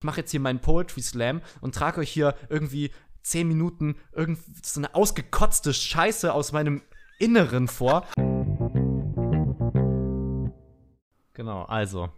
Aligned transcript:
ich 0.00 0.04
mache 0.04 0.20
jetzt 0.20 0.30
hier 0.30 0.38
meinen 0.38 0.60
Poetry 0.60 1.02
Slam 1.02 1.42
und 1.60 1.74
trage 1.74 1.98
euch 2.00 2.10
hier 2.10 2.36
irgendwie 2.48 2.92
zehn 3.22 3.48
Minuten 3.48 3.96
irgend 4.12 4.38
so 4.64 4.78
eine 4.78 4.94
ausgekotzte 4.94 5.74
Scheiße 5.74 6.32
aus 6.32 6.52
meinem 6.52 6.82
Inneren 7.18 7.66
vor. 7.66 8.06
Genau, 11.34 11.64
also. 11.64 12.10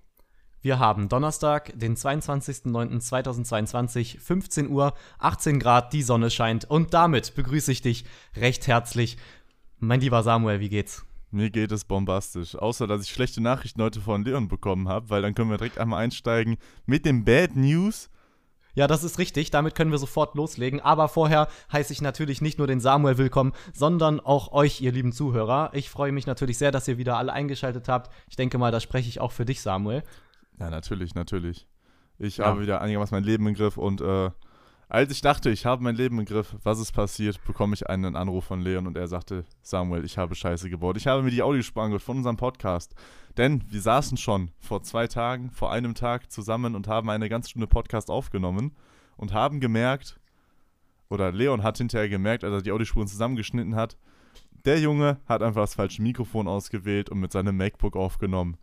Wir 0.61 0.79
haben 0.79 1.09
Donnerstag, 1.09 1.73
den 1.75 1.97
22.09.2022, 1.97 4.21
15 4.21 4.69
Uhr, 4.69 4.93
18 5.19 5.59
Grad, 5.59 5.95
die 5.95 6.03
Sonne 6.03 6.29
scheint 6.29 6.67
und 6.67 6.93
damit 6.93 7.35
begrüße 7.35 7.73
ich 7.73 7.81
dich 7.81 8.05
recht 8.37 8.67
herzlich. 8.67 9.17
Mein 9.79 10.01
lieber 10.01 10.23
Samuel, 10.23 10.61
wie 10.61 10.69
geht's? 10.69 11.07
Mir 11.31 11.51
geht 11.51 11.71
es 11.71 11.85
bombastisch. 11.85 12.57
Außer, 12.57 12.87
dass 12.87 13.05
ich 13.05 13.11
schlechte 13.11 13.41
Nachrichten 13.41 13.83
heute 13.83 14.01
von 14.01 14.25
Leon 14.25 14.49
bekommen 14.49 14.89
habe, 14.89 15.11
weil 15.11 15.23
dann 15.23 15.35
können 15.35 15.51
wir 15.51 15.59
direkt 15.59 15.79
einmal 15.79 16.03
einsteigen 16.03 16.57
mit 16.87 17.07
dem 17.07 17.25
Bad 17.25 17.55
News. 17.55 18.11
Ja, 18.75 18.87
das 18.87 19.05
ist 19.05 19.19
richtig. 19.19 19.51
Damit 19.51 19.75
können 19.75 19.91
wir 19.91 19.99
sofort 19.99 20.35
loslegen. 20.35 20.81
Aber 20.81 21.09
vorher 21.09 21.49
heiße 21.73 21.93
ich 21.93 22.03
natürlich 22.03 22.41
nicht 22.41 22.59
nur 22.59 22.67
den 22.67 22.81
Samuel 22.81 23.19
willkommen, 23.19 23.53
sondern 23.73 24.21
auch 24.21 24.53
euch, 24.53 24.81
ihr 24.81 24.93
lieben 24.93 25.13
Zuhörer. 25.13 25.71
Ich 25.73 25.91
freue 25.91 26.13
mich 26.13 26.27
natürlich 26.27 26.59
sehr, 26.59 26.73
dass 26.73 26.89
ihr 26.89 26.99
wieder 26.99 27.17
alle 27.17 27.33
eingeschaltet 27.33 27.89
habt. 27.89 28.13
Ich 28.29 28.37
denke 28.37 28.59
mal, 28.59 28.73
da 28.73 28.81
spreche 28.81 29.09
ich 29.09 29.21
auch 29.21 29.33
für 29.33 29.45
dich, 29.45 29.61
Samuel. 29.61 30.03
Ja, 30.59 30.71
natürlich, 30.71 31.15
natürlich. 31.15 31.67
Ich 32.19 32.39
ja. 32.39 32.47
habe 32.47 32.61
wieder 32.61 32.81
einigermaßen 32.81 33.15
mein 33.15 33.25
Leben 33.25 33.47
im 33.47 33.55
Griff 33.55 33.77
und 33.77 34.01
äh, 34.01 34.31
als 34.91 35.13
ich 35.13 35.21
dachte, 35.21 35.51
ich 35.51 35.67
habe 35.67 35.85
mein 35.85 35.95
Leben 35.95 36.19
im 36.19 36.25
Griff, 36.25 36.57
was 36.65 36.81
ist 36.81 36.91
passiert, 36.91 37.43
bekomme 37.45 37.75
ich 37.75 37.89
einen 37.89 38.17
Anruf 38.17 38.45
von 38.45 38.61
Leon 38.61 38.89
und 38.89 38.97
er 38.97 39.07
sagte, 39.07 39.45
Samuel, 39.63 40.05
ich 40.05 40.19
habe 40.19 40.35
Scheiße 40.35 40.69
gebaut. 40.69 40.97
Ich 40.97 41.07
habe 41.07 41.23
mir 41.23 41.31
die 41.31 41.43
Audiospur 41.43 41.85
angehört 41.85 42.03
von 42.03 42.17
unserem 42.17 42.37
Podcast. 42.37 42.97
Denn 43.37 43.63
wir 43.71 43.81
saßen 43.81 44.17
schon 44.17 44.51
vor 44.59 44.83
zwei 44.83 45.07
Tagen, 45.07 45.53
vor 45.53 45.71
einem 45.71 45.95
Tag 45.95 46.33
zusammen 46.33 46.75
und 46.75 46.89
haben 46.89 47.09
eine 47.09 47.29
ganz 47.29 47.51
Stunde 47.51 47.69
Podcast 47.69 48.11
aufgenommen 48.11 48.73
und 49.17 49.33
haben 49.33 49.61
gemerkt, 49.61 50.19
oder 51.09 51.31
Leon 51.31 51.63
hat 51.63 51.79
hinterher 51.79 52.09
gemerkt, 52.09 52.43
als 52.43 52.53
er 52.53 52.63
die 52.63 52.73
Audiospuren 52.73 53.07
zusammengeschnitten 53.07 53.77
hat, 53.77 53.97
der 54.65 54.81
Junge 54.81 55.21
hat 55.27 55.43
einfach 55.43 55.63
das 55.63 55.75
falsche 55.75 56.03
Mikrofon 56.03 56.49
ausgewählt 56.49 57.11
und 57.11 57.21
mit 57.21 57.31
seinem 57.31 57.57
MacBook 57.57 57.95
aufgenommen. 57.95 58.57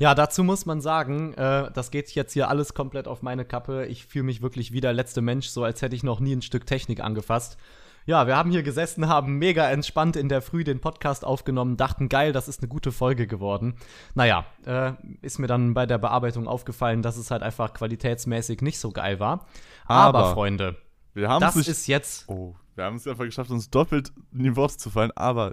Ja, 0.00 0.14
dazu 0.14 0.42
muss 0.42 0.64
man 0.64 0.80
sagen, 0.80 1.34
äh, 1.34 1.70
das 1.74 1.90
geht 1.90 2.10
jetzt 2.12 2.32
hier 2.32 2.48
alles 2.48 2.72
komplett 2.72 3.06
auf 3.06 3.20
meine 3.20 3.44
Kappe. 3.44 3.84
Ich 3.84 4.06
fühle 4.06 4.24
mich 4.24 4.40
wirklich 4.40 4.72
wie 4.72 4.80
der 4.80 4.94
letzte 4.94 5.20
Mensch, 5.20 5.48
so 5.48 5.62
als 5.62 5.82
hätte 5.82 5.94
ich 5.94 6.02
noch 6.02 6.20
nie 6.20 6.34
ein 6.34 6.40
Stück 6.40 6.64
Technik 6.64 7.00
angefasst. 7.00 7.58
Ja, 8.06 8.26
wir 8.26 8.34
haben 8.34 8.50
hier 8.50 8.62
gesessen, 8.62 9.08
haben 9.08 9.36
mega 9.36 9.68
entspannt 9.68 10.16
in 10.16 10.30
der 10.30 10.40
Früh 10.40 10.64
den 10.64 10.80
Podcast 10.80 11.22
aufgenommen, 11.22 11.76
dachten, 11.76 12.08
geil, 12.08 12.32
das 12.32 12.48
ist 12.48 12.62
eine 12.62 12.68
gute 12.68 12.92
Folge 12.92 13.26
geworden. 13.26 13.74
Naja, 14.14 14.46
äh, 14.64 14.92
ist 15.20 15.38
mir 15.38 15.48
dann 15.48 15.74
bei 15.74 15.84
der 15.84 15.98
Bearbeitung 15.98 16.48
aufgefallen, 16.48 17.02
dass 17.02 17.18
es 17.18 17.30
halt 17.30 17.42
einfach 17.42 17.74
qualitätsmäßig 17.74 18.62
nicht 18.62 18.78
so 18.78 18.92
geil 18.92 19.20
war. 19.20 19.46
Aber, 19.84 20.20
Aber 20.20 20.32
Freunde, 20.32 20.76
das 21.14 21.56
ist 21.56 21.86
jetzt. 21.88 22.26
Oh, 22.26 22.56
wir 22.74 22.84
haben 22.84 22.96
es 22.96 23.06
einfach 23.06 23.26
geschafft, 23.26 23.50
uns 23.50 23.68
doppelt 23.68 24.12
in 24.32 24.44
die 24.44 24.56
Worte 24.56 24.78
zu 24.78 24.88
fallen. 24.88 25.12
Aber, 25.14 25.52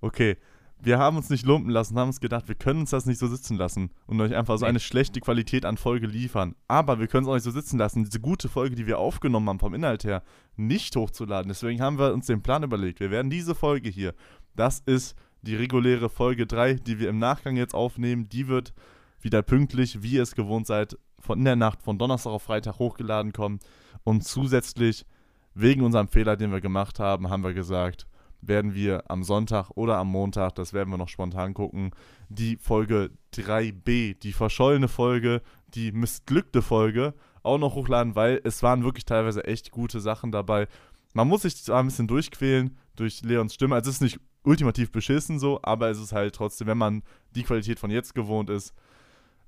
okay, 0.00 0.38
wir 0.84 0.98
haben 0.98 1.16
uns 1.16 1.30
nicht 1.30 1.46
lumpen 1.46 1.70
lassen, 1.70 1.96
haben 1.96 2.08
uns 2.08 2.20
gedacht, 2.20 2.48
wir 2.48 2.56
können 2.56 2.80
uns 2.80 2.90
das 2.90 3.06
nicht 3.06 3.18
so 3.18 3.28
sitzen 3.28 3.56
lassen 3.56 3.90
und 4.06 4.20
euch 4.20 4.34
einfach 4.34 4.58
so 4.58 4.66
eine 4.66 4.80
schlechte 4.80 5.20
Qualität 5.20 5.64
an 5.64 5.76
Folge 5.76 6.08
liefern. 6.08 6.56
Aber 6.66 6.98
wir 6.98 7.06
können 7.06 7.24
es 7.24 7.30
auch 7.30 7.34
nicht 7.34 7.44
so 7.44 7.52
sitzen 7.52 7.78
lassen, 7.78 8.04
diese 8.04 8.18
gute 8.18 8.48
Folge, 8.48 8.74
die 8.74 8.88
wir 8.88 8.98
aufgenommen 8.98 9.48
haben 9.48 9.60
vom 9.60 9.74
Inhalt 9.74 10.02
her, 10.02 10.24
nicht 10.56 10.96
hochzuladen. 10.96 11.48
Deswegen 11.48 11.80
haben 11.80 11.98
wir 11.98 12.12
uns 12.12 12.26
den 12.26 12.42
Plan 12.42 12.64
überlegt. 12.64 12.98
Wir 12.98 13.12
werden 13.12 13.30
diese 13.30 13.54
Folge 13.54 13.90
hier, 13.90 14.12
das 14.56 14.80
ist 14.80 15.14
die 15.42 15.54
reguläre 15.54 16.08
Folge 16.08 16.46
3, 16.46 16.74
die 16.74 16.98
wir 16.98 17.08
im 17.08 17.18
Nachgang 17.18 17.56
jetzt 17.56 17.74
aufnehmen, 17.74 18.28
die 18.28 18.48
wird 18.48 18.74
wieder 19.20 19.42
pünktlich, 19.42 20.02
wie 20.02 20.14
ihr 20.14 20.22
es 20.22 20.34
gewohnt 20.34 20.66
seid, 20.66 20.96
von 21.20 21.38
in 21.38 21.44
der 21.44 21.56
Nacht 21.56 21.82
von 21.82 21.96
Donnerstag 21.96 22.32
auf 22.32 22.42
Freitag 22.42 22.80
hochgeladen 22.80 23.32
kommen. 23.32 23.60
Und 24.02 24.24
zusätzlich, 24.24 25.06
wegen 25.54 25.82
unserem 25.82 26.08
Fehler, 26.08 26.36
den 26.36 26.50
wir 26.50 26.60
gemacht 26.60 26.98
haben, 26.98 27.30
haben 27.30 27.44
wir 27.44 27.54
gesagt, 27.54 28.08
werden 28.42 28.74
wir 28.74 29.10
am 29.10 29.22
Sonntag 29.22 29.70
oder 29.74 29.96
am 29.96 30.08
Montag, 30.08 30.54
das 30.56 30.72
werden 30.72 30.90
wir 30.90 30.98
noch 30.98 31.08
spontan 31.08 31.54
gucken, 31.54 31.92
die 32.28 32.56
Folge 32.56 33.10
3b, 33.34 34.18
die 34.18 34.32
verschollene 34.32 34.88
Folge, 34.88 35.40
die 35.68 35.92
missglückte 35.92 36.60
Folge, 36.60 37.14
auch 37.42 37.58
noch 37.58 37.74
hochladen, 37.74 38.14
weil 38.14 38.40
es 38.44 38.62
waren 38.62 38.84
wirklich 38.84 39.04
teilweise 39.04 39.44
echt 39.44 39.70
gute 39.70 40.00
Sachen 40.00 40.32
dabei. 40.32 40.68
Man 41.14 41.28
muss 41.28 41.42
sich 41.42 41.56
zwar 41.56 41.80
ein 41.80 41.86
bisschen 41.86 42.08
durchquälen 42.08 42.76
durch 42.96 43.22
Leons 43.22 43.54
Stimme. 43.54 43.74
Also 43.74 43.90
es 43.90 43.96
ist 43.96 44.02
nicht 44.02 44.20
ultimativ 44.44 44.90
beschissen 44.90 45.38
so, 45.38 45.60
aber 45.62 45.90
es 45.90 45.98
ist 45.98 46.12
halt 46.12 46.34
trotzdem, 46.34 46.66
wenn 46.66 46.78
man 46.78 47.02
die 47.34 47.44
Qualität 47.44 47.78
von 47.78 47.90
jetzt 47.90 48.14
gewohnt 48.14 48.50
ist, 48.50 48.74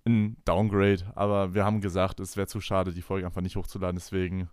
ein 0.07 0.37
Downgrade. 0.45 1.05
Aber 1.15 1.55
wir 1.55 1.65
haben 1.65 1.81
gesagt, 1.81 2.21
es 2.21 2.37
wäre 2.37 2.47
zu 2.47 2.61
schade, 2.61 2.93
die 2.93 3.03
Folge 3.03 3.27
einfach 3.27 3.41
nicht 3.41 3.57
hochzuladen. 3.57 3.97
Deswegen 3.97 4.49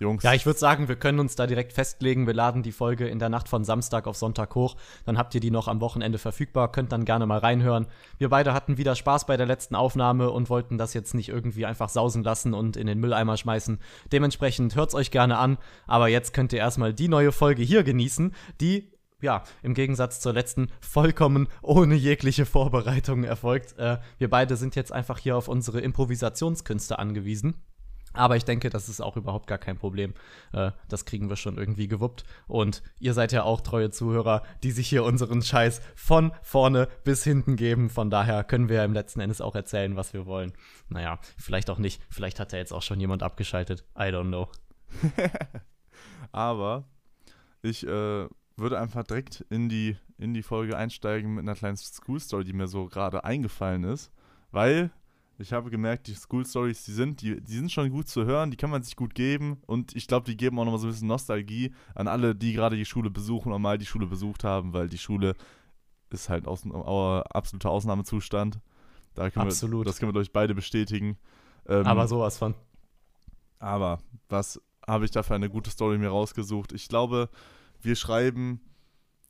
Jungs. 0.00 0.22
Ja, 0.22 0.32
ich 0.32 0.46
würde 0.46 0.58
sagen, 0.58 0.88
wir 0.88 0.96
können 0.96 1.20
uns 1.20 1.36
da 1.36 1.46
direkt 1.46 1.72
festlegen. 1.72 2.26
Wir 2.26 2.34
laden 2.34 2.62
die 2.62 2.72
Folge 2.72 3.06
in 3.06 3.18
der 3.18 3.28
Nacht 3.28 3.48
von 3.48 3.64
Samstag 3.64 4.06
auf 4.06 4.16
Sonntag 4.16 4.54
hoch. 4.54 4.76
Dann 5.04 5.18
habt 5.18 5.34
ihr 5.34 5.40
die 5.40 5.50
noch 5.50 5.68
am 5.68 5.80
Wochenende 5.80 6.18
verfügbar. 6.18 6.72
Könnt 6.72 6.92
dann 6.92 7.04
gerne 7.04 7.26
mal 7.26 7.38
reinhören. 7.38 7.86
Wir 8.18 8.30
beide 8.30 8.54
hatten 8.54 8.78
wieder 8.78 8.96
Spaß 8.96 9.26
bei 9.26 9.36
der 9.36 9.46
letzten 9.46 9.74
Aufnahme 9.74 10.30
und 10.30 10.48
wollten 10.48 10.78
das 10.78 10.94
jetzt 10.94 11.14
nicht 11.14 11.28
irgendwie 11.28 11.66
einfach 11.66 11.90
sausen 11.90 12.22
lassen 12.22 12.54
und 12.54 12.76
in 12.76 12.86
den 12.86 12.98
Mülleimer 12.98 13.36
schmeißen. 13.36 13.78
Dementsprechend 14.10 14.74
hört's 14.74 14.94
euch 14.94 15.10
gerne 15.10 15.36
an. 15.36 15.58
Aber 15.86 16.08
jetzt 16.08 16.32
könnt 16.32 16.52
ihr 16.52 16.60
erstmal 16.60 16.94
die 16.94 17.08
neue 17.08 17.30
Folge 17.30 17.62
hier 17.62 17.82
genießen, 17.82 18.34
die 18.60 18.90
ja, 19.22 19.42
im 19.62 19.74
Gegensatz 19.74 20.20
zur 20.20 20.32
letzten 20.32 20.70
vollkommen 20.80 21.48
ohne 21.60 21.94
jegliche 21.94 22.46
Vorbereitung 22.46 23.24
erfolgt. 23.24 23.78
Äh, 23.78 23.98
wir 24.16 24.30
beide 24.30 24.56
sind 24.56 24.76
jetzt 24.76 24.92
einfach 24.92 25.18
hier 25.18 25.36
auf 25.36 25.48
unsere 25.48 25.80
Improvisationskünste 25.80 26.98
angewiesen. 26.98 27.54
Aber 28.12 28.36
ich 28.36 28.44
denke, 28.44 28.70
das 28.70 28.88
ist 28.88 29.00
auch 29.00 29.16
überhaupt 29.16 29.46
gar 29.46 29.58
kein 29.58 29.76
Problem. 29.76 30.14
Äh, 30.52 30.72
das 30.88 31.04
kriegen 31.04 31.28
wir 31.28 31.36
schon 31.36 31.56
irgendwie 31.56 31.86
gewuppt. 31.86 32.24
Und 32.48 32.82
ihr 32.98 33.14
seid 33.14 33.32
ja 33.32 33.44
auch 33.44 33.60
treue 33.60 33.90
Zuhörer, 33.90 34.42
die 34.62 34.72
sich 34.72 34.88
hier 34.88 35.04
unseren 35.04 35.42
Scheiß 35.42 35.80
von 35.94 36.32
vorne 36.42 36.88
bis 37.04 37.22
hinten 37.22 37.56
geben. 37.56 37.88
Von 37.88 38.10
daher 38.10 38.42
können 38.42 38.68
wir 38.68 38.76
ja 38.76 38.84
im 38.84 38.92
letzten 38.92 39.20
Endes 39.20 39.40
auch 39.40 39.54
erzählen, 39.54 39.96
was 39.96 40.12
wir 40.12 40.26
wollen. 40.26 40.52
Naja, 40.88 41.20
vielleicht 41.36 41.70
auch 41.70 41.78
nicht. 41.78 42.02
Vielleicht 42.10 42.40
hat 42.40 42.52
ja 42.52 42.58
jetzt 42.58 42.72
auch 42.72 42.82
schon 42.82 42.98
jemand 42.98 43.22
abgeschaltet. 43.22 43.84
I 43.96 44.10
don't 44.10 44.28
know. 44.28 44.48
Aber 46.32 46.84
ich 47.62 47.86
äh, 47.86 48.26
würde 48.56 48.80
einfach 48.80 49.04
direkt 49.04 49.44
in 49.50 49.68
die, 49.68 49.96
in 50.18 50.34
die 50.34 50.42
Folge 50.42 50.76
einsteigen 50.76 51.34
mit 51.34 51.42
einer 51.42 51.54
kleinen 51.54 51.76
School 51.76 52.18
Story, 52.18 52.44
die 52.44 52.52
mir 52.52 52.66
so 52.66 52.86
gerade 52.86 53.24
eingefallen 53.24 53.84
ist. 53.84 54.10
Weil 54.50 54.90
ich 55.40 55.52
habe 55.52 55.70
gemerkt, 55.70 56.06
die 56.06 56.14
School 56.14 56.44
Stories, 56.44 56.84
die 56.84 56.92
sind, 56.92 57.22
die, 57.22 57.40
die 57.40 57.52
sind 57.56 57.72
schon 57.72 57.90
gut 57.90 58.08
zu 58.08 58.24
hören, 58.26 58.50
die 58.50 58.56
kann 58.56 58.70
man 58.70 58.82
sich 58.82 58.94
gut 58.94 59.14
geben 59.14 59.58
und 59.66 59.96
ich 59.96 60.06
glaube, 60.06 60.26
die 60.26 60.36
geben 60.36 60.58
auch 60.58 60.64
nochmal 60.64 60.78
so 60.78 60.86
ein 60.86 60.90
bisschen 60.90 61.08
Nostalgie 61.08 61.72
an 61.94 62.08
alle, 62.08 62.34
die 62.34 62.52
gerade 62.52 62.76
die 62.76 62.84
Schule 62.84 63.10
besuchen 63.10 63.48
oder 63.48 63.58
mal 63.58 63.78
die 63.78 63.86
Schule 63.86 64.06
besucht 64.06 64.44
haben, 64.44 64.72
weil 64.72 64.88
die 64.88 64.98
Schule 64.98 65.34
ist 66.10 66.28
halt 66.28 66.46
aus, 66.46 66.66
uh, 66.66 67.22
absoluter 67.30 67.70
Ausnahmezustand. 67.70 68.60
Da 69.14 69.26
Absolut. 69.26 69.80
Wir, 69.80 69.84
das 69.84 69.98
können 69.98 70.14
wir 70.14 70.20
euch 70.20 70.32
beide 70.32 70.54
bestätigen. 70.54 71.16
Ähm, 71.66 71.86
aber 71.86 72.06
sowas 72.06 72.38
von. 72.38 72.54
Aber 73.58 74.00
was 74.28 74.60
habe 74.86 75.04
ich 75.04 75.10
da 75.10 75.22
für 75.22 75.34
eine 75.34 75.50
gute 75.50 75.70
Story 75.70 75.98
mir 75.98 76.08
rausgesucht? 76.08 76.72
Ich 76.72 76.88
glaube, 76.88 77.28
wir 77.80 77.96
schreiben 77.96 78.60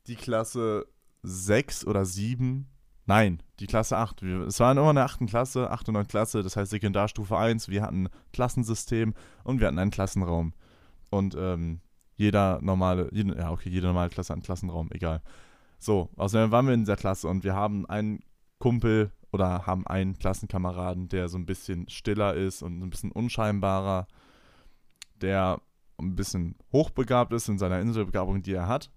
die 0.07 0.15
Klasse 0.15 0.87
6 1.23 1.85
oder 1.85 2.05
7 2.05 2.67
Nein, 3.05 3.41
die 3.59 3.67
Klasse 3.67 3.97
8. 3.97 4.21
Wir, 4.21 4.41
es 4.41 4.59
war 4.59 4.71
immer 4.71 4.89
eine 4.89 5.03
8. 5.03 5.27
Klasse, 5.27 5.69
8 5.69 5.89
und 5.89 5.93
9 5.95 6.07
Klasse, 6.07 6.43
das 6.43 6.55
heißt 6.55 6.71
Sekundarstufe 6.71 7.37
1. 7.37 7.69
Wir 7.69 7.81
hatten 7.81 8.05
ein 8.05 8.09
Klassensystem 8.33 9.13
und 9.43 9.59
wir 9.59 9.67
hatten 9.67 9.79
einen 9.79 9.91
Klassenraum. 9.91 10.53
Und 11.09 11.35
ähm, 11.37 11.81
jeder 12.15 12.59
normale, 12.61 13.09
jede, 13.11 13.37
ja, 13.37 13.51
okay, 13.51 13.69
jede 13.69 13.87
normale 13.87 14.09
Klasse 14.09 14.29
hat 14.29 14.37
einen 14.37 14.43
Klassenraum, 14.43 14.89
egal. 14.91 15.21
So, 15.79 16.09
außerdem 16.15 16.51
waren 16.51 16.67
wir 16.67 16.73
in 16.73 16.81
dieser 16.81 16.95
Klasse 16.95 17.27
und 17.27 17.43
wir 17.43 17.55
haben 17.55 17.87
einen 17.87 18.19
Kumpel 18.59 19.11
oder 19.31 19.65
haben 19.65 19.87
einen 19.87 20.17
Klassenkameraden, 20.17 21.09
der 21.09 21.27
so 21.29 21.37
ein 21.37 21.45
bisschen 21.45 21.89
stiller 21.89 22.35
ist 22.35 22.61
und 22.61 22.81
ein 22.81 22.89
bisschen 22.89 23.11
unscheinbarer, 23.11 24.07
der 25.15 25.59
ein 25.99 26.15
bisschen 26.15 26.55
hochbegabt 26.71 27.33
ist 27.33 27.49
in 27.49 27.57
seiner 27.57 27.79
Inselbegabung, 27.79 28.43
die 28.43 28.53
er 28.53 28.67
hat. 28.67 28.91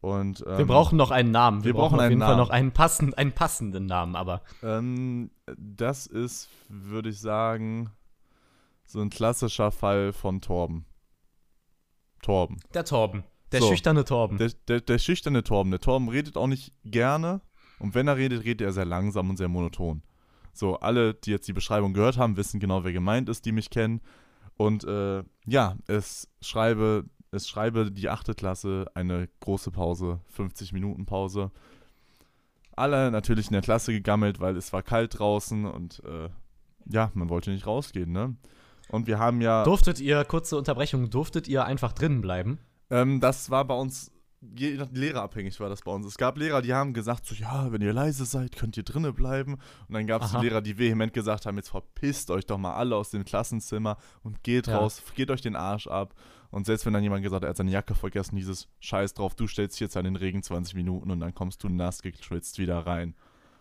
Und, 0.00 0.42
ähm, 0.46 0.58
wir 0.58 0.66
brauchen 0.66 0.96
noch 0.96 1.10
einen 1.10 1.30
Namen. 1.30 1.60
Wir, 1.60 1.66
wir 1.66 1.74
brauchen, 1.74 1.96
brauchen, 1.96 2.04
auf 2.04 2.08
jeden 2.08 2.20
Namen. 2.20 2.30
Fall 2.30 2.38
noch 2.38 2.50
einen, 2.50 2.72
passend, 2.72 3.18
einen 3.18 3.32
passenden 3.32 3.86
Namen, 3.86 4.16
aber. 4.16 4.42
Ähm, 4.62 5.30
das 5.56 6.06
ist, 6.06 6.48
würde 6.68 7.10
ich 7.10 7.20
sagen, 7.20 7.90
so 8.86 9.00
ein 9.00 9.10
klassischer 9.10 9.70
Fall 9.70 10.12
von 10.12 10.40
Torben. 10.40 10.86
Torben. 12.22 12.56
Der 12.74 12.84
Torben. 12.84 13.24
Der 13.52 13.60
so, 13.60 13.68
schüchterne 13.68 14.04
Torben. 14.04 14.38
Der, 14.38 14.50
der, 14.68 14.80
der, 14.80 14.98
schüchterne 14.98 15.42
Torben. 15.42 15.70
Der 15.70 15.80
Torben 15.80 16.08
redet 16.08 16.36
auch 16.36 16.46
nicht 16.46 16.72
gerne. 16.84 17.40
Und 17.78 17.94
wenn 17.94 18.08
er 18.08 18.16
redet, 18.16 18.44
redet 18.44 18.66
er 18.66 18.72
sehr 18.72 18.84
langsam 18.84 19.30
und 19.30 19.36
sehr 19.36 19.48
monoton. 19.48 20.02
So, 20.52 20.76
alle, 20.76 21.14
die 21.14 21.30
jetzt 21.30 21.48
die 21.48 21.52
Beschreibung 21.52 21.92
gehört 21.92 22.16
haben, 22.16 22.36
wissen 22.36 22.60
genau, 22.60 22.84
wer 22.84 22.92
gemeint 22.92 23.28
ist, 23.28 23.44
die 23.44 23.52
mich 23.52 23.70
kennen. 23.70 24.00
Und 24.56 24.84
äh, 24.84 25.22
ja, 25.46 25.76
es 25.86 26.28
schreibe 26.40 27.04
es 27.32 27.48
schreibe 27.48 27.90
die 27.90 28.08
achte 28.08 28.34
Klasse 28.34 28.86
eine 28.94 29.28
große 29.40 29.70
Pause, 29.70 30.20
50 30.28 30.72
Minuten 30.72 31.06
Pause. 31.06 31.50
Alle 32.76 33.10
natürlich 33.10 33.46
in 33.46 33.52
der 33.52 33.62
Klasse 33.62 33.92
gegammelt, 33.92 34.40
weil 34.40 34.56
es 34.56 34.72
war 34.72 34.82
kalt 34.82 35.18
draußen 35.18 35.64
und 35.66 36.02
äh, 36.04 36.28
ja, 36.86 37.10
man 37.14 37.28
wollte 37.28 37.50
nicht 37.50 37.66
rausgehen, 37.66 38.10
ne? 38.10 38.36
Und 38.88 39.06
wir 39.06 39.18
haben 39.18 39.40
ja. 39.40 39.62
Durftet 39.64 40.00
ihr, 40.00 40.24
kurze 40.24 40.56
Unterbrechung, 40.56 41.10
durftet 41.10 41.46
ihr 41.46 41.64
einfach 41.64 41.92
drinnen 41.92 42.20
bleiben? 42.20 42.58
Ähm, 42.90 43.20
das 43.20 43.50
war 43.50 43.64
bei 43.64 43.74
uns, 43.74 44.10
je 44.40 44.74
nach 44.74 44.90
Lehrerabhängig 44.90 45.60
war 45.60 45.68
das 45.68 45.82
bei 45.82 45.92
uns. 45.92 46.06
Es 46.06 46.16
gab 46.16 46.36
Lehrer, 46.38 46.62
die 46.62 46.74
haben 46.74 46.92
gesagt, 46.92 47.26
so, 47.26 47.36
ja, 47.36 47.70
wenn 47.70 47.82
ihr 47.82 47.92
leise 47.92 48.24
seid, 48.24 48.56
könnt 48.56 48.76
ihr 48.76 48.82
drinnen 48.82 49.14
bleiben. 49.14 49.54
Und 49.86 49.94
dann 49.94 50.08
gab 50.08 50.22
es 50.22 50.32
Lehrer, 50.32 50.60
die 50.60 50.78
vehement 50.78 51.12
gesagt 51.12 51.46
haben, 51.46 51.56
jetzt 51.56 51.68
verpisst 51.68 52.30
euch 52.30 52.46
doch 52.46 52.58
mal 52.58 52.74
alle 52.74 52.96
aus 52.96 53.10
dem 53.10 53.24
Klassenzimmer 53.24 53.96
und 54.22 54.42
geht 54.42 54.66
ja. 54.66 54.78
raus, 54.78 55.02
geht 55.14 55.30
euch 55.30 55.42
den 55.42 55.54
Arsch 55.54 55.86
ab. 55.86 56.14
Und 56.50 56.66
selbst 56.66 56.86
wenn 56.86 56.92
dann 56.92 57.02
jemand 57.02 57.22
gesagt 57.22 57.42
hat, 57.42 57.48
er 57.48 57.50
hat 57.50 57.56
seine 57.56 57.70
Jacke 57.70 57.94
vergessen, 57.94 58.36
dieses 58.36 58.68
Scheiß 58.80 59.14
drauf, 59.14 59.34
du 59.34 59.46
stellst 59.46 59.76
dich 59.76 59.80
jetzt 59.80 59.96
an 59.96 60.04
den 60.04 60.16
Regen 60.16 60.42
20 60.42 60.74
Minuten 60.74 61.10
und 61.10 61.20
dann 61.20 61.34
kommst 61.34 61.62
du 61.62 61.68
nass 61.68 62.02
geschwitzt 62.02 62.58
wieder 62.58 62.86
rein. 62.86 63.14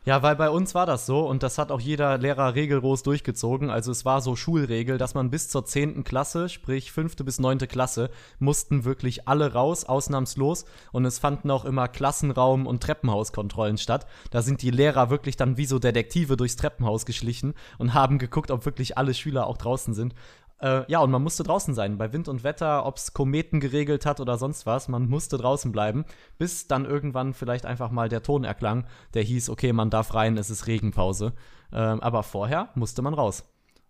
Ja, 0.06 0.24
weil 0.24 0.38
bei 0.38 0.50
uns 0.50 0.74
war 0.75 0.86
das 0.86 1.06
so 1.06 1.27
und 1.27 1.44
das 1.44 1.57
hat 1.57 1.71
auch 1.71 1.81
jeder 1.81 2.18
Lehrer 2.18 2.56
regellos 2.56 3.03
durchgezogen. 3.03 3.69
Also 3.69 3.91
es 3.91 4.06
war 4.06 4.21
so 4.21 4.38
Schulregel, 4.38 4.97
dass 4.97 5.13
man 5.13 5.30
bis 5.30 5.50
zur 5.50 5.65
10. 5.65 6.06
Klasse, 6.06 6.47
sprich 6.47 6.94
5. 6.94 7.18
bis 7.18 7.38
9. 7.38 7.59
Klasse, 7.59 8.09
mussten 8.39 8.86
wirklich 8.86 9.27
alle 9.27 9.51
raus, 9.53 9.83
ausnahmslos. 9.83 10.63
Und 10.94 11.03
es 11.03 11.19
fanden 11.19 11.51
auch 11.51 11.65
immer 11.65 11.88
Klassenraum- 11.88 12.65
und 12.65 12.81
Treppenhauskontrollen 12.81 13.77
statt. 13.77 14.07
Da 14.31 14.41
sind 14.41 14.62
die 14.62 14.71
Lehrer 14.71 15.09
wirklich 15.09 15.36
dann 15.36 15.57
wie 15.57 15.65
so 15.65 15.80
Detektive 15.80 16.38
durchs 16.38 16.56
Treppenhaus 16.56 17.06
geschlichen 17.06 17.53
und 17.77 17.94
haben 17.94 18.19
geguckt, 18.19 18.51
ob 18.51 18.65
wirklich 18.65 18.97
alle 18.97 19.13
Schüler 19.13 19.47
auch 19.47 19.57
draußen 19.57 19.94
sind. 19.94 20.15
Äh, 20.62 20.90
ja, 20.92 21.00
und 21.00 21.12
man 21.12 21.24
musste 21.24 21.44
draußen 21.44 21.74
sein. 21.74 21.98
Bei 21.98 22.12
Wind 22.12 22.28
und 22.28 22.44
Wetter, 22.44 22.86
ob 22.86 22.98
es 22.98 23.14
Kometen 23.14 23.60
geregelt 23.60 24.06
hat 24.06 24.20
oder 24.20 24.38
sonst 24.38 24.66
was, 24.66 24.88
man 24.88 25.08
musste 25.08 25.38
draußen 25.38 25.72
bleiben, 25.72 26.06
bis 26.38 26.68
dann 26.68 26.86
irgendwann 26.86 27.34
vielleicht 27.34 27.66
einfach 27.66 27.92
mal 27.92 28.10
der 28.10 28.24
Ton 28.24 28.44
erklang, 28.44 28.86
der 29.14 29.24
hieß, 29.24 29.50
okay, 29.50 29.72
man 29.74 29.90
darf 29.90 30.14
rein, 30.14 30.38
es 30.38 30.50
ist 30.50 30.68
Regenpause. 30.68 31.34
Äh, 31.72 31.78
aber 31.78 32.24
vorher 32.24 32.70
musste 32.76 33.02
man 33.02 33.14
raus. 33.14 33.46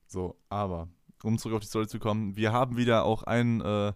So, 0.08 0.36
aber, 0.50 0.88
um 1.24 1.38
zurück 1.38 1.56
auf 1.56 1.62
die 1.62 1.68
Story 1.68 1.88
zu 1.88 2.00
kommen, 2.00 2.36
wir 2.36 2.52
haben 2.52 2.78
wieder 2.78 3.04
auch 3.04 3.24
einen 3.24 3.62
äh, 3.62 3.94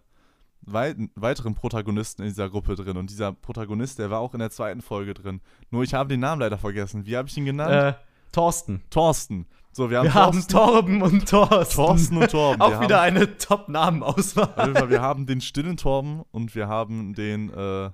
wei 0.66 0.94
weiteren 1.14 1.54
Protagonisten 1.54 2.22
in 2.22 2.28
dieser 2.28 2.50
Gruppe 2.50 2.74
drin. 2.74 2.96
Und 2.96 3.10
dieser 3.10 3.32
Protagonist, 3.32 3.98
der 3.98 4.10
war 4.10 4.20
auch 4.20 4.34
in 4.34 4.40
der 4.40 4.50
zweiten 4.50 4.80
Folge 4.80 5.14
drin. 5.14 5.40
Nur 5.70 5.82
ich 5.82 5.94
habe 5.94 6.08
den 6.08 6.20
Namen 6.20 6.40
leider 6.40 6.58
vergessen. 6.58 7.06
Wie 7.06 7.16
habe 7.16 7.28
ich 7.28 7.36
ihn 7.36 7.44
genannt? 7.44 7.72
Äh, 7.72 7.94
Thorsten. 8.32 8.82
Thorsten. 8.90 9.46
So, 9.76 9.90
wir 9.90 9.98
haben, 9.98 10.04
wir 10.04 10.14
haben 10.14 10.46
Torben 10.46 11.02
und 11.02 11.28
Thorsten. 11.28 11.74
Thorsten 11.74 12.16
und 12.18 12.30
Torben. 12.30 12.62
Auch 12.62 12.70
wir 12.70 12.80
wieder 12.82 13.02
haben, 13.02 13.16
eine 13.16 13.36
Top-Namenauswahl. 13.38 14.88
Wir 14.88 15.02
haben 15.02 15.26
den 15.26 15.40
stillen 15.40 15.76
Torben 15.76 16.22
und 16.30 16.54
wir 16.54 16.68
haben 16.68 17.12
den, 17.14 17.50
äh, 17.52 17.90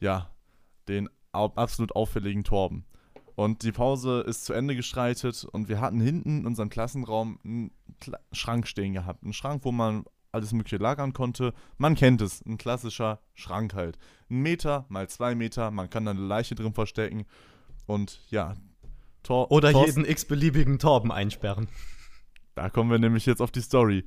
ja, 0.00 0.30
den 0.88 1.08
absolut 1.32 1.96
auffälligen 1.96 2.44
Torben. 2.44 2.84
Und 3.36 3.62
die 3.62 3.72
Pause 3.72 4.20
ist 4.20 4.44
zu 4.44 4.52
Ende 4.52 4.76
geschreitet 4.76 5.46
und 5.50 5.70
wir 5.70 5.80
hatten 5.80 5.98
hinten 5.98 6.40
in 6.40 6.46
unserem 6.46 6.68
Klassenraum 6.68 7.38
einen 7.42 7.70
Kla 7.98 8.18
Schrank 8.32 8.66
stehen 8.66 8.92
gehabt. 8.92 9.22
Einen 9.22 9.32
Schrank, 9.32 9.64
wo 9.64 9.72
man 9.72 10.04
alles 10.30 10.52
Mögliche 10.52 10.76
lagern 10.76 11.14
konnte. 11.14 11.54
Man 11.78 11.94
kennt 11.94 12.20
es, 12.20 12.44
ein 12.44 12.58
klassischer 12.58 13.20
Schrank 13.32 13.72
halt. 13.72 13.96
Ein 14.28 14.40
Meter 14.40 14.84
mal 14.90 15.08
zwei 15.08 15.34
Meter, 15.34 15.70
man 15.70 15.88
kann 15.88 16.04
da 16.04 16.10
eine 16.10 16.20
Leiche 16.20 16.54
drin 16.54 16.74
verstecken. 16.74 17.24
Und 17.86 18.20
ja, 18.28 18.56
Tor 19.22 19.50
Oder 19.50 19.72
Thorsten, 19.72 20.00
jeden 20.00 20.10
x-beliebigen 20.10 20.78
Torben 20.78 21.12
einsperren. 21.12 21.68
Da 22.54 22.70
kommen 22.70 22.90
wir 22.90 22.98
nämlich 22.98 23.26
jetzt 23.26 23.40
auf 23.40 23.50
die 23.50 23.62
Story. 23.62 24.04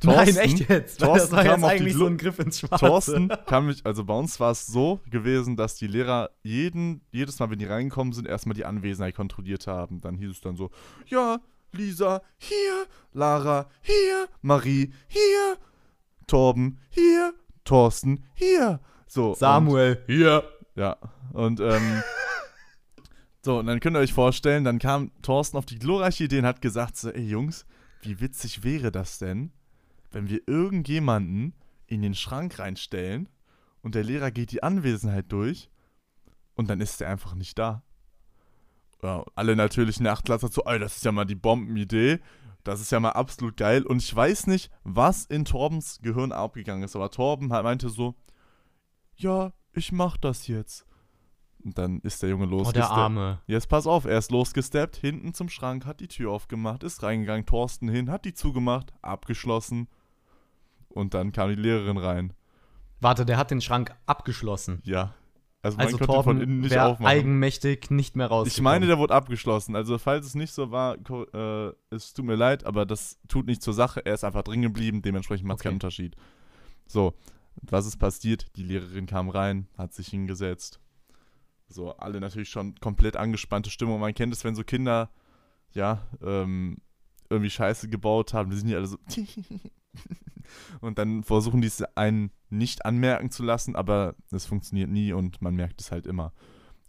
Thorsten, 0.00 0.34
Nein, 0.34 0.36
echt 0.36 0.68
jetzt? 0.68 1.00
Thorsten 1.00 1.18
das 1.18 1.32
war 1.32 1.44
jetzt 1.44 1.64
eigentlich 1.64 1.94
so 1.94 2.06
ein 2.06 2.16
Griff 2.16 2.38
ins 2.38 2.60
Schwarze. 2.60 2.86
Thorsten 2.86 3.28
kam 3.46 3.66
mich, 3.66 3.84
also 3.84 4.04
bei 4.04 4.14
uns 4.14 4.38
war 4.40 4.52
es 4.52 4.66
so 4.66 5.00
gewesen, 5.10 5.56
dass 5.56 5.74
die 5.74 5.88
Lehrer 5.88 6.30
jeden, 6.42 7.02
jedes 7.10 7.38
Mal, 7.38 7.50
wenn 7.50 7.58
die 7.58 7.66
reingekommen 7.66 8.12
sind, 8.12 8.26
erstmal 8.26 8.54
die 8.54 8.64
Anwesenheit 8.64 9.14
kontrolliert 9.14 9.66
haben. 9.66 10.00
Dann 10.00 10.16
hieß 10.16 10.30
es 10.30 10.40
dann 10.40 10.56
so, 10.56 10.70
ja, 11.06 11.40
Lisa, 11.72 12.22
hier, 12.38 12.86
Lara, 13.12 13.68
hier, 13.82 14.28
Marie, 14.40 14.92
hier, 15.08 15.56
Torben, 16.26 16.78
hier, 16.90 17.34
Thorsten, 17.64 18.24
hier. 18.34 18.80
So, 19.06 19.34
Samuel, 19.34 20.02
hier. 20.06 20.44
Ja, 20.74 20.96
und 21.32 21.60
ähm, 21.60 22.02
So, 23.44 23.58
und 23.58 23.66
dann 23.66 23.80
könnt 23.80 23.96
ihr 23.96 24.00
euch 24.00 24.12
vorstellen, 24.12 24.64
dann 24.64 24.78
kam 24.78 25.10
Thorsten 25.22 25.56
auf 25.56 25.66
die 25.66 25.78
glorreiche 25.78 26.24
Idee 26.24 26.38
und 26.38 26.46
hat 26.46 26.62
gesagt: 26.62 26.96
so, 26.96 27.10
Ey 27.10 27.28
Jungs, 27.28 27.66
wie 28.02 28.20
witzig 28.20 28.62
wäre 28.62 28.92
das 28.92 29.18
denn, 29.18 29.52
wenn 30.12 30.28
wir 30.28 30.46
irgendjemanden 30.46 31.54
in 31.86 32.02
den 32.02 32.14
Schrank 32.14 32.58
reinstellen 32.58 33.28
und 33.82 33.94
der 33.94 34.04
Lehrer 34.04 34.30
geht 34.30 34.52
die 34.52 34.62
Anwesenheit 34.62 35.30
durch 35.30 35.70
und 36.54 36.70
dann 36.70 36.80
ist 36.80 37.00
er 37.00 37.10
einfach 37.10 37.34
nicht 37.34 37.58
da. 37.58 37.82
Ja, 39.02 39.24
alle 39.34 39.56
natürlich 39.56 39.98
in 39.98 40.04
der 40.04 40.12
Achtklasser 40.12 40.48
so, 40.48 40.62
ey, 40.64 40.78
das 40.78 40.96
ist 40.96 41.04
ja 41.04 41.10
mal 41.10 41.24
die 41.24 41.34
Bombenidee. 41.34 42.20
Das 42.62 42.80
ist 42.80 42.92
ja 42.92 43.00
mal 43.00 43.10
absolut 43.10 43.56
geil. 43.56 43.82
Und 43.82 44.00
ich 44.00 44.14
weiß 44.14 44.46
nicht, 44.46 44.70
was 44.84 45.24
in 45.24 45.44
Torbens 45.44 45.98
Gehirn 46.00 46.30
abgegangen 46.30 46.84
ist, 46.84 46.94
aber 46.94 47.10
Torben 47.10 47.48
meinte 47.48 47.88
so, 47.88 48.14
ja, 49.16 49.52
ich 49.72 49.90
mach 49.90 50.16
das 50.16 50.46
jetzt. 50.46 50.86
Und 51.64 51.78
dann 51.78 52.00
ist 52.00 52.22
der 52.22 52.30
Junge 52.30 52.46
losgesteppt. 52.46 52.86
Oh, 52.86 52.94
der 52.94 52.96
Arme. 52.96 53.38
Jetzt 53.46 53.68
pass 53.68 53.86
auf, 53.86 54.04
er 54.04 54.18
ist 54.18 54.30
losgesteppt, 54.30 54.96
hinten 54.96 55.32
zum 55.32 55.48
Schrank, 55.48 55.86
hat 55.86 56.00
die 56.00 56.08
Tür 56.08 56.32
aufgemacht, 56.32 56.82
ist 56.82 57.02
reingegangen, 57.02 57.46
Thorsten 57.46 57.88
hin, 57.88 58.10
hat 58.10 58.24
die 58.24 58.34
zugemacht, 58.34 58.92
abgeschlossen. 59.00 59.88
Und 60.88 61.14
dann 61.14 61.32
kam 61.32 61.50
die 61.50 61.54
Lehrerin 61.54 61.96
rein. 61.96 62.32
Warte, 63.00 63.24
der 63.24 63.36
hat 63.36 63.50
den 63.50 63.60
Schrank 63.60 63.94
abgeschlossen. 64.06 64.80
Ja. 64.84 65.14
Also, 65.62 65.76
man 65.76 65.86
also 65.86 65.98
konnte 65.98 66.12
Torben 66.12 66.24
von 66.24 66.40
innen 66.40 66.60
nicht 66.60 66.76
aufmachen. 66.76 67.06
eigenmächtig 67.06 67.90
nicht 67.90 68.16
mehr 68.16 68.26
raus. 68.26 68.48
Ich 68.48 68.60
meine, 68.60 68.86
der 68.86 68.98
wurde 68.98 69.14
abgeschlossen. 69.14 69.76
Also 69.76 69.96
falls 69.98 70.26
es 70.26 70.34
nicht 70.34 70.52
so 70.52 70.72
war, 70.72 70.96
äh, 70.96 71.72
es 71.90 72.12
tut 72.14 72.24
mir 72.24 72.34
leid, 72.34 72.66
aber 72.66 72.84
das 72.84 73.20
tut 73.28 73.46
nicht 73.46 73.62
zur 73.62 73.72
Sache. 73.72 74.04
Er 74.04 74.14
ist 74.14 74.24
einfach 74.24 74.42
drin 74.42 74.62
geblieben, 74.62 75.02
dementsprechend 75.02 75.46
macht 75.46 75.58
es 75.58 75.60
okay. 75.60 75.68
keinen 75.68 75.76
Unterschied. 75.76 76.16
So, 76.86 77.14
was 77.62 77.86
ist 77.86 77.98
passiert? 77.98 78.56
Die 78.56 78.64
Lehrerin 78.64 79.06
kam 79.06 79.28
rein, 79.28 79.68
hat 79.78 79.94
sich 79.94 80.08
hingesetzt, 80.08 80.80
so, 81.72 81.96
alle 81.96 82.20
natürlich 82.20 82.48
schon 82.48 82.74
komplett 82.76 83.16
angespannte 83.16 83.70
Stimmung. 83.70 84.00
Man 84.00 84.14
kennt 84.14 84.32
es, 84.32 84.44
wenn 84.44 84.54
so 84.54 84.64
Kinder, 84.64 85.10
ja, 85.72 86.06
ähm, 86.22 86.78
irgendwie 87.30 87.50
Scheiße 87.50 87.88
gebaut 87.88 88.34
haben, 88.34 88.50
die 88.50 88.56
sind 88.56 88.68
ja 88.68 88.78
alle 88.78 88.86
so. 88.86 88.98
und 90.80 90.98
dann 90.98 91.24
versuchen 91.24 91.60
die 91.60 91.68
es 91.68 91.82
einen 91.96 92.30
nicht 92.50 92.84
anmerken 92.84 93.30
zu 93.30 93.42
lassen, 93.42 93.74
aber 93.74 94.14
es 94.30 94.46
funktioniert 94.46 94.90
nie 94.90 95.12
und 95.12 95.40
man 95.40 95.54
merkt 95.54 95.80
es 95.80 95.90
halt 95.90 96.06
immer. 96.06 96.32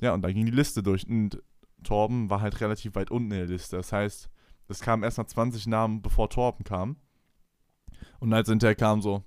Ja, 0.01 0.13
und 0.13 0.21
dann 0.21 0.33
ging 0.33 0.45
die 0.45 0.51
Liste 0.51 0.83
durch 0.83 1.07
und 1.07 1.41
Torben 1.83 2.29
war 2.29 2.41
halt 2.41 2.59
relativ 2.61 2.95
weit 2.95 3.11
unten 3.11 3.31
in 3.31 3.37
der 3.37 3.47
Liste. 3.47 3.77
Das 3.77 3.91
heißt, 3.91 4.29
es 4.67 4.79
kamen 4.81 5.03
erst 5.03 5.17
mal 5.17 5.27
20 5.27 5.67
Namen, 5.67 6.01
bevor 6.01 6.29
Torben 6.29 6.63
kam. 6.63 6.97
Und 8.19 8.33
als 8.33 8.49
hinterher 8.49 8.75
kam 8.75 9.01
so, 9.01 9.23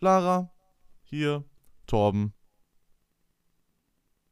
Lara, 0.00 0.50
hier, 1.02 1.44
Torben, 1.86 2.34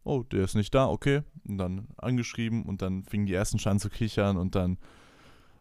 oh, 0.04 0.22
der 0.22 0.44
ist 0.44 0.54
nicht 0.54 0.74
da, 0.74 0.86
okay. 0.88 1.22
Und 1.46 1.58
dann 1.58 1.88
angeschrieben 1.96 2.64
und 2.64 2.82
dann 2.82 3.04
fingen 3.04 3.26
die 3.26 3.34
ersten 3.34 3.58
schon 3.58 3.72
an 3.72 3.78
zu 3.80 3.90
kichern 3.90 4.36
und 4.36 4.54
dann 4.54 4.78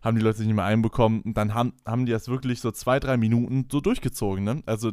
haben 0.02 0.16
die 0.18 0.24
Leute 0.24 0.40
sich 0.40 0.48
nicht 0.48 0.56
mehr 0.56 0.66
einbekommen 0.66 1.22
und 1.22 1.38
dann 1.38 1.54
haben, 1.54 1.74
haben 1.86 2.06
die 2.06 2.12
das 2.12 2.28
wirklich 2.28 2.60
so 2.60 2.72
zwei, 2.72 3.00
drei 3.00 3.18
Minuten 3.18 3.68
so 3.72 3.82
durchgezogen, 3.82 4.44
ne? 4.44 4.64
Also 4.66 4.92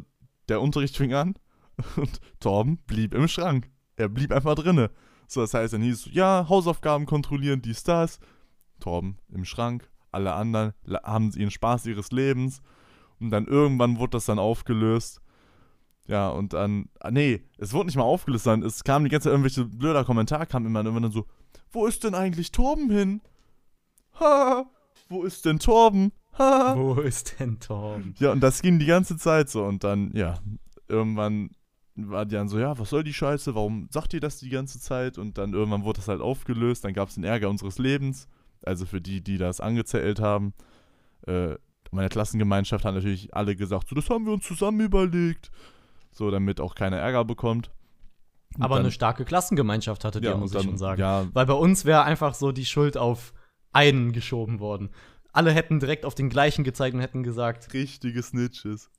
der 0.49 0.61
Unterricht 0.61 0.97
fing 0.97 1.15
an 1.15 1.35
und 1.97 2.21
Torben 2.41 2.79
blieb 2.87 3.15
im 3.15 3.29
Schrank. 3.29 3.71
Er 3.97 4.09
blieb 4.09 4.33
einfach 4.33 4.55
drinne. 4.55 4.91
So, 5.27 5.41
das 5.41 5.55
heißt, 5.55 5.75
dann 5.75 5.83
hieß 5.83 6.07
es, 6.07 6.15
ja, 6.15 6.47
Hausaufgaben 6.49 7.07
kontrollieren, 7.07 7.63
dies, 7.63 7.83
das. 7.83 8.19
Torben 8.81 9.19
im 9.29 9.45
Schrank, 9.45 9.91
alle 10.13 10.33
anderen 10.35 10.73
haben 11.03 11.33
ihren 11.33 11.51
Spaß 11.51 11.87
ihres 11.87 12.13
Lebens. 12.13 12.63
Und 13.21 13.31
dann 13.31 13.47
irgendwann 13.47 13.99
wurde 13.99 14.13
das 14.13 14.27
dann 14.27 14.39
aufgelöst. 14.39 15.21
Ja, 16.09 16.31
und 16.31 16.55
dann, 16.55 16.89
ah, 17.01 17.11
nee, 17.11 17.43
es 17.59 17.75
wurde 17.75 17.87
nicht 17.87 17.97
mal 17.97 18.03
aufgelöst, 18.03 18.45
sondern 18.45 18.67
es 18.67 18.83
kam 18.83 19.05
die 19.05 19.11
ganze 19.11 19.25
Zeit 19.25 19.33
irgendwelche 19.33 19.67
blöder 19.67 20.05
Kommentar, 20.05 20.47
kam 20.47 20.65
immer 20.65 20.81
irgendwann 20.81 21.03
dann 21.03 21.13
so, 21.13 21.27
wo 21.71 21.87
ist 21.87 22.03
denn 22.03 22.15
eigentlich 22.15 22.51
Torben 22.51 22.91
hin? 22.91 23.21
Ha, 24.19 24.65
wo 25.11 25.23
ist 25.25 25.45
denn 25.45 25.59
Torben? 25.59 26.13
Ha. 26.39 26.75
Wo 26.77 26.95
ist 26.95 27.39
denn 27.39 27.61
Torben? 27.61 28.15
Ja, 28.19 28.33
und 28.33 28.41
das 28.41 28.63
ging 28.63 28.79
die 28.79 28.87
ganze 28.87 29.19
Zeit 29.19 29.51
so 29.51 29.65
und 29.65 29.85
dann, 29.85 30.11
ja, 30.15 30.39
irgendwann 30.89 31.51
war 31.95 32.25
die 32.25 32.37
dann 32.37 32.49
so, 32.49 32.59
ja, 32.59 32.79
was 32.79 32.89
soll 32.89 33.05
die 33.05 33.13
Scheiße, 33.13 33.55
warum 33.55 33.89
sagt 33.91 34.15
ihr 34.15 34.21
das 34.21 34.39
die 34.39 34.49
ganze 34.49 34.81
Zeit? 34.81 35.19
Und 35.19 35.37
dann 35.37 35.53
irgendwann 35.53 35.85
wurde 35.85 35.99
das 35.99 36.09
halt 36.09 36.23
aufgelöst, 36.23 36.85
dann 36.85 36.95
gab 36.95 37.11
es 37.11 37.17
den 37.17 37.25
Ärger 37.25 37.51
unseres 37.51 37.79
Lebens, 37.79 38.29
also 38.63 38.87
für 38.87 39.03
die, 39.03 39.21
die 39.21 39.37
das 39.37 39.61
angezählt 39.61 40.21
haben. 40.21 40.55
Äh, 41.27 41.57
meine 41.91 42.09
Klassengemeinschaft 42.09 42.85
hat 42.85 42.95
natürlich 42.95 43.35
alle 43.35 43.57
gesagt, 43.57 43.89
so, 43.89 43.95
das 43.95 44.09
haben 44.09 44.25
wir 44.25 44.33
uns 44.33 44.47
zusammen 44.47 44.81
überlegt 44.81 45.51
so 46.11 46.31
damit 46.31 46.61
auch 46.61 46.75
keiner 46.75 46.97
Ärger 46.97 47.25
bekommt. 47.25 47.71
Und 48.57 48.63
Aber 48.63 48.77
dann, 48.77 48.85
eine 48.85 48.93
starke 48.93 49.25
Klassengemeinschaft 49.25 50.05
hattet 50.05 50.25
ja, 50.25 50.33
ihr, 50.33 50.37
muss 50.37 50.53
dann, 50.53 50.63
ich 50.63 50.67
schon 50.67 50.79
sagen. 50.79 51.01
Ja. 51.01 51.27
Weil 51.33 51.47
bei 51.47 51.55
uns 51.55 51.85
wäre 51.85 52.03
einfach 52.03 52.35
so 52.35 52.53
die 52.53 52.65
Schuld 52.65 52.97
auf 52.97 53.35
einen 53.73 54.13
geschoben 54.13 54.61
worden. 54.61 54.91
Alle 55.33 55.53
hätten 55.53 55.79
direkt 55.79 56.05
auf 56.05 56.15
den 56.15 56.31
gleichen 56.31 56.65
gezeigt 56.65 56.95
und 56.95 57.01
hätten 57.01 57.23
gesagt. 57.23 57.73
Richtige 57.75 58.23
Snitches. 58.23 58.91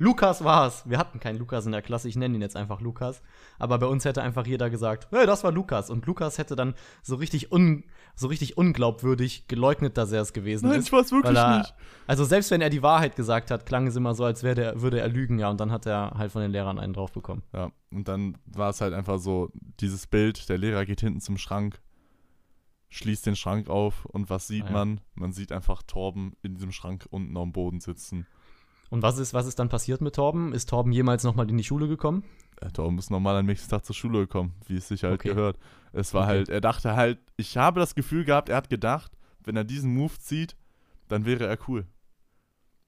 Lukas 0.00 0.44
war's. 0.44 0.88
Wir 0.88 0.96
hatten 0.98 1.18
keinen 1.18 1.38
Lukas 1.38 1.66
in 1.66 1.72
der 1.72 1.82
Klasse, 1.82 2.08
ich 2.08 2.14
nenne 2.16 2.36
ihn 2.36 2.40
jetzt 2.40 2.54
einfach 2.56 2.80
Lukas. 2.80 3.20
Aber 3.58 3.78
bei 3.78 3.86
uns 3.86 4.04
hätte 4.04 4.22
einfach 4.22 4.46
jeder 4.46 4.70
gesagt, 4.70 5.08
hey, 5.10 5.26
das 5.26 5.42
war 5.42 5.50
Lukas. 5.50 5.90
Und 5.90 6.06
Lukas 6.06 6.38
hätte 6.38 6.54
dann 6.54 6.74
so 7.02 7.16
richtig, 7.16 7.50
un, 7.50 7.82
so 8.14 8.28
richtig 8.28 8.56
unglaubwürdig 8.56 9.48
geleugnet, 9.48 9.96
dass 9.98 10.12
er 10.12 10.22
es 10.22 10.32
gewesen 10.32 10.68
Nein, 10.68 10.78
ist. 10.78 10.86
ich 10.86 10.92
war's 10.92 11.10
wirklich 11.10 11.36
er, 11.36 11.58
nicht. 11.58 11.74
Also 12.06 12.24
selbst 12.24 12.50
wenn 12.52 12.60
er 12.60 12.70
die 12.70 12.82
Wahrheit 12.82 13.16
gesagt 13.16 13.50
hat, 13.50 13.66
klang 13.66 13.88
es 13.88 13.96
immer 13.96 14.14
so, 14.14 14.24
als 14.24 14.40
der, 14.40 14.80
würde 14.80 15.00
er 15.00 15.08
lügen, 15.08 15.38
ja. 15.40 15.50
Und 15.50 15.58
dann 15.58 15.72
hat 15.72 15.84
er 15.84 16.12
halt 16.16 16.30
von 16.30 16.42
den 16.42 16.52
Lehrern 16.52 16.78
einen 16.78 16.92
drauf 16.92 17.10
bekommen. 17.10 17.42
Ja, 17.52 17.72
und 17.90 18.06
dann 18.06 18.38
war 18.46 18.70
es 18.70 18.80
halt 18.80 18.94
einfach 18.94 19.18
so, 19.18 19.50
dieses 19.80 20.06
Bild, 20.06 20.48
der 20.48 20.58
Lehrer 20.58 20.86
geht 20.86 21.00
hinten 21.00 21.20
zum 21.20 21.38
Schrank, 21.38 21.80
schließt 22.90 23.26
den 23.26 23.36
Schrank 23.36 23.68
auf 23.68 24.04
und 24.06 24.30
was 24.30 24.46
sieht 24.46 24.64
Ah, 24.64 24.68
ja. 24.68 24.72
man? 24.72 25.00
Man 25.14 25.32
sieht 25.32 25.50
einfach 25.50 25.82
Torben 25.82 26.34
in 26.42 26.54
diesem 26.54 26.70
Schrank 26.72 27.06
unten 27.10 27.36
am 27.36 27.52
Boden 27.52 27.80
sitzen. 27.80 28.26
Und 28.90 29.02
was 29.02 29.18
ist, 29.18 29.34
was 29.34 29.46
ist 29.46 29.58
dann 29.58 29.68
passiert 29.68 30.00
mit 30.00 30.14
Torben? 30.14 30.52
Ist 30.52 30.68
Torben 30.70 30.92
jemals 30.92 31.24
nochmal 31.24 31.48
in 31.50 31.56
die 31.58 31.64
Schule 31.64 31.88
gekommen? 31.88 32.24
Äh, 32.60 32.70
Torben 32.70 32.98
ist 32.98 33.10
normal 33.10 33.36
am 33.36 33.46
nächsten 33.46 33.70
Tag 33.70 33.84
zur 33.84 33.94
Schule 33.94 34.20
gekommen, 34.20 34.54
wie 34.66 34.76
es 34.76 34.88
sich 34.88 35.04
halt 35.04 35.14
Okay. 35.14 35.30
gehört. 35.30 35.58
Es 35.92 36.14
war 36.14 36.22
Okay. 36.24 36.30
halt, 36.30 36.48
er 36.48 36.60
dachte 36.60 36.96
halt, 36.96 37.18
ich 37.36 37.56
habe 37.56 37.80
das 37.80 37.94
Gefühl 37.94 38.24
gehabt, 38.24 38.48
er 38.48 38.56
hat 38.56 38.68
gedacht, 38.70 39.12
wenn 39.44 39.56
er 39.56 39.64
diesen 39.64 39.94
Move 39.94 40.18
zieht, 40.18 40.56
dann 41.08 41.24
wäre 41.24 41.46
er 41.46 41.58
cool. 41.68 41.86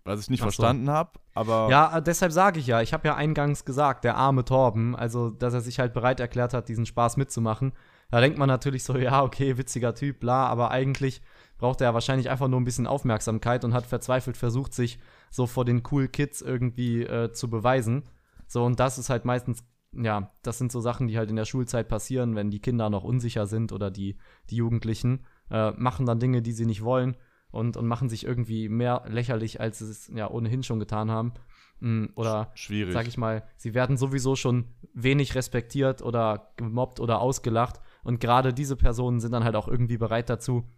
Was 0.04 0.21
ich 0.21 0.30
nicht 0.30 0.40
Ach 0.40 0.45
so. 0.45 0.47
verstanden 0.54 0.90
habe, 0.90 1.21
aber 1.35 1.69
Ja, 1.71 2.00
deshalb 2.00 2.33
sage 2.33 2.59
ich 2.59 2.66
ja, 2.66 2.80
ich 2.80 2.92
habe 2.95 3.07
ja 3.07 3.14
eingangs 3.16 3.64
gesagt, 3.66 4.04
der 4.04 4.16
arme 4.16 4.45
Torben, 4.45 4.97
also 4.97 5.30
dass 5.30 5.52
er 5.54 5.61
sich 5.61 5.78
halt 5.78 5.92
bereit 5.92 6.19
erklärt 6.21 6.54
hat, 6.54 6.69
diesen 6.69 6.87
Spaß 6.87 7.16
mitzumachen. 7.19 7.73
Da 8.11 8.21
denkt 8.21 8.38
man 8.38 8.49
natürlich 8.49 8.83
so, 8.83 8.97
ja, 8.99 9.23
okay, 9.23 9.59
witziger 9.59 9.95
Typ, 9.95 10.21
bla, 10.21 10.47
aber 10.47 10.71
eigentlich 10.71 11.21
braucht 11.59 11.83
er 11.83 11.88
ja 11.88 11.95
wahrscheinlich 11.95 12.30
einfach 12.30 12.49
nur 12.49 12.59
ein 12.61 12.64
bisschen 12.64 12.87
Aufmerksamkeit 12.87 13.62
und 13.64 13.75
hat 13.75 13.85
verzweifelt 13.87 14.38
versucht, 14.38 14.73
sich 14.73 14.99
so 15.30 15.46
vor 15.46 15.64
den 15.64 15.82
cool 15.90 16.08
Kids 16.08 16.42
irgendwie 16.42 17.02
äh, 17.02 17.32
zu 17.32 17.49
beweisen. 17.49 18.04
So, 18.46 18.64
und 18.64 18.80
das 18.80 18.99
ist 18.99 19.10
halt 19.10 19.25
meistens, 19.25 19.64
ja, 19.92 20.32
das 20.42 20.58
sind 20.58 20.72
so 20.72 20.80
Sachen, 20.80 21.06
die 21.06 21.16
halt 21.16 21.30
in 21.30 21.37
der 21.37 21.44
Schulzeit 21.44 21.88
passieren, 21.88 22.34
wenn 22.34 22.50
die 22.50 22.60
Kinder 22.60 22.90
noch 22.90 23.04
unsicher 23.04 23.46
sind 23.46 23.72
oder 23.72 23.90
die, 23.90 24.18
die 24.50 24.56
Jugendlichen, 24.56 25.25
äh, 25.50 25.70
machen 25.72 26.04
dann 26.04 26.20
Dinge, 26.20 26.42
die 26.42 26.52
sie 26.52 26.66
nicht 26.66 26.82
wollen 26.82 27.16
und, 27.50 27.76
und 27.76 27.87
machen 27.87 28.08
sich 28.08 28.25
irgendwie 28.25 28.68
mehr 28.68 29.04
lächerlich, 29.08 29.60
als 29.60 29.78
sie 29.78 29.90
es 29.90 30.10
ja 30.14 30.28
ohnehin 30.28 30.62
schon 30.62 30.80
getan 30.80 31.10
haben. 31.10 31.32
Mm, 31.80 32.06
Oder 32.14 32.50
schwierig. 32.54 32.92
sag 32.92 33.06
ich 33.06 33.16
mal, 33.16 33.44
sie 33.56 33.75
werden 33.75 33.96
sowieso 33.96 34.37
schon 34.37 34.66
wenig 34.94 35.34
respektiert 35.34 36.02
oder 36.02 36.52
gemobbt 36.56 37.00
oder 37.00 37.20
ausgelacht. 37.20 37.80
Und 38.02 38.20
gerade 38.20 38.52
diese 38.52 38.76
Personen 38.76 39.20
sind 39.20 39.32
dann 39.32 39.44
halt 39.44 39.56
auch 39.56 39.68
irgendwie 39.68 39.99
bereit 39.99 40.30
dazu, 40.30 40.68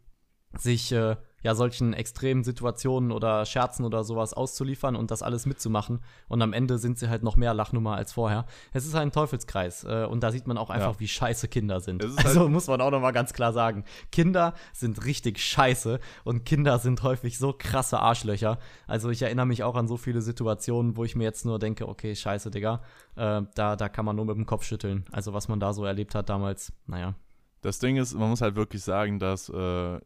sich 0.57 0.93
äh, 0.93 1.17
ja 1.43 1.55
solchen 1.55 1.93
extremen 1.93 2.45
Situationen 2.45 3.13
oder 3.13 3.45
Scherzen 3.45 3.85
oder 3.85 4.05
sowas 4.05 4.33
auszuliefern 4.35 4.97
und 4.97 5.11
das 5.11 5.23
alles 5.23 5.47
mitzumachen. 5.47 6.01
Und 6.29 6.43
am 6.43 6.53
Ende 6.53 6.79
sind 6.79 6.99
sie 6.99 7.09
halt 7.09 7.23
noch 7.23 7.37
mehr 7.37 7.55
Lachnummer 7.55 7.97
als 7.97 8.13
vorher. 8.13 8.47
Es 8.73 8.87
ist 8.87 8.95
halt 8.95 9.03
ein 9.07 9.13
Teufelskreis. 9.13 9.85
Äh, 9.85 10.07
und 10.09 10.23
da 10.23 10.31
sieht 10.31 10.47
man 10.47 10.57
auch 10.59 10.71
einfach, 10.71 10.95
Ja. 10.95 11.01
wie 11.01 11.09
scheiße 11.09 11.49
Kinder 11.49 11.81
sind. 11.81 12.05
Also 12.25 12.41
halt- 12.41 12.51
muss 12.51 12.67
man 12.67 12.81
auch 12.81 12.91
noch 12.91 13.01
mal 13.01 13.11
ganz 13.13 13.33
klar 13.33 13.53
sagen. 13.53 13.85
Kinder 14.11 14.55
sind 14.73 15.05
richtig 15.05 15.39
scheiße 15.41 16.01
und 16.25 16.45
Kinder 16.45 16.79
sind 16.79 17.03
häufig 17.03 17.39
so 17.39 17.53
krasse 17.57 17.99
Arschlöcher. 17.99 18.59
Also 18.87 19.11
ich 19.11 19.23
erinnere 19.23 19.47
mich 19.47 19.63
auch 19.65 19.75
an 19.77 19.89
so 19.89 19.97
viele 19.97 20.23
Situationen, 20.23 20.97
wo 20.97 21.05
ich 21.05 21.17
mir 21.17 21.25
jetzt 21.25 21.45
nur 21.45 21.59
denke, 21.59 21.89
okay, 21.89 22.15
scheiße, 22.15 22.51
Digga. 22.51 22.83
Äh, 23.17 23.43
da, 23.55 23.77
da 23.77 23.89
kann 23.89 24.05
man 24.05 24.17
nur 24.17 24.25
mit 24.27 24.37
dem 24.37 24.47
Kopf 24.47 24.65
schütteln. 24.65 25.05
Also 25.13 25.33
was 25.35 25.49
man 25.49 25.61
da 25.61 25.73
so 25.73 25.85
erlebt 25.85 26.15
hat 26.15 26.29
damals, 26.29 26.73
naja. 26.87 27.15
Das 27.61 27.79
Ding 27.79 27.97
ist, 27.97 28.15
man 28.15 28.29
muss 28.31 28.41
halt 28.41 28.57
wirklich 28.57 28.83
sagen, 28.83 29.19
dass 29.19 29.49
äh, 29.49 30.01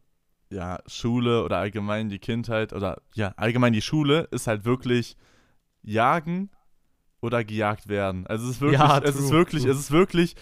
ja 0.49 0.79
Schule 0.87 1.43
oder 1.43 1.57
allgemein 1.57 2.09
die 2.09 2.19
Kindheit 2.19 2.73
oder 2.73 3.01
ja 3.15 3.33
allgemein 3.37 3.73
die 3.73 3.81
Schule 3.81 4.27
ist 4.31 4.47
halt 4.47 4.63
wirklich 4.65 5.17
jagen 5.83 6.49
oder 7.21 7.43
gejagt 7.43 7.87
werden. 7.89 8.25
Also 8.27 8.45
es 8.45 8.51
ist 8.55 8.61
wirklich, 8.61 8.79
Ja, 8.79 8.99
es 8.99 9.15
ist 9.15 9.27
true, 9.29 9.37
wirklich, 9.37 9.63
true. 9.63 9.71
es 9.71 9.79
ist 9.79 9.91
wirklich 9.91 10.35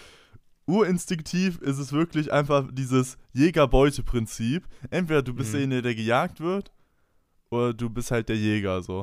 urinstinktiv. 0.66 1.58
ist 1.60 1.78
Es 1.78 1.92
wirklich 1.92 2.32
einfach 2.32 2.68
dieses 2.72 3.18
Jäger-Beute-Prinzip. 3.32 4.66
Entweder 4.90 5.22
du 5.22 5.34
bist 5.34 5.50
Mhm. 5.50 5.52
derjenige, 5.52 5.82
der 5.82 5.94
gejagt 5.94 6.40
wird, 6.40 6.72
oder 7.50 7.72
du 7.72 7.88
bist 7.88 8.10
halt 8.10 8.28
der 8.28 8.36
Jäger 8.36 8.82
so. 8.82 9.00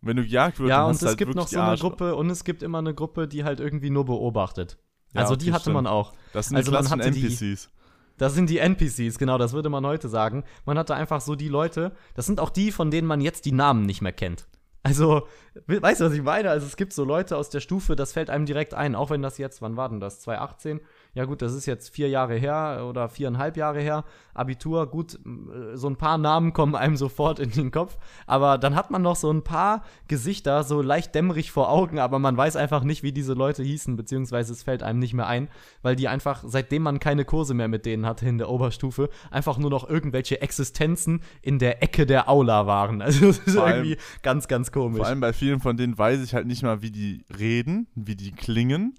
Und 0.00 0.08
wenn 0.08 0.16
du 0.16 0.24
gejagt 0.24 0.58
wirst, 0.58 0.68
Ja, 0.70 0.78
dann 0.78 0.86
und 0.88 0.96
es 0.96 1.02
halt 1.02 1.18
gibt 1.18 1.34
noch 1.34 1.46
so 1.48 1.58
eine 1.58 1.70
Arschloch. 1.70 1.90
Gruppe 1.90 2.16
und 2.16 2.30
es 2.30 2.44
gibt 2.44 2.62
immer 2.62 2.78
eine 2.78 2.94
Gruppe, 2.94 3.28
die 3.28 3.44
halt 3.44 3.60
irgendwie 3.60 3.90
nur 3.90 4.04
beobachtet. 4.04 4.76
Ja, 5.14 5.20
also 5.22 5.36
die 5.36 5.52
hatte 5.52 5.62
stimmt. 5.62 5.74
man 5.74 5.86
auch. 5.86 6.12
Das 6.32 6.46
sind 6.48 6.56
also 6.56 6.72
die 6.72 6.74
man 6.76 6.90
hatte 6.90 7.10
die- 7.12 7.22
NPCs. 7.24 7.70
Das 8.16 8.34
sind 8.34 8.48
die 8.48 8.58
NPCs, 8.58 9.18
genau, 9.18 9.38
das 9.38 9.52
würde 9.52 9.68
man 9.68 9.84
heute 9.84 10.08
sagen. 10.08 10.44
Man 10.66 10.78
hatte 10.78 10.94
einfach 10.94 11.20
so 11.20 11.34
die 11.34 11.48
Leute, 11.48 11.92
das 12.14 12.26
sind 12.26 12.38
auch 12.40 12.50
die, 12.50 12.70
von 12.72 12.90
denen 12.90 13.08
man 13.08 13.20
jetzt 13.20 13.44
die 13.44 13.52
Namen 13.52 13.86
nicht 13.86 14.02
mehr 14.02 14.12
kennt. 14.12 14.46
Also, 14.84 15.26
we- 15.66 15.80
weißt 15.80 16.00
du, 16.02 16.04
was 16.04 16.12
ich 16.12 16.22
meine? 16.22 16.50
Also, 16.50 16.66
es 16.66 16.76
gibt 16.76 16.92
so 16.92 17.04
Leute 17.04 17.36
aus 17.38 17.48
der 17.48 17.60
Stufe, 17.60 17.96
das 17.96 18.12
fällt 18.12 18.28
einem 18.30 18.44
direkt 18.46 18.74
ein, 18.74 18.94
auch 18.94 19.10
wenn 19.10 19.22
das 19.22 19.38
jetzt, 19.38 19.62
wann 19.62 19.76
war 19.76 19.88
denn 19.88 19.98
das? 19.98 20.20
2018? 20.20 20.80
Ja, 21.14 21.26
gut, 21.26 21.42
das 21.42 21.54
ist 21.54 21.66
jetzt 21.66 21.90
vier 21.94 22.08
Jahre 22.08 22.34
her 22.34 22.86
oder 22.88 23.08
viereinhalb 23.08 23.56
Jahre 23.56 23.80
her. 23.80 24.04
Abitur, 24.34 24.88
gut, 24.88 25.14
äh, 25.14 25.76
so 25.76 25.88
ein 25.88 25.94
paar 25.96 26.18
Namen 26.18 26.52
kommen 26.52 26.74
einem 26.74 26.96
sofort 26.96 27.38
in 27.38 27.50
den 27.52 27.70
Kopf. 27.70 27.96
Aber 28.26 28.58
dann 28.58 28.74
hat 28.74 28.90
man 28.90 29.00
noch 29.02 29.14
so 29.14 29.30
ein 29.32 29.44
paar 29.44 29.84
Gesichter, 30.08 30.64
so 30.64 30.82
leicht 30.82 31.14
dämmerig 31.14 31.52
vor 31.52 31.70
Augen, 31.70 32.00
aber 32.00 32.18
man 32.18 32.36
weiß 32.36 32.56
einfach 32.56 32.82
nicht, 32.82 33.04
wie 33.04 33.12
diese 33.12 33.34
Leute 33.34 33.62
hießen, 33.62 33.94
beziehungsweise 33.94 34.52
es 34.52 34.64
fällt 34.64 34.82
einem 34.82 34.98
nicht 34.98 35.14
mehr 35.14 35.28
ein, 35.28 35.48
weil 35.82 35.94
die 35.94 36.08
einfach, 36.08 36.42
seitdem 36.44 36.82
man 36.82 36.98
keine 36.98 37.24
Kurse 37.24 37.54
mehr 37.54 37.68
mit 37.68 37.86
denen 37.86 38.06
hatte 38.06 38.26
in 38.28 38.38
der 38.38 38.48
Oberstufe, 38.50 39.08
einfach 39.30 39.56
nur 39.56 39.70
noch 39.70 39.88
irgendwelche 39.88 40.40
Existenzen 40.42 41.22
in 41.42 41.60
der 41.60 41.80
Ecke 41.80 42.06
der 42.06 42.28
Aula 42.28 42.66
waren. 42.66 43.02
Also, 43.04 43.26
das 43.26 43.38
ist 43.38 43.54
Vor 43.54 43.64
allem- 43.66 43.84
irgendwie 43.84 43.98
ganz, 44.22 44.48
ganz 44.48 44.72
komisch. 44.72 44.98
Vor 44.98 45.06
allem 45.06 45.20
bei 45.20 45.32
vielen 45.32 45.60
von 45.60 45.76
denen 45.76 45.96
weiß 45.96 46.22
ich 46.24 46.34
halt 46.34 46.46
nicht 46.46 46.62
mal, 46.62 46.82
wie 46.82 46.90
die 46.90 47.24
reden, 47.38 47.86
wie 47.94 48.16
die 48.16 48.32
klingen, 48.32 48.94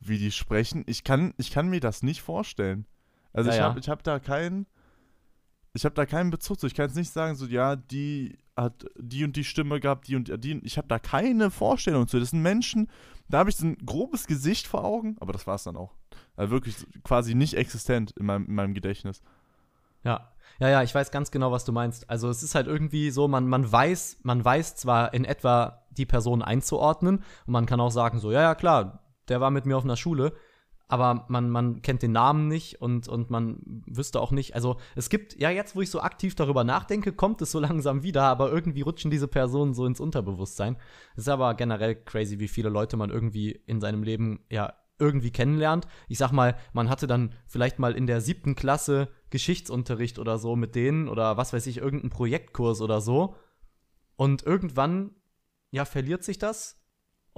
wie 0.00 0.18
die 0.18 0.32
sprechen. 0.32 0.84
Ich 0.86 1.04
kann, 1.04 1.34
ich 1.36 1.50
kann 1.50 1.68
mir 1.68 1.80
das 1.80 2.02
nicht 2.02 2.22
vorstellen. 2.22 2.86
Also 3.32 3.50
Ja, 3.50 3.54
ich 3.54 3.60
ja. 3.60 3.68
habe 3.68 3.80
ich 3.80 3.88
hab 3.88 4.02
da 4.02 4.18
keinen, 4.18 4.66
ich 5.72 5.84
habe 5.84 5.94
da 5.94 6.06
keinen 6.06 6.30
Bezug 6.30 6.58
zu. 6.58 6.66
Ich 6.66 6.74
kann 6.74 6.86
jetzt 6.86 6.96
nicht 6.96 7.12
sagen, 7.12 7.36
so 7.36 7.46
ja, 7.46 7.76
die 7.76 8.38
hat 8.56 8.86
die 8.96 9.24
und 9.24 9.36
die 9.36 9.44
Stimme 9.44 9.80
gehabt, 9.80 10.08
die 10.08 10.16
und 10.16 10.32
die. 10.44 10.60
Ich 10.64 10.78
habe 10.78 10.88
da 10.88 10.98
keine 10.98 11.50
Vorstellung 11.50 12.08
zu. 12.08 12.18
Das 12.18 12.30
sind 12.30 12.42
Menschen, 12.42 12.88
da 13.28 13.38
habe 13.38 13.50
ich 13.50 13.56
so 13.56 13.66
ein 13.66 13.76
grobes 13.86 14.26
Gesicht 14.26 14.66
vor 14.66 14.84
Augen, 14.84 15.16
aber 15.20 15.32
das 15.32 15.46
war 15.46 15.54
es 15.54 15.64
dann 15.64 15.76
auch. 15.76 15.94
Also 16.36 16.50
wirklich 16.50 16.76
quasi 17.04 17.34
nicht 17.34 17.54
existent 17.54 18.12
in 18.18 18.26
meinem, 18.26 18.46
in 18.46 18.54
meinem 18.54 18.74
Gedächtnis. 18.74 19.22
Ja. 20.02 20.32
Ja, 20.58 20.68
ja, 20.68 20.82
ich 20.82 20.94
weiß 20.94 21.10
ganz 21.10 21.30
genau, 21.30 21.52
was 21.52 21.64
du 21.64 21.72
meinst. 21.72 22.10
Also 22.10 22.28
es 22.28 22.42
ist 22.42 22.54
halt 22.54 22.66
irgendwie 22.66 23.10
so, 23.10 23.28
man, 23.28 23.46
man 23.46 23.70
weiß, 23.70 24.18
man 24.24 24.44
weiß 24.44 24.76
zwar 24.76 25.14
in 25.14 25.24
etwa 25.24 25.86
die 25.90 26.06
Person 26.06 26.42
einzuordnen 26.42 27.18
und 27.46 27.52
man 27.52 27.66
kann 27.66 27.80
auch 27.80 27.90
sagen, 27.90 28.18
so, 28.18 28.30
ja, 28.30 28.42
ja, 28.42 28.54
klar, 28.54 29.00
der 29.30 29.40
war 29.40 29.50
mit 29.50 29.64
mir 29.64 29.76
auf 29.76 29.84
einer 29.84 29.96
Schule, 29.96 30.34
aber 30.90 31.24
man, 31.28 31.48
man 31.50 31.82
kennt 31.82 32.02
den 32.02 32.10
Namen 32.10 32.48
nicht 32.48 32.82
und, 32.82 33.06
und 33.06 33.30
man 33.30 33.60
wüsste 33.86 34.20
auch 34.20 34.32
nicht, 34.32 34.56
also 34.56 34.76
es 34.96 35.08
gibt, 35.08 35.40
ja, 35.40 35.48
jetzt, 35.48 35.76
wo 35.76 35.80
ich 35.80 35.90
so 35.90 36.00
aktiv 36.00 36.34
darüber 36.34 36.64
nachdenke, 36.64 37.12
kommt 37.12 37.40
es 37.42 37.52
so 37.52 37.60
langsam 37.60 38.02
wieder, 38.02 38.24
aber 38.24 38.50
irgendwie 38.50 38.80
rutschen 38.80 39.10
diese 39.10 39.28
Personen 39.28 39.72
so 39.72 39.86
ins 39.86 40.00
Unterbewusstsein. 40.00 40.76
Es 41.14 41.22
ist 41.22 41.28
aber 41.28 41.54
generell 41.54 41.94
crazy, 41.94 42.40
wie 42.40 42.48
viele 42.48 42.70
Leute 42.70 42.96
man 42.96 43.10
irgendwie 43.10 43.52
in 43.66 43.80
seinem 43.80 44.02
Leben, 44.02 44.40
ja, 44.50 44.74
irgendwie 44.98 45.30
kennenlernt. 45.30 45.86
Ich 46.08 46.18
sag 46.18 46.32
mal, 46.32 46.56
man 46.72 46.90
hatte 46.90 47.06
dann 47.06 47.34
vielleicht 47.46 47.78
mal 47.78 47.94
in 47.94 48.06
der 48.06 48.20
siebten 48.20 48.56
Klasse 48.56 49.08
Geschichtsunterricht 49.30 50.18
oder 50.18 50.38
so 50.38 50.56
mit 50.56 50.74
denen 50.74 51.08
oder 51.08 51.36
was 51.36 51.52
weiß 51.52 51.68
ich, 51.68 51.78
irgendeinen 51.78 52.10
Projektkurs 52.10 52.80
oder 52.80 53.00
so. 53.00 53.36
Und 54.16 54.42
irgendwann, 54.42 55.14
ja, 55.70 55.84
verliert 55.84 56.24
sich 56.24 56.38
das. 56.38 56.79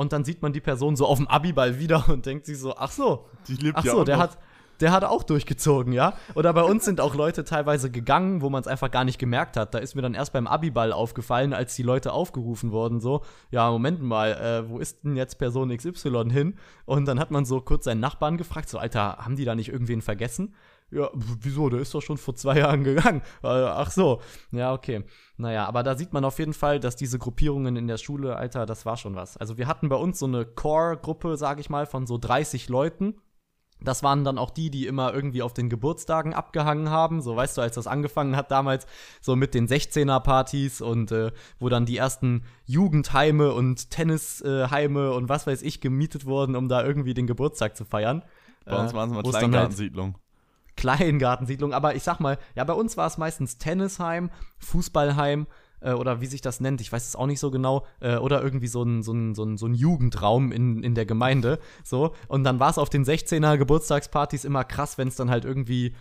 Und 0.02 0.12
dann 0.12 0.25
sieht 0.25 0.42
man 0.42 0.52
die 0.52 0.61
Person 0.61 0.97
so 0.97 1.06
auf 1.06 1.18
dem 1.18 1.28
Abiball 1.28 1.78
wieder 1.78 2.09
und 2.09 2.26
denkt 2.26 2.44
sich 2.47 2.59
so, 2.59 2.75
ach 2.76 2.90
so, 2.90 3.26
Die 3.49 3.54
lebt 3.54 3.78
ach 3.78 3.85
ja 3.85 3.92
so, 3.92 4.00
auch 4.00 4.04
der 4.04 4.16
noch. 4.16 4.25
hat, 4.25 4.38
der 4.80 4.90
hat 4.90 5.04
auch 5.04 5.23
durchgezogen, 5.23 5.92
ja. 5.92 6.14
Oder 6.35 6.52
bei 6.52 6.62
uns 6.62 6.85
sind 6.85 7.00
auch 7.00 7.14
Leute 7.14 7.44
teilweise 7.44 7.88
gegangen, 7.88 8.42
wo 8.42 8.50
man 8.50 8.61
es 8.61 8.66
einfach 8.66 8.90
gar 8.90 9.04
nicht 9.04 9.21
gemerkt 9.21 9.56
hat. 9.56 9.75
Da 9.75 9.78
ist 9.78 9.94
mir 9.94 10.02
dann 10.02 10.14
erst 10.14 10.32
beim 10.32 10.49
Abiball 10.49 10.92
aufgefallen, 10.92 11.54
als 11.54 11.76
die 11.76 11.85
Leute 11.85 12.12
aufgerufen 12.12 12.73
wurden, 12.73 13.00
so, 13.00 13.23
ja, 13.52 13.71
Moment 13.71 14.02
mal, 14.02 14.32
äh, 14.32 14.68
wo 14.68 14.78
ist 14.80 15.04
denn 15.04 15.16
jetzt 15.16 15.38
Person 15.38 15.75
XY 15.75 16.30
hin? 16.30 16.56
Und 16.85 17.06
dann 17.06 17.21
hat 17.21 17.30
man 17.30 17.44
so 17.44 17.61
kurz 17.61 17.85
seinen 17.85 18.00
Nachbarn 18.00 18.37
gefragt, 18.37 18.68
so, 18.68 18.78
Alter, 18.78 19.18
haben 19.18 19.37
die 19.37 19.44
da 19.44 19.54
nicht 19.54 19.68
irgendwen 19.68 20.02
vergessen? 20.02 20.52
Ja, 20.92 21.08
wieso? 21.14 21.70
Der 21.70 21.80
ist 21.80 21.94
doch 21.94 22.02
schon 22.02 22.18
vor 22.18 22.34
zwei 22.34 22.58
Jahren 22.61 22.84
gegangen. 22.84 23.22
Äh, 23.42 23.49
ach 23.49 23.90
so. 23.90 24.20
Ja, 24.50 24.72
okay. 24.75 25.04
Naja, 25.38 25.66
aber 25.66 25.82
da 25.82 25.96
sieht 25.96 26.12
man 26.12 26.25
auf 26.25 26.38
jeden 26.38 26.52
Fall, 26.52 26.80
dass 26.80 26.96
diese 26.96 27.18
Gruppierungen 27.18 27.76
in 27.76 27.87
der 27.88 27.96
Schule, 27.96 28.37
Alter, 28.37 28.66
das 28.66 28.84
war 28.84 28.96
schon 28.96 29.14
was. 29.16 29.37
Also 29.38 29.56
wir 29.56 29.66
hatten 29.66 29.88
bei 29.88 29.96
uns 29.96 30.18
so 30.18 30.26
eine 30.26 30.44
Core-Gruppe, 30.44 31.37
sag 31.37 31.58
ich 31.61 31.70
mal, 31.70 31.87
von 31.87 32.06
so 32.06 32.18
30 32.18 32.68
Leuten. 32.68 33.14
Das 33.80 34.04
waren 34.04 34.22
dann 34.22 34.38
auch 34.38 34.50
die, 34.50 34.70
die 34.70 34.87
immer 34.87 35.12
irgendwie 35.12 35.42
auf 35.42 35.54
den 35.54 35.68
Geburtstagen 35.68 36.34
abgehangen 36.34 36.90
haben. 36.90 37.20
So, 37.20 37.34
weißt 37.34 37.56
du, 37.56 37.62
als 37.62 37.75
das 37.75 37.88
angefangen 37.88 38.37
hat 38.37 38.52
damals, 38.52 38.87
so 39.20 39.34
mit 39.34 39.54
den 39.54 39.66
16er-Partys 39.66 40.80
und 40.82 41.11
äh, 41.11 41.32
wo 41.58 41.68
dann 41.68 41.87
die 41.87 41.96
ersten 41.96 42.44
Jugendheime 42.64 43.52
und 43.52 43.90
Tennisheime 43.90 45.12
und 45.12 45.28
was 45.28 45.46
weiß 45.46 45.62
ich 45.62 45.80
gemietet 45.80 46.26
wurden, 46.26 46.54
um 46.54 46.68
da 46.68 46.84
irgendwie 46.84 47.14
den 47.14 47.26
Geburtstag 47.26 47.76
zu 47.76 47.84
feiern. 47.84 48.22
Bei 48.64 48.80
uns 48.80 48.92
Äh, 48.92 48.94
waren 48.94 49.08
es 49.08 49.14
mal 49.16 49.25
wo 49.25 49.30
es 49.30 49.38
dann 49.38 49.56
halt 49.56 49.76
Kleingartensiedlung. 50.76 51.43
Kleingartensiedlung, 51.43 51.73
aber 51.73 51.95
ich 51.95 52.02
sag 52.02 52.21
mal, 52.21 52.38
ja, 52.55 52.64
bei 52.64 52.73
uns 52.73 52.97
war 52.97 53.07
es 53.07 53.19
meistens 53.19 53.59
Tennisheim, 53.59 54.31
Fußballheim, 54.59 55.47
äh, 55.81 55.93
oder 55.93 56.21
wie 56.21 56.26
sich 56.26 56.41
das 56.41 56.61
nennt, 56.61 56.81
ich 56.81 56.93
weiß 56.93 57.07
es 57.07 57.17
auch 57.17 57.26
nicht 57.26 57.41
so 57.41 57.50
genau, 57.50 57.87
äh, 58.00 58.17
oder 58.17 58.43
irgendwie 58.43 58.69
so 58.69 58.83
ein, 58.83 59.02
so 59.02 59.12
ein, 59.12 59.35
so 59.35 59.45
ein, 59.45 59.57
so 59.59 59.67
ein 59.67 59.75
Jugendraum 59.75 60.52
in, 60.52 60.83
in 60.83 60.95
der 60.95 61.07
Gemeinde. 61.07 61.59
So. 61.83 62.12
Und 62.29 62.45
dann 62.45 62.61
war 62.61 62.71
es 62.71 62.79
auf 62.79 62.88
den 62.88 63.05
16er 63.05 63.57
Geburtstagspartys 63.59 64.45
immer 64.45 64.64
krass, 64.64 64.99
wenn 64.99 65.09
es 65.09 65.17
dann 65.17 65.31
halt 65.31 65.45
irgendwie 65.45 65.95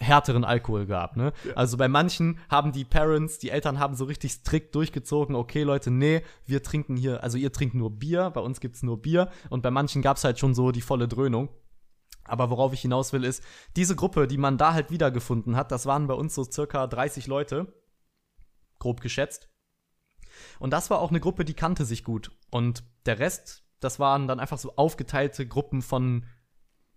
härteren 0.00 0.44
Alkohol 0.44 0.86
gab. 0.86 1.16
Ne? 1.16 1.32
Ja. 1.44 1.54
Also 1.54 1.76
bei 1.76 1.86
manchen 1.86 2.38
haben 2.48 2.72
die 2.72 2.84
Parents, 2.84 3.38
die 3.38 3.50
Eltern 3.50 3.78
haben 3.78 3.94
so 3.94 4.06
richtig 4.06 4.32
strikt 4.32 4.74
durchgezogen, 4.74 5.36
okay 5.36 5.62
Leute, 5.62 5.92
nee, 5.92 6.22
wir 6.46 6.64
trinken 6.64 6.96
hier, 6.96 7.22
also 7.22 7.38
ihr 7.38 7.52
trinkt 7.52 7.76
nur 7.76 7.92
Bier, 7.92 8.30
bei 8.30 8.40
uns 8.40 8.58
gibt 8.58 8.74
es 8.74 8.82
nur 8.82 9.00
Bier. 9.00 9.30
Und 9.50 9.62
bei 9.62 9.70
manchen 9.70 10.02
gab 10.02 10.16
es 10.16 10.24
halt 10.24 10.40
schon 10.40 10.54
so 10.54 10.72
die 10.72 10.80
volle 10.80 11.06
Dröhnung. 11.06 11.48
Aber 12.24 12.50
worauf 12.50 12.72
ich 12.72 12.80
hinaus 12.80 13.12
will, 13.12 13.24
ist, 13.24 13.42
diese 13.76 13.96
Gruppe, 13.96 14.26
die 14.26 14.38
man 14.38 14.58
da 14.58 14.74
halt 14.74 14.90
wiedergefunden 14.90 15.56
hat, 15.56 15.72
das 15.72 15.86
waren 15.86 16.06
bei 16.06 16.14
uns 16.14 16.34
so 16.34 16.44
circa 16.44 16.86
30 16.86 17.26
Leute 17.26 17.72
grob 18.78 19.00
geschätzt. 19.00 19.48
Und 20.58 20.72
das 20.72 20.90
war 20.90 21.00
auch 21.00 21.10
eine 21.10 21.20
Gruppe, 21.20 21.44
die 21.44 21.54
kannte 21.54 21.84
sich 21.84 22.04
gut. 22.04 22.32
Und 22.50 22.84
der 23.06 23.18
Rest, 23.18 23.64
das 23.80 23.98
waren 23.98 24.26
dann 24.26 24.40
einfach 24.40 24.58
so 24.58 24.74
aufgeteilte 24.76 25.46
Gruppen 25.46 25.82
von 25.82 26.26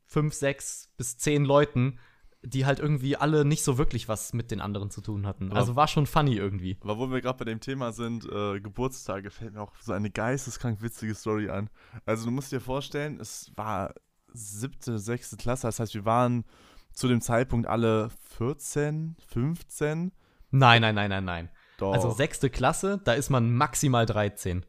fünf, 0.05 0.34
sechs 0.34 0.91
bis 0.98 1.17
zehn 1.17 1.46
Leuten, 1.46 2.00
die 2.44 2.65
halt 2.65 2.79
irgendwie 2.79 3.17
alle 3.17 3.44
nicht 3.44 3.63
so 3.63 3.77
wirklich 3.77 4.08
was 4.08 4.34
mit 4.34 4.51
den 4.51 4.62
anderen 4.62 4.91
zu 4.91 5.01
tun 5.01 5.25
hatten. 5.25 5.50
Aber 5.50 5.60
also 5.60 5.75
war 5.75 5.88
schon 5.88 6.05
funny 6.05 6.36
irgendwie. 6.36 6.77
Aber 6.82 6.98
wo 6.98 7.10
wir 7.12 7.22
gerade 7.22 7.39
bei 7.39 7.46
dem 7.46 7.60
Thema 7.60 7.91
sind, 7.91 8.25
äh, 8.25 8.60
Geburtstage, 8.60 9.32
fällt 9.32 9.53
mir 9.53 9.62
auch 9.62 9.74
so 9.82 9.94
eine 9.94 10.12
geisteskrank 10.12 10.82
witzige 10.82 11.15
Story 11.15 11.50
an. 11.50 11.70
Also 12.05 12.25
du 12.25 12.32
musst 12.32 12.51
dir 12.51 12.62
vorstellen, 12.62 13.20
es 13.20 13.51
war 13.55 13.96
siebte, 14.35 14.99
sechste 14.99 15.37
Klasse, 15.37 15.67
das 15.67 15.79
heißt, 15.79 15.93
wir 15.93 16.05
waren 16.05 16.45
zu 16.93 17.07
dem 17.07 17.21
Zeitpunkt 17.21 17.67
alle 17.67 18.09
14, 18.37 19.15
15. 19.27 20.11
Nein, 20.51 20.81
nein, 20.81 20.95
nein, 20.95 21.09
nein, 21.09 21.25
nein. 21.25 21.49
Doch. 21.77 21.93
Also 21.93 22.11
sechste 22.11 22.49
Klasse, 22.49 23.01
da 23.03 23.13
ist 23.13 23.29
man 23.29 23.53
maximal 23.53 24.05
13. 24.05 24.65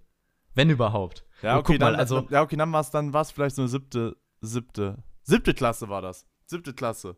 Wenn 0.54 0.70
überhaupt. 0.70 1.24
Ja, 1.42 1.58
okay, 1.58 1.78
dann, 1.78 1.92
mal, 1.92 1.98
also, 1.98 2.26
ja, 2.30 2.42
okay, 2.42 2.56
dann 2.56 2.72
war 2.72 2.80
es 2.80 2.90
dann 2.90 3.12
war's 3.12 3.30
vielleicht 3.30 3.56
so 3.56 3.62
eine 3.62 3.68
siebte, 3.68 4.16
siebte, 4.40 5.02
siebte 5.22 5.54
Klasse 5.54 5.88
war 5.88 6.02
das. 6.02 6.26
Siebte 6.46 6.72
Klasse. 6.72 7.16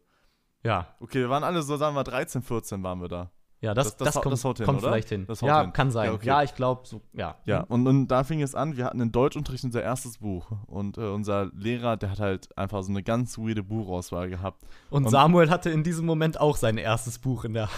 Ja. 0.65 0.95
Okay, 1.01 1.21
wir 1.21 1.31
waren 1.31 1.45
alle 1.45 1.63
so, 1.63 1.77
sagen 1.77 1.95
wir 1.95 2.05
13, 2.05 2.43
14 2.43 2.83
waren 2.83 3.01
wir 3.01 3.09
da. 3.09 3.31
Ja, 3.61 3.75
das, 3.75 3.89
das, 3.89 3.97
das, 3.97 4.15
das 4.15 4.23
kommt, 4.23 4.33
das 4.33 4.43
hin, 4.43 4.67
kommt 4.67 4.81
vielleicht 4.83 5.09
hin. 5.09 5.27
ja, 5.41 5.63
hin. 5.63 5.73
kann 5.73 5.91
sein. 5.91 6.07
Ja, 6.07 6.13
okay. 6.13 6.27
ja 6.27 6.43
ich 6.45 6.55
glaube, 6.55 6.87
so, 6.87 7.03
ja. 7.13 7.37
Ja, 7.45 7.63
und, 7.63 7.89
und 7.89 8.07
da 8.07 8.23
fing 8.23 8.41
es 8.41 8.55
an, 8.55 8.77
wir 8.77 8.85
hatten 8.85 9.01
in 9.01 9.11
Deutschunterricht 9.11 9.65
unser 9.65 9.83
erstes 9.83 10.19
Buch. 10.19 10.53
Und 10.67 10.97
äh, 10.97 11.09
unser 11.09 11.51
Lehrer, 11.55 11.97
der 11.97 12.11
hat 12.11 12.21
halt 12.21 12.57
einfach 12.57 12.83
so 12.85 12.91
eine 12.91 13.03
ganz 13.03 13.37
weirde 13.37 13.65
Buchauswahl 13.65 14.29
gehabt. 14.29 14.63
Und, 14.91 15.07
und 15.07 15.11
Samuel 15.11 15.51
hatte 15.51 15.71
in 15.71 15.83
diesem 15.83 16.07
Moment 16.07 16.41
auch 16.41 16.57
sein 16.57 16.79
erstes 16.79 17.19
Buch 17.19 17.45
in 17.45 17.55
der 17.55 17.69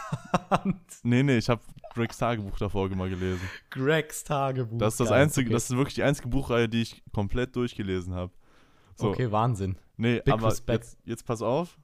Hand. 0.50 0.76
Nee, 1.02 1.22
nee, 1.22 1.38
ich 1.38 1.48
habe 1.48 1.62
Gregs 1.94 2.18
Tagebuch 2.18 2.58
davor 2.58 2.88
mal 2.90 3.08
gelesen. 3.08 3.40
Gregs 3.70 4.24
Tagebuch. 4.24 4.78
Das 4.78 4.94
ist 4.94 5.00
das 5.00 5.08
geil, 5.08 5.22
einzige, 5.22 5.48
okay. 5.48 5.54
das 5.54 5.70
ist 5.70 5.76
wirklich 5.76 5.94
die 5.94 6.02
einzige 6.02 6.28
Buchreihe, 6.28 6.68
die 6.68 6.82
ich 6.82 7.02
komplett 7.12 7.56
durchgelesen 7.56 8.14
habe. 8.14 8.32
So. 8.94 9.08
Okay, 9.08 9.32
Wahnsinn. 9.32 9.76
Nee, 9.96 10.20
Big 10.20 10.34
aber 10.34 10.52
jetzt, 10.68 10.98
jetzt, 11.04 11.26
pass 11.26 11.42
auf. 11.42 11.78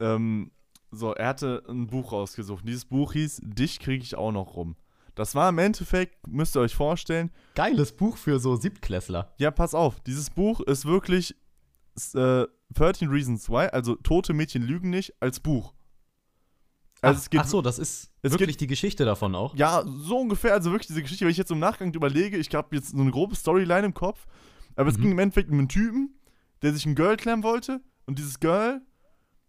Ähm, 0.00 0.50
so, 0.90 1.14
er 1.14 1.28
hatte 1.28 1.62
ein 1.68 1.86
Buch 1.86 2.12
rausgesucht. 2.12 2.66
Dieses 2.66 2.84
Buch 2.84 3.12
hieß 3.12 3.40
Dich 3.44 3.78
kriege 3.80 4.02
ich 4.02 4.16
auch 4.16 4.32
noch 4.32 4.56
rum. 4.56 4.76
Das 5.14 5.34
war 5.34 5.48
im 5.48 5.58
Endeffekt, 5.58 6.26
müsst 6.28 6.56
ihr 6.56 6.60
euch 6.60 6.74
vorstellen. 6.74 7.30
Geiles 7.54 7.96
Buch 7.96 8.16
für 8.16 8.38
so 8.38 8.56
Siebtklässler. 8.56 9.34
Ja, 9.38 9.50
pass 9.50 9.74
auf. 9.74 10.00
Dieses 10.00 10.30
Buch 10.30 10.60
ist 10.60 10.86
wirklich 10.86 11.34
äh, 12.14 12.46
13 12.74 13.08
Reasons 13.08 13.48
Why, 13.48 13.66
also 13.66 13.96
Tote 13.96 14.32
Mädchen 14.32 14.62
lügen 14.62 14.90
nicht, 14.90 15.14
als 15.20 15.40
Buch. 15.40 15.74
Also 17.00 17.28
ach, 17.32 17.38
ach, 17.40 17.46
so, 17.46 17.62
das 17.62 17.78
ist 17.78 18.10
wirklich 18.22 18.48
gibt, 18.48 18.60
die 18.60 18.66
Geschichte 18.66 19.04
davon 19.04 19.34
auch? 19.34 19.54
Ja, 19.54 19.84
so 19.86 20.18
ungefähr. 20.18 20.52
Also 20.52 20.70
wirklich 20.70 20.88
diese 20.88 21.02
Geschichte, 21.02 21.24
wenn 21.24 21.30
ich 21.30 21.36
jetzt 21.36 21.50
im 21.50 21.60
Nachgang 21.60 21.92
überlege, 21.92 22.36
ich 22.36 22.52
habe 22.54 22.74
jetzt 22.74 22.90
so 22.90 22.98
eine 22.98 23.10
grobe 23.10 23.36
Storyline 23.36 23.86
im 23.86 23.94
Kopf. 23.94 24.26
Aber 24.74 24.84
mhm. 24.84 24.90
es 24.90 25.00
ging 25.00 25.12
im 25.12 25.18
Endeffekt 25.18 25.50
um 25.50 25.58
einen 25.58 25.68
Typen, 25.68 26.18
der 26.62 26.72
sich 26.72 26.86
ein 26.86 26.94
Girl 26.94 27.16
klären 27.16 27.42
wollte. 27.42 27.80
Und 28.06 28.18
dieses 28.18 28.40
Girl, 28.40 28.82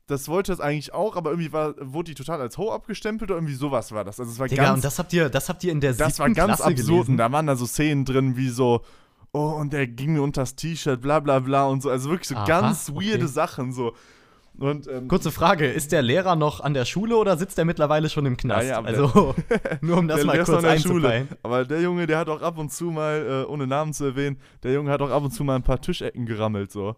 das 0.10 0.28
wollte 0.28 0.52
es 0.52 0.60
eigentlich 0.60 0.94
auch, 0.94 1.16
aber 1.16 1.30
irgendwie 1.30 1.54
war, 1.54 1.76
wurde 1.80 2.12
die 2.12 2.16
total 2.16 2.42
als 2.42 2.58
Ho 2.58 2.72
abgestempelt 2.72 3.30
oder 3.30 3.38
irgendwie 3.38 3.54
sowas 3.54 3.92
war 3.92 4.04
das. 4.04 4.20
Also 4.20 4.32
es 4.32 4.40
war 4.40 4.48
Digga, 4.48 4.64
ganz, 4.64 4.78
und 4.78 4.84
das 4.84 4.98
habt 4.98 5.14
ihr, 5.14 5.30
das 5.30 5.50
habt 5.50 5.64
ihr 5.64 5.72
in 5.72 5.82
der 5.82 5.94
Das 5.94 6.18
war 6.18 6.30
ganz 6.32 6.58
Klasse 6.58 6.66
absurd. 6.66 7.10
Und 7.10 7.18
da 7.18 7.32
waren 7.32 7.46
da 7.46 7.56
so 7.56 7.68
Szenen 7.68 8.06
drin 8.06 8.36
wie 8.36 8.50
so, 8.50 8.82
oh, 9.34 9.52
und 9.60 9.72
der 9.72 9.86
ging 9.86 10.14
mir 10.14 10.24
unter 10.24 10.42
das 10.42 10.56
T-Shirt, 10.56 11.00
bla 11.00 11.20
bla 11.20 11.40
bla 11.40 11.66
und 11.66 11.84
so. 11.84 11.90
Also 11.92 12.10
wirklich 12.10 12.28
so 12.28 12.36
Aha, 12.36 12.46
ganz 12.46 12.90
weirde 12.90 13.26
okay. 13.26 13.28
Sachen 13.28 13.72
so. 13.72 13.94
Und, 14.58 14.88
ähm, 14.88 15.08
Kurze 15.08 15.32
Frage, 15.32 15.68
ist 15.68 15.92
der 15.92 16.02
Lehrer 16.02 16.36
noch 16.36 16.60
an 16.60 16.74
der 16.74 16.86
Schule 16.86 17.16
oder 17.16 17.38
sitzt 17.38 17.58
er 17.58 17.66
mittlerweile 17.66 18.10
schon 18.10 18.26
im 18.26 18.36
Knast? 18.36 18.68
Ja, 18.68 18.82
ja, 18.82 18.84
also, 18.84 19.36
nur 19.82 19.98
um 19.98 20.08
das 20.08 20.26
mal 20.26 20.44
kurz 20.44 20.64
einzupeilen. 20.64 21.30
Aber 21.44 21.64
der 21.66 21.82
Junge, 21.82 22.08
der 22.08 22.18
hat 22.18 22.28
auch 22.28 22.42
ab 22.42 22.58
und 22.58 22.72
zu 22.74 22.86
mal, 22.86 23.46
äh, 23.46 23.50
ohne 23.50 23.68
Namen 23.68 23.94
zu 23.94 24.06
erwähnen, 24.06 24.38
der 24.64 24.74
Junge 24.74 24.92
hat 24.92 25.02
auch 25.02 25.12
ab 25.12 25.24
und 25.24 25.32
zu 25.32 25.44
mal 25.44 25.56
ein 25.56 25.64
paar 25.64 25.80
Tischecken 25.80 26.26
gerammelt, 26.26 26.72
so. 26.72 26.96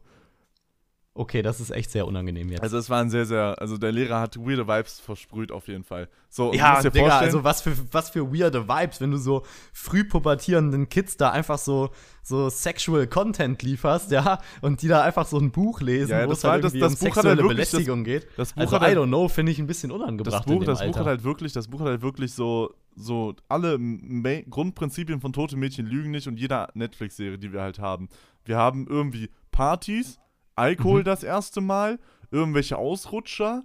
Okay, 1.21 1.43
das 1.43 1.59
ist 1.59 1.69
echt 1.69 1.91
sehr 1.91 2.07
unangenehm 2.07 2.49
jetzt. 2.49 2.63
Also 2.63 2.79
es 2.79 2.89
war 2.89 2.99
ein 2.99 3.11
sehr, 3.11 3.27
sehr, 3.27 3.55
also 3.61 3.77
der 3.77 3.91
Lehrer 3.91 4.19
hat 4.19 4.37
weirde 4.37 4.67
Vibes 4.67 4.99
versprüht 4.99 5.51
auf 5.51 5.67
jeden 5.67 5.83
Fall. 5.83 6.09
So, 6.29 6.51
ja, 6.51 6.81
Digga, 6.81 7.19
also 7.19 7.43
was 7.43 7.61
für, 7.61 7.73
was 7.91 8.09
für 8.09 8.33
weirde 8.33 8.67
Vibes, 8.67 9.01
wenn 9.01 9.11
du 9.11 9.17
so 9.17 9.43
früh 9.71 10.03
pubertierenden 10.03 10.89
Kids 10.89 11.17
da 11.17 11.29
einfach 11.29 11.59
so, 11.59 11.91
so 12.23 12.49
sexual 12.49 13.05
Content 13.05 13.61
lieferst, 13.61 14.09
ja, 14.09 14.39
und 14.61 14.81
die 14.81 14.87
da 14.87 15.03
einfach 15.03 15.27
so 15.27 15.37
ein 15.37 15.51
Buch 15.51 15.81
lesen, 15.81 16.09
ja, 16.09 16.27
wo 16.27 16.31
es 16.31 16.43
halt 16.43 16.63
das, 16.63 16.73
das 16.73 16.93
um 16.93 16.97
Buch 16.97 17.13
sexuelle 17.13 17.41
halt 17.43 17.49
Belästigung 17.49 18.03
das, 18.03 18.11
geht. 18.11 18.27
Das 18.35 18.53
Buch 18.53 18.61
also 18.61 18.77
I 18.77 18.79
don't 18.79 19.05
know, 19.05 19.27
finde 19.27 19.51
ich 19.51 19.59
ein 19.59 19.67
bisschen 19.67 19.91
unangebracht 19.91 20.39
Das 20.39 20.45
Buch, 20.51 20.63
das 20.63 20.83
Buch 20.83 20.97
hat 20.97 21.05
halt 21.05 21.23
wirklich, 21.23 21.53
das 21.53 21.67
Buch 21.67 21.81
hat 21.81 21.87
halt 21.87 22.01
wirklich 22.01 22.33
so, 22.33 22.73
so 22.95 23.35
alle 23.47 23.77
Main 23.77 24.49
Grundprinzipien 24.49 25.21
von 25.21 25.33
Tote 25.33 25.55
Mädchen 25.55 25.85
lügen 25.85 26.09
nicht 26.09 26.27
und 26.27 26.39
jeder 26.39 26.69
Netflix-Serie, 26.73 27.37
die 27.37 27.53
wir 27.53 27.61
halt 27.61 27.77
haben. 27.77 28.09
Wir 28.43 28.57
haben 28.57 28.87
irgendwie 28.89 29.29
Partys, 29.51 30.19
Alkohol 30.61 30.99
mhm. 30.99 31.05
das 31.05 31.23
erste 31.23 31.59
Mal, 31.59 31.99
irgendwelche 32.29 32.77
Ausrutscher, 32.77 33.63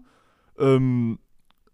ähm, 0.59 1.19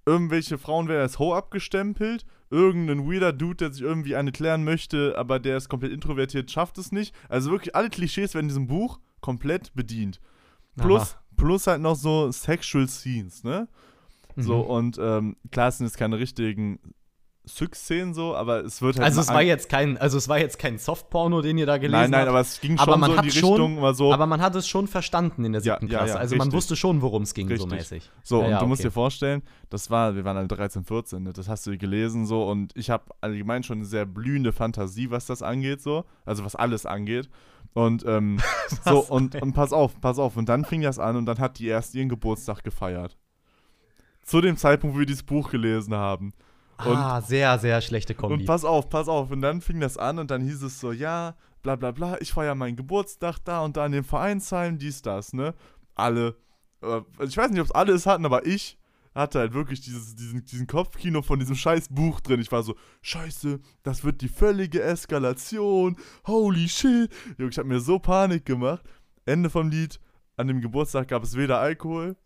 irgendwelche 0.05 0.59
Frauen 0.59 0.89
werden 0.89 1.03
als 1.03 1.19
Ho 1.19 1.35
abgestempelt, 1.35 2.27
irgendein 2.51 3.09
weirder 3.09 3.33
Dude, 3.33 3.57
der 3.57 3.73
sich 3.73 3.83
irgendwie 3.83 4.17
eine 4.17 4.33
klären 4.33 4.65
möchte, 4.65 5.17
aber 5.17 5.39
der 5.39 5.57
ist 5.57 5.69
komplett 5.69 5.93
introvertiert, 5.93 6.51
schafft 6.51 6.77
es 6.79 6.91
nicht. 6.91 7.15
Also 7.29 7.51
wirklich 7.51 7.77
alle 7.77 7.89
Klischees 7.89 8.35
werden 8.35 8.47
in 8.47 8.49
diesem 8.49 8.67
Buch 8.67 8.99
komplett 9.21 9.73
bedient. 9.75 10.21
Plus, 10.77 11.17
plus 11.37 11.67
halt 11.67 11.81
noch 11.81 11.97
so 11.97 12.33
Sexual 12.33 12.89
Scenes, 12.89 13.45
ne? 13.45 13.69
Mhm. 14.35 14.43
So, 14.43 14.61
und 14.61 14.99
ähm, 15.01 15.37
klar, 15.51 15.71
sind 15.71 15.87
jetzt 15.87 15.99
keine 15.99 16.19
richtigen 16.19 16.81
Syx-Szenen 17.45 18.15
so, 18.15 18.37
aber 18.37 18.65
es 18.65 18.81
wird 18.83 18.97
halt. 18.97 19.07
Also 19.07 19.21
es 19.21 19.29
war 19.29 19.43
jetzt 19.43 19.69
kein, 19.69 19.99
also 19.99 20.17
es 20.17 20.29
war 20.29 20.39
jetzt 20.39 20.59
kein 20.61 20.79
Softporno, 20.79 21.43
den 21.43 21.59
ihr 21.59 21.67
da 21.67 21.79
gelesen 21.79 21.97
habt. 21.97 22.03
Nein, 22.03 22.11
nein, 22.11 22.21
habt. 22.21 22.29
aber 22.29 22.41
es 22.41 22.61
ging 22.61 22.79
schon 22.79 23.03
so 23.03 23.15
in 23.15 23.23
die 23.23 23.31
schon, 23.33 23.49
Richtung, 23.49 23.83
war 23.83 23.95
so. 23.95 24.13
Aber 24.13 24.27
man 24.27 24.41
hat 24.41 24.55
es 24.55 24.69
schon 24.69 24.87
verstanden 24.87 25.45
in 25.45 25.53
der 25.53 25.61
siebten 25.61 25.89
ja, 25.89 25.99
Klasse. 25.99 26.09
Ja, 26.09 26.15
ja, 26.15 26.21
also 26.21 26.35
richtig. 26.35 26.39
man 26.39 26.53
wusste 26.53 26.77
schon, 26.77 27.03
worum 27.03 27.23
es 27.23 27.35
ging, 27.35 27.49
richtig. 27.49 27.69
so 27.69 27.75
mäßig. 27.75 28.11
So, 28.23 28.41
und 28.41 28.51
du 28.51 28.57
okay. 28.57 28.67
musst 28.67 28.85
dir 28.85 28.93
vorstellen, 28.93 29.43
das 29.71 29.91
war, 29.91 30.15
wir 30.15 30.25
waren 30.25 30.37
alle 30.37 30.47
13, 30.47 30.85
14, 30.85 31.23
ne? 31.23 31.33
das 31.33 31.49
hast 31.49 31.67
du 31.67 31.77
gelesen 31.77 32.27
so 32.27 32.45
und 32.49 32.77
ich 32.77 32.91
habe 32.91 33.05
allgemein 33.21 33.65
schon 33.65 33.79
eine 33.79 33.87
sehr 33.87 34.07
blühende 34.07 34.53
Fantasie, 34.53 35.11
was 35.11 35.27
das 35.27 35.43
angeht, 35.43 35.83
so. 35.83 36.05
Also 36.25 36.45
was 36.45 36.55
alles 36.55 36.87
angeht. 36.87 37.29
Und 37.75 38.05
ähm, 38.07 38.39
so, 38.85 39.01
und, 39.01 39.41
und 39.41 39.53
pass 39.53 39.73
auf, 39.73 40.01
pass 40.01 40.19
auf. 40.19 40.37
Und 40.37 40.49
dann 40.49 40.65
fing 40.65 40.83
das 40.83 41.01
an 41.01 41.17
und 41.17 41.27
dann 41.27 41.39
hat 41.39 41.59
die 41.59 41.67
erst 41.67 41.95
ihren 41.95 42.09
Geburtstag 42.09 42.63
gefeiert. 42.63 43.17
Zu 44.23 44.41
dem 44.41 44.57
Zeitpunkt, 44.57 44.95
wo 44.95 45.01
wir 45.01 45.07
dieses 45.07 45.25
Buch 45.25 45.51
gelesen 45.51 45.95
haben. 45.95 46.33
Und, 46.79 46.97
ah, 46.97 47.21
sehr, 47.21 47.59
sehr 47.59 47.81
schlechte 47.81 48.15
Kombi. 48.15 48.35
Und 48.35 48.45
pass 48.47 48.65
auf, 48.65 48.89
pass 48.89 49.09
auf. 49.09 49.31
Und 49.31 49.43
dann 49.43 49.61
fing 49.61 49.81
das 49.81 49.97
an 49.99 50.19
und 50.19 50.31
dann 50.31 50.43
hieß 50.43 50.63
es 50.63 50.81
so, 50.81 50.93
ja, 50.93 51.37
bla 51.63 51.77
bla 51.77 51.93
bla, 51.93 52.21
ich 52.21 52.33
feiere 52.33 52.55
meinen 52.55 52.77
Geburtstag 52.77 53.39
da 53.45 53.63
und 53.63 53.77
da 53.77 53.87
in 53.87 53.93
dem 53.93 54.05
Vereinsheim, 54.05 54.79
dies, 54.79 55.03
das, 55.03 55.33
ne? 55.33 55.55
Alle. 55.95 56.37
Äh, 56.83 57.03
ich 57.25 57.37
weiß 57.37 57.51
nicht, 57.51 57.61
ob 57.61 57.67
es 57.67 57.73
alle 57.73 57.93
es 57.93 58.07
hatten, 58.07 58.27
aber 58.27 58.47
ich 58.47 58.79
hatte 59.15 59.41
halt 59.41 59.53
wirklich 59.53 59.81
dieses, 59.81 60.15
diesen, 60.15 60.45
diesen 60.45 60.67
Kopfkino 60.67 61.23
von 61.23 61.39
diesem 61.39 61.55
scheiß 61.55 61.89
Buch 61.91 62.21
drin. 62.21 62.41
Ich 62.41 62.51
war 62.51 62.63
so, 62.63 62.77
scheiße, 63.03 63.61
das 63.83 64.05
wird 64.05 64.23
die 64.23 64.29
völlige 64.29 64.83
Eskalation. 64.83 65.97
Holy 66.27 66.69
shit. 66.69 67.13
Junge, 67.39 67.51
ich 67.51 67.59
hab 67.59 67.67
mir 67.67 67.81
so 67.81 67.99
Panik 67.99 68.47
gemacht. 68.47 68.83
Ende 69.27 69.51
vom 69.51 69.71
Lied. 69.71 70.01
An 70.37 70.49
dem 70.49 70.63
Geburtstag 70.63 71.09
gab 71.09 71.23
es 71.23 71.37
weder 71.37 71.61
Alkohol 71.61 72.17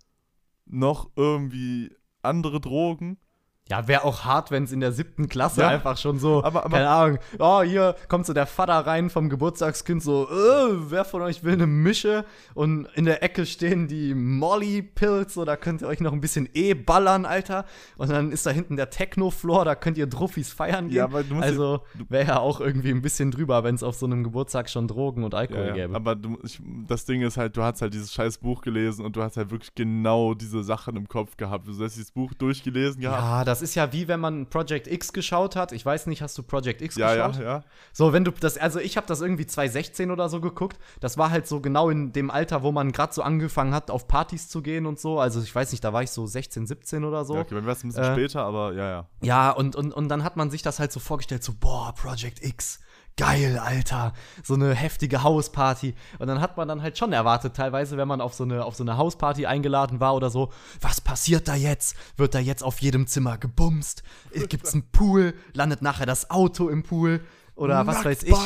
noch 0.64 1.10
irgendwie 1.16 1.94
andere 2.22 2.60
Drogen. 2.60 3.18
Ja, 3.68 3.88
wäre 3.88 4.04
auch 4.04 4.24
hart, 4.24 4.52
wenn 4.52 4.62
es 4.62 4.70
in 4.70 4.78
der 4.78 4.92
siebten 4.92 5.28
Klasse 5.28 5.62
ja, 5.62 5.68
einfach 5.68 5.96
schon 5.96 6.20
so, 6.20 6.44
aber, 6.44 6.64
aber, 6.64 6.76
keine 6.76 6.88
Ahnung, 6.88 7.18
oh, 7.40 7.62
hier 7.62 7.96
kommt 8.08 8.24
so 8.24 8.32
der 8.32 8.46
Vater 8.46 8.74
rein 8.86 9.10
vom 9.10 9.28
Geburtstagskind, 9.28 10.00
so, 10.00 10.28
äh, 10.28 10.90
wer 10.90 11.04
von 11.04 11.22
euch 11.22 11.42
will 11.42 11.54
eine 11.54 11.66
Mische? 11.66 12.24
Und 12.54 12.86
in 12.94 13.06
der 13.06 13.24
Ecke 13.24 13.44
stehen 13.44 13.88
die 13.88 14.14
Molly-Pills, 14.14 15.34
so, 15.34 15.44
da 15.44 15.56
könnt 15.56 15.82
ihr 15.82 15.88
euch 15.88 15.98
noch 15.98 16.12
ein 16.12 16.20
bisschen 16.20 16.48
eh 16.54 16.74
ballern, 16.74 17.24
Alter. 17.24 17.64
Und 17.96 18.08
dann 18.10 18.30
ist 18.30 18.46
da 18.46 18.50
hinten 18.50 18.76
der 18.76 18.90
Techno-Floor, 18.90 19.64
da 19.64 19.74
könnt 19.74 19.98
ihr 19.98 20.06
Druffis 20.06 20.52
feiern 20.52 20.86
gehen. 20.86 20.98
Ja, 20.98 21.04
aber 21.04 21.24
du 21.24 21.34
musst 21.34 21.48
also 21.48 21.80
wäre 22.08 22.26
ja 22.26 22.38
auch 22.38 22.60
irgendwie 22.60 22.90
ein 22.90 23.02
bisschen 23.02 23.32
drüber, 23.32 23.64
wenn 23.64 23.74
es 23.74 23.82
auf 23.82 23.96
so 23.96 24.06
einem 24.06 24.22
Geburtstag 24.22 24.70
schon 24.70 24.86
Drogen 24.86 25.24
und 25.24 25.34
Alkohol 25.34 25.62
ja, 25.62 25.66
ja. 25.68 25.86
gäbe. 25.86 25.96
Aber 25.96 26.14
du, 26.14 26.38
ich, 26.44 26.60
das 26.86 27.04
Ding 27.04 27.22
ist 27.22 27.36
halt, 27.36 27.56
du 27.56 27.64
hast 27.64 27.82
halt 27.82 27.94
dieses 27.94 28.12
scheiß 28.12 28.38
Buch 28.38 28.62
gelesen 28.62 29.04
und 29.04 29.16
du 29.16 29.22
hast 29.22 29.36
halt 29.36 29.50
wirklich 29.50 29.74
genau 29.74 30.34
diese 30.34 30.62
Sachen 30.62 30.94
im 30.94 31.08
Kopf 31.08 31.36
gehabt. 31.36 31.66
Du 31.66 31.72
hast 31.72 31.96
dieses 31.96 32.12
Buch 32.12 32.32
durchgelesen 32.34 33.00
gehabt. 33.00 33.22
Ja, 33.22 33.44
das 33.44 33.55
Das 33.56 33.62
ist 33.62 33.74
ja 33.74 33.92
wie 33.92 34.06
wenn 34.06 34.20
man 34.20 34.46
Project 34.46 34.86
X 34.86 35.12
geschaut 35.12 35.56
hat. 35.56 35.72
Ich 35.72 35.84
weiß 35.84 36.06
nicht, 36.06 36.20
hast 36.20 36.36
du 36.36 36.42
Project 36.42 36.82
X 36.82 36.96
ja, 36.96 37.14
geschaut? 37.14 37.36
Ja, 37.36 37.42
ja, 37.42 37.48
ja. 37.58 37.64
So, 37.92 38.12
wenn 38.12 38.24
du 38.24 38.30
das, 38.30 38.58
also 38.58 38.80
ich 38.80 38.96
habe 38.96 39.06
das 39.06 39.20
irgendwie 39.22 39.46
2016 39.46 40.10
oder 40.10 40.28
so 40.28 40.40
geguckt. 40.40 40.78
Das 41.00 41.16
war 41.16 41.30
halt 41.30 41.46
so 41.46 41.60
genau 41.60 41.88
in 41.88 42.12
dem 42.12 42.30
Alter, 42.30 42.62
wo 42.62 42.72
man 42.72 42.92
gerade 42.92 43.14
so 43.14 43.22
angefangen 43.22 43.74
hat, 43.74 43.90
auf 43.90 44.08
Partys 44.08 44.48
zu 44.48 44.60
gehen 44.60 44.84
und 44.84 45.00
so. 45.00 45.18
Also 45.18 45.40
ich 45.40 45.54
weiß 45.54 45.72
nicht, 45.72 45.82
da 45.82 45.92
war 45.92 46.02
ich 46.02 46.10
so 46.10 46.26
16, 46.26 46.66
17 46.66 47.04
oder 47.04 47.24
so. 47.24 47.34
Ja, 47.34 47.40
okay, 47.40 47.54
dann 47.54 47.64
wäre 47.64 47.76
es 47.76 47.82
ein 47.82 47.88
bisschen 47.88 48.04
äh, 48.04 48.12
später, 48.12 48.42
aber 48.42 48.74
ja, 48.74 48.90
ja. 48.90 49.06
Ja, 49.22 49.50
und, 49.52 49.74
und, 49.74 49.92
und 49.92 50.08
dann 50.08 50.22
hat 50.22 50.36
man 50.36 50.50
sich 50.50 50.62
das 50.62 50.78
halt 50.78 50.92
so 50.92 51.00
vorgestellt, 51.00 51.42
so, 51.42 51.54
boah, 51.58 51.94
Project 51.94 52.44
X 52.44 52.80
geil, 53.16 53.58
Alter, 53.58 54.12
so 54.42 54.54
eine 54.54 54.74
heftige 54.74 55.22
Hausparty. 55.22 55.94
Und 56.18 56.26
dann 56.26 56.40
hat 56.40 56.56
man 56.56 56.68
dann 56.68 56.82
halt 56.82 56.98
schon 56.98 57.12
erwartet, 57.12 57.54
teilweise, 57.56 57.96
wenn 57.96 58.08
man 58.08 58.20
auf 58.20 58.34
so 58.34 58.44
eine, 58.44 58.64
auf 58.64 58.76
so 58.76 58.84
eine 58.84 58.96
Hausparty 58.96 59.46
eingeladen 59.46 60.00
war 60.00 60.14
oder 60.14 60.30
so, 60.30 60.52
was 60.80 61.00
passiert 61.00 61.48
da 61.48 61.54
jetzt? 61.54 61.96
Wird 62.16 62.34
da 62.34 62.38
jetzt 62.38 62.62
auf 62.62 62.80
jedem 62.80 63.06
Zimmer 63.06 63.38
gebumst? 63.38 64.02
Gibt's 64.48 64.74
einen 64.74 64.90
Pool? 64.90 65.34
Landet 65.54 65.82
nachher 65.82 66.06
das 66.06 66.30
Auto 66.30 66.68
im 66.68 66.82
Pool? 66.82 67.22
Oder 67.56 67.86
was 67.86 68.04
weiß 68.04 68.22
ich. 68.22 68.36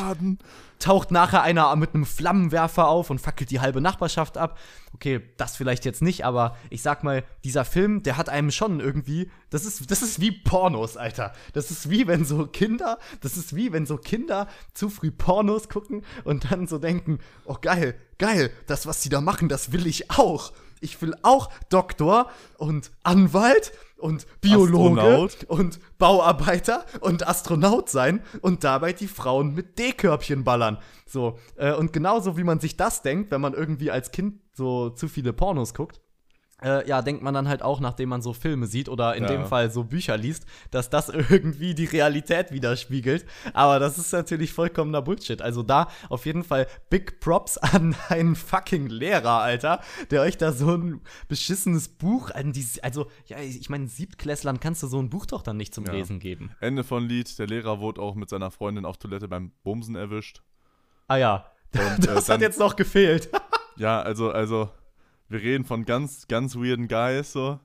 Taucht 0.79 1.11
nachher 1.11 1.43
einer 1.43 1.77
mit 1.77 1.95
einem 1.95 2.07
Flammenwerfer 2.07 2.89
auf 2.89 3.11
und 3.11 3.21
fackelt 3.21 3.51
die 3.51 3.61
halbe 3.61 3.83
Nachbarschaft 3.83 4.39
ab. 4.39 4.59
Okay, 4.95 5.21
das 5.37 5.57
vielleicht 5.57 5.85
jetzt 5.85 6.01
nicht, 6.01 6.25
aber 6.25 6.57
ich 6.71 6.81
sag 6.81 7.05
mal, 7.05 7.23
dieser 7.45 7.67
Film, 7.67 8.03
der 8.03 8.17
hat 8.17 8.31
einem 8.31 8.51
schon 8.51 8.81
irgendwie. 8.81 9.31
Das 9.51 9.67
ist, 9.67 9.91
das 9.91 10.01
ist 10.01 10.21
wie 10.21 10.31
Pornos, 10.31 10.97
Alter. 10.97 11.35
Das 11.53 11.71
ist 11.71 11.91
wie 11.91 12.07
wenn 12.07 12.25
so 12.25 12.47
Kinder, 12.47 12.99
das 13.21 13.37
ist 13.37 13.55
wie 13.55 13.73
wenn 13.73 13.85
so 13.85 13.99
Kinder 13.99 14.47
zu 14.73 14.89
früh 14.89 15.11
Pornos 15.11 15.69
gucken 15.69 16.03
und 16.25 16.51
dann 16.51 16.67
so 16.67 16.79
denken, 16.79 17.19
oh 17.45 17.57
geil, 17.61 17.95
geil, 18.19 18.51
das, 18.67 18.87
was 18.87 19.03
sie 19.03 19.11
da 19.11 19.21
machen, 19.21 19.51
das 19.51 19.73
will 19.73 19.87
ich 19.87 20.11
auch. 20.11 20.53
Ich 20.81 21.01
will 21.03 21.15
auch 21.23 21.51
Doktor 21.69 22.31
und 22.59 22.91
Anwalt 23.03 23.73
und 23.99 24.27
Biologe 24.41 25.01
Astronaut. 25.01 25.45
und 25.45 25.79
Bauarbeiter 25.99 26.85
und 27.01 27.27
Astronaut 27.27 27.89
sein 27.89 28.23
und 28.41 28.65
dabei 28.65 28.93
die 28.93 29.09
Frauen 29.09 29.55
mit 29.55 29.79
D-Körbchen 29.79 30.45
ballern. 30.45 30.79
So, 31.07 31.39
äh, 31.57 31.73
und 31.73 31.93
genauso 31.93 32.37
wie 32.37 32.45
man 32.45 32.61
sich 32.61 32.77
das 32.77 33.03
denkt, 33.03 33.31
wenn 33.31 33.41
man 33.41 33.55
irgendwie 33.55 33.91
als 33.91 34.11
Kind 34.11 34.41
so 34.53 34.91
zu 34.91 35.09
viele 35.09 35.33
Pornos 35.33 35.75
guckt, 35.75 36.01
äh, 36.63 36.87
ja, 36.89 37.03
denkt 37.03 37.23
man 37.23 37.35
dann 37.35 37.49
halt 37.49 37.63
auch, 37.63 37.81
nachdem 37.81 38.11
man 38.11 38.23
so 38.23 38.33
Filme 38.33 38.67
sieht 38.67 38.89
oder 38.89 39.15
in 39.17 39.25
ja. 39.25 39.31
dem 39.31 39.47
Fall 39.47 39.71
so 39.71 39.85
Bücher 39.85 40.17
liest, 40.17 40.47
dass 40.71 40.91
das 40.91 41.09
irgendwie 41.31 41.75
die 41.75 41.85
Realität 41.85 42.53
widerspiegelt. 42.53 43.27
Aber 43.53 43.79
das 43.79 43.99
ist 43.99 44.13
natürlich 44.13 44.53
vollkommener 44.53 45.03
Bullshit. 45.03 45.43
Also 45.43 45.63
da 45.63 45.89
auf 46.09 46.27
jeden 46.27 46.45
Fall 46.45 46.67
Big 46.89 47.21
Props 47.21 47.59
an 47.59 47.95
einen 48.09 48.37
fucking 48.37 48.89
Lehrer, 48.89 49.41
Alter, 49.41 49.81
der 50.11 50.23
euch 50.23 50.37
da 50.37 50.53
so 50.53 50.77
ein 50.77 51.01
beschissenes 51.29 51.89
Buch 51.89 52.31
an 52.31 52.53
die, 52.53 52.67
also 52.83 53.07
ja, 53.27 53.39
ich 53.39 53.69
meine, 53.71 53.89
Siebtklässlern 53.89 54.61
kannst 54.61 54.83
du 54.83 54.87
so 54.87 54.99
ein 54.99 55.11
Buch 55.11 55.27
doch 55.27 55.43
dann 55.43 55.57
nicht 55.57 55.75
zum 55.75 55.87
ja. 55.87 55.93
Lesen 55.93 56.19
geben. 56.19 56.51
Ende 56.61 56.85
von 56.85 57.05
Lied, 57.05 57.39
der 57.39 57.47
Lehrer 57.47 57.81
wurde 57.81 58.01
auch 58.01 58.15
mit 58.15 58.29
seiner 58.29 58.51
Freundin 58.51 58.85
auf 58.85 58.99
Toilette 58.99 59.29
beim 59.29 59.53
Bumsen 59.63 59.97
erwischt. 59.97 60.43
Ah 61.09 61.17
ja, 61.17 61.47
und, 61.75 61.83
das 62.07 62.25
äh, 62.25 62.27
dann, 62.27 62.35
hat 62.35 62.41
jetzt 62.41 62.59
noch 62.59 62.77
gefehlt. 62.77 63.31
ja, 63.77 64.01
also, 64.01 64.31
also 64.31 64.71
wir 65.31 65.41
reden 65.41 65.65
von 65.65 65.85
ganz, 65.85 66.27
ganz 66.29 66.57
weirden 66.57 66.89
Guys, 66.89 67.33
so. 67.33 67.61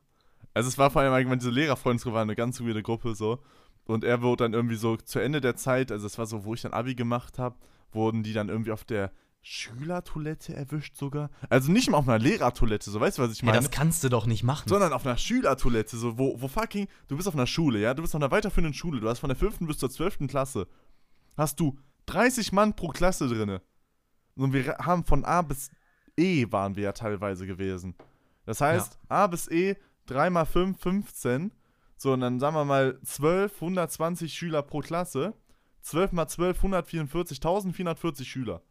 Also 0.54 0.70
es 0.70 0.78
war 0.78 0.92
vor 0.92 1.02
allem 1.02 1.12
allgemein 1.12 1.40
diese 1.40 1.52
Lehrerfreundesgruppe 1.52 2.16
war 2.16 2.22
eine 2.22 2.36
ganz 2.36 2.62
weirde 2.62 2.84
Gruppe, 2.84 3.16
so. 3.16 3.40
Und 3.86 4.04
er 4.04 4.22
wurde 4.22 4.46
dann 4.46 4.54
irgendwie 4.54 4.76
so 4.76 4.96
zu 4.96 5.20
Ende 5.20 5.42
der 5.42 5.56
Zeit, 5.56 5.92
also 5.92 6.06
es 6.08 6.18
war 6.18 6.28
so, 6.28 6.46
wo 6.46 6.54
ich 6.54 6.62
dann 6.62 6.74
Abi 6.74 6.96
gemacht 6.96 7.38
habe, 7.38 7.56
wurden 7.92 8.24
die 8.24 8.34
dann 8.34 8.50
irgendwie 8.50 8.72
auf 8.72 8.84
der 8.84 9.12
Schülertoilette 9.42 10.56
erwischt 10.56 10.96
sogar. 10.96 11.30
Also 11.50 11.72
nicht 11.72 11.90
mal 11.90 11.98
auf 11.98 12.08
einer 12.08 12.18
Lehrertoilette, 12.18 12.90
so 12.90 13.00
weißt 13.00 13.18
du, 13.18 13.24
was 13.24 13.32
ich 13.32 13.44
meine? 13.44 13.58
Ja, 13.58 13.62
das 13.62 13.72
kannst 13.72 14.04
du 14.04 14.10
doch 14.10 14.26
nicht 14.26 14.44
machen. 14.44 14.70
Sondern 14.70 14.94
auf 14.94 15.06
einer 15.06 15.18
Schülertoilette, 15.18 15.98
so 15.98 16.18
wo, 16.18 16.40
wo 16.42 16.48
fucking, 16.48 16.88
du 17.08 17.16
bist 17.16 17.28
auf 17.28 17.36
einer 17.36 17.46
Schule, 17.46 17.80
ja, 17.80 17.94
du 17.94 18.02
bist 18.02 18.16
auf 18.16 18.22
einer 18.22 18.32
weiterführenden 18.32 18.74
Schule, 18.74 19.02
du 19.02 19.10
hast 19.10 19.20
von 19.20 19.30
der 19.30 19.38
5. 19.38 19.60
bis 19.60 19.78
zur 19.78 19.90
12. 19.90 20.28
Klasse, 20.28 20.68
hast 21.36 21.60
du 21.60 21.78
30 22.08 22.54
Mann 22.54 22.76
pro 22.76 22.90
Klasse 22.90 23.28
drinne. 23.28 23.62
Und 24.36 24.54
wir 24.54 24.78
haben 24.80 25.04
von 25.04 25.26
A 25.26 25.42
bis 25.42 25.70
E 26.18 26.52
waren 26.52 26.76
wir 26.76 26.84
ja 26.84 26.92
teilweise 26.94 27.46
gewesen. 27.46 27.96
Das 28.46 28.62
heißt, 28.62 29.00
ja. 29.10 29.10
A 29.10 29.28
bis 29.28 29.48
E, 29.48 29.76
3 30.08 30.30
mal 30.30 30.46
5, 30.46 30.80
15. 30.80 31.52
So, 31.98 32.14
und 32.14 32.22
dann 32.22 32.40
sagen 32.40 32.56
wir 32.56 32.66
mal 32.66 33.00
12, 33.04 33.54
120 33.56 34.34
Schüler 34.34 34.62
pro 34.62 34.80
Klasse. 34.80 35.34
12 35.82 36.12
mal 36.14 36.28
12, 36.28 36.58
144, 36.58 37.38
1440 37.38 38.28
Schüler. 38.28 38.62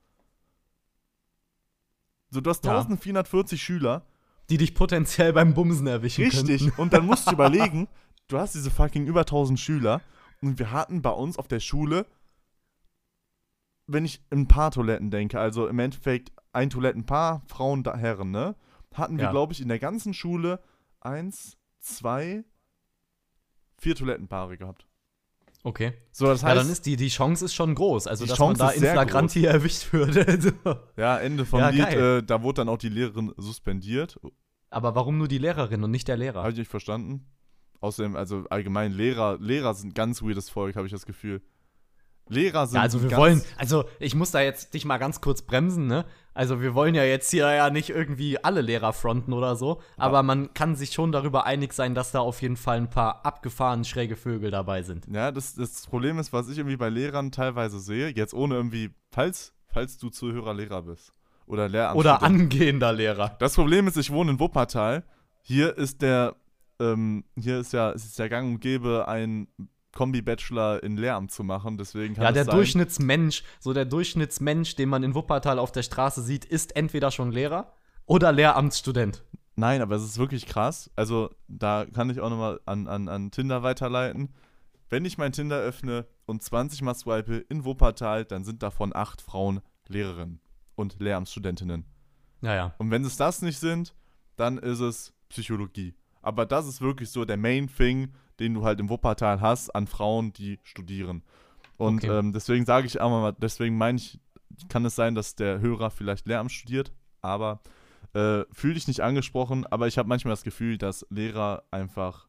So, 2.31 2.41
du 2.41 2.51
hast 2.51 2.65
ja. 2.65 2.73
1440 2.73 3.63
Schüler. 3.63 4.07
Die 4.51 4.59
dich 4.59 4.75
potenziell 4.75 5.33
beim 5.33 5.55
Bumsen 5.55 5.87
erwischen 5.87 6.25
Richtig. 6.25 6.63
Könnten. 6.63 6.81
Und 6.81 6.93
dann 6.93 7.07
musst 7.07 7.29
du 7.29 7.33
überlegen, 7.33 7.89
du 8.29 8.39
hast 8.39 8.55
diese 8.55 8.71
fucking 8.71 9.07
über 9.07 9.21
1000 9.21 9.59
Schüler. 9.59 10.03
Und 10.43 10.59
wir 10.59 10.71
hatten 10.71 11.01
bei 11.01 11.11
uns 11.11 11.39
auf 11.39 11.49
der 11.49 11.61
Schule, 11.61 12.07
wenn 13.87 14.05
ich 14.05 14.23
ein 14.31 14.49
paar 14.49 14.71
Toiletten 14.71 15.11
denke, 15.11 15.39
also 15.39 15.67
im 15.69 15.79
Endeffekt 15.79 16.33
ein 16.55 16.71
Toilettenpaar, 16.71 17.43
Frauen, 17.47 17.85
Herren, 17.85 18.31
ne? 18.31 18.57
Hatten 18.93 19.17
wir, 19.17 19.25
ja. 19.25 19.31
glaube 19.31 19.53
ich, 19.53 19.61
in 19.61 19.69
der 19.69 19.79
ganzen 19.79 20.15
Schule 20.15 20.61
eins, 21.01 21.57
zwei, 21.81 22.45
vier 23.79 23.97
Toilettenpaare 23.97 24.57
gehabt. 24.57 24.87
Okay. 25.65 25.95
So, 26.13 26.27
das 26.27 26.45
heißt, 26.45 26.57
ja, 26.57 26.63
dann 26.63 26.71
ist 26.71 26.85
die, 26.87 26.97
die 26.97 27.09
Chance 27.09 27.47
ist 27.47 27.55
schon 27.55 27.75
groß, 27.75 28.07
also 28.07 28.27
dass 28.27 28.37
Chance 28.37 28.63
man 28.63 28.69
da 28.69 28.75
in 28.75 28.83
Flagranti 28.83 29.45
erwischt 29.45 29.93
würde. 29.93 30.53
ja, 30.97 31.19
Ende 31.19 31.47
vom 31.47 31.59
ja, 31.59 31.71
Lied, 31.71 31.89
äh, 31.89 32.23
da 32.23 32.43
wurde 32.43 32.57
dann 32.57 32.69
auch 32.69 32.77
die 32.77 32.91
Lehrerin 32.91 33.33
suspendiert. 33.39 34.21
Aber 34.71 34.95
warum 34.95 35.17
nur 35.17 35.27
die 35.27 35.39
Lehrerin 35.39 35.83
und 35.83 35.91
nicht 35.91 36.07
der 36.07 36.19
Lehrer? 36.19 36.41
Habe 36.41 36.53
ich 36.53 36.59
nicht 36.59 36.71
verstanden. 36.71 37.27
Außerdem, 37.81 38.15
also 38.15 38.45
allgemein, 38.51 38.93
Lehrer, 38.93 39.39
Lehrer 39.41 39.75
sind 39.75 39.95
ganz 39.95 40.23
weirdes 40.23 40.51
Volk, 40.51 40.77
habe 40.77 40.87
ich 40.87 40.93
das 40.93 41.07
Gefühl. 41.07 41.43
Lehrer 42.29 42.67
sind. 42.67 42.77
Ja, 42.77 42.83
also 42.83 43.03
wir 43.03 43.17
wollen, 43.17 43.43
also 43.57 43.85
ich 43.99 44.15
muss 44.15 44.31
da 44.31 44.41
jetzt 44.41 44.75
dich 44.75 44.85
mal 44.85 44.99
ganz 44.99 45.21
kurz 45.21 45.43
bremsen, 45.43 45.87
ne? 45.87 46.05
Also 46.33 46.61
wir 46.61 46.75
wollen 46.75 46.95
ja 46.95 47.05
jetzt 47.05 47.31
hier 47.31 47.53
ja 47.53 47.71
nicht 47.71 47.91
irgendwie 47.91 48.43
alle 48.43 48.61
Lehrer 48.61 48.93
fronten 48.93 49.33
oder 49.33 49.55
so, 49.55 49.81
aber 49.97 50.23
man 50.23 50.53
kann 50.53 50.75
sich 50.75 50.93
schon 50.93 51.13
darüber 51.13 51.47
einig 51.47 51.73
sein, 51.73 51.95
dass 51.95 52.11
da 52.11 52.21
auf 52.21 52.43
jeden 52.43 52.57
Fall 52.57 52.79
ein 52.79 52.91
paar 52.91 53.25
abgefahren 53.25 53.85
schräge 53.85 54.17
Vögel 54.17 54.51
dabei 54.51 54.83
sind. 54.83 55.07
Ja, 55.13 55.31
das, 55.31 55.55
das 55.55 55.87
Problem 55.87 56.19
ist, 56.19 56.33
was 56.33 56.49
ich 56.49 56.59
irgendwie 56.59 56.77
bei 56.77 56.89
Lehrern 56.89 57.31
teilweise 57.31 57.79
sehe, 57.79 58.09
jetzt 58.09 58.35
ohne 58.35 58.57
irgendwie, 58.57 58.91
falls, 59.13 59.53
falls 59.69 59.97
du 59.99 60.09
Zuhörer 60.09 60.55
Lehrer 60.55 60.83
bist 60.83 61.13
oder 61.47 61.69
Lehramt. 61.69 61.97
Oder 61.97 62.23
angehender 62.23 62.93
Lehrer. 62.93 63.37
Das 63.39 63.55
Problem 63.55 63.87
ist, 63.87 63.97
ich 63.97 64.11
wohne 64.11 64.33
in 64.33 64.41
Wuppertal. 64.41 65.05
Hier 65.43 65.77
ist 65.77 66.03
der, 66.03 66.35
ähm, 66.81 67.25
hier 67.39 67.61
ist 67.61 67.73
ja, 67.73 67.93
es 67.93 68.05
ist 68.05 68.19
ja 68.19 68.29
gang 68.29 68.55
und 68.55 68.61
gäbe, 68.61 69.07
ein 69.07 69.47
Kombi-Bachelor 69.95 70.83
in 70.83 70.97
Lehramt 70.97 71.31
zu 71.31 71.45
machen. 71.45 71.79
Deswegen 71.79 72.15
kann 72.15 72.25
ja, 72.25 72.33
der 72.33 72.45
Durchschnittsmensch, 72.45 73.43
so 73.61 73.73
der 73.73 73.85
Durchschnittsmensch, 73.85 74.77
den 74.77 74.89
man 74.89 75.03
in 75.03 75.15
Wuppertal 75.15 75.59
auf 75.59 75.73
der 75.73 75.83
Straße 75.83 76.23
sieht, 76.23 76.45
ist 76.45 76.77
entweder 76.77 77.11
schon 77.11 77.33
Lehrer 77.33 77.73
oder 78.07 78.33
Lehramtsstudent. 78.33 79.25
Nein, 79.57 79.81
aber 79.81 79.97
es 79.97 80.05
ist 80.05 80.19
wirklich 80.19 80.47
krass. 80.47 80.91
Also, 80.97 81.31
da 81.47 81.87
kann 81.87 82.11
ich 82.11 82.21
auch 82.21 82.31
nochmal 82.31 82.61
an, 82.67 82.89
an, 82.89 83.09
an 83.09 83.31
Tinder 83.31 83.63
weiterleiten. 83.63 84.35
Wenn 84.91 85.05
ich 85.05 85.17
mein 85.17 85.33
Tinder 85.33 85.59
öffne 85.59 86.07
und 86.27 86.43
20 86.43 86.83
mal 86.83 86.95
swipe 86.95 87.37
in 87.49 87.65
Wuppertal, 87.65 88.25
dann 88.25 88.45
sind 88.45 88.63
davon 88.63 88.95
acht 88.95 89.23
Frauen 89.23 89.61
Lehrerinnen 89.89 90.41
und 90.75 91.01
Lehramtsstudentinnen. 91.01 91.85
Naja. 92.41 92.75
Und 92.79 92.91
wenn 92.91 93.05
es 93.05 93.17
das 93.17 93.43
nicht 93.43 93.59
sind, 93.59 93.95
dann 94.37 94.59
ist 94.59 94.81
es 94.81 95.15
Psychologie. 95.29 95.95
Aber 96.21 96.47
das 96.47 96.67
ist 96.67 96.81
wirklich 96.81 97.11
so 97.11 97.25
der 97.25 97.37
Main 97.37 97.69
Thing, 97.69 98.13
den 98.41 98.55
du 98.55 98.65
halt 98.65 98.81
im 98.81 98.89
Wuppertal 98.89 99.41
hast 99.41 99.71
an 99.71 99.87
Frauen, 99.87 100.33
die 100.33 100.59
studieren. 100.63 101.23
Und 101.77 102.05
okay. 102.05 102.19
ähm, 102.19 102.33
deswegen 102.33 102.65
sage 102.65 102.87
ich 102.87 103.01
einmal 103.01 103.21
mal, 103.21 103.37
deswegen 103.39 103.77
meine 103.77 103.99
ich, 103.99 104.21
kann 104.69 104.85
es 104.85 104.95
sein, 104.95 105.15
dass 105.15 105.35
der 105.35 105.61
Hörer 105.61 105.91
vielleicht 105.91 106.27
Lehramt 106.27 106.53
studiert, 106.53 106.93
aber 107.21 107.61
äh, 108.13 108.45
fühl 108.53 108.75
dich 108.75 108.87
nicht 108.87 109.01
angesprochen, 109.01 109.67
aber 109.67 109.89
ich 109.89 109.99
habe 109.99 110.09
manchmal 110.09 110.33
das 110.33 110.45
Gefühl, 110.45 110.79
dass 110.79 111.07
Lehrer 111.11 111.65
einfach 111.71 112.29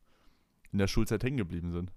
in 0.71 0.79
der 0.79 0.87
Schulzeit 0.87 1.23
hängen 1.23 1.37
geblieben 1.37 1.71
sind. 1.71 1.91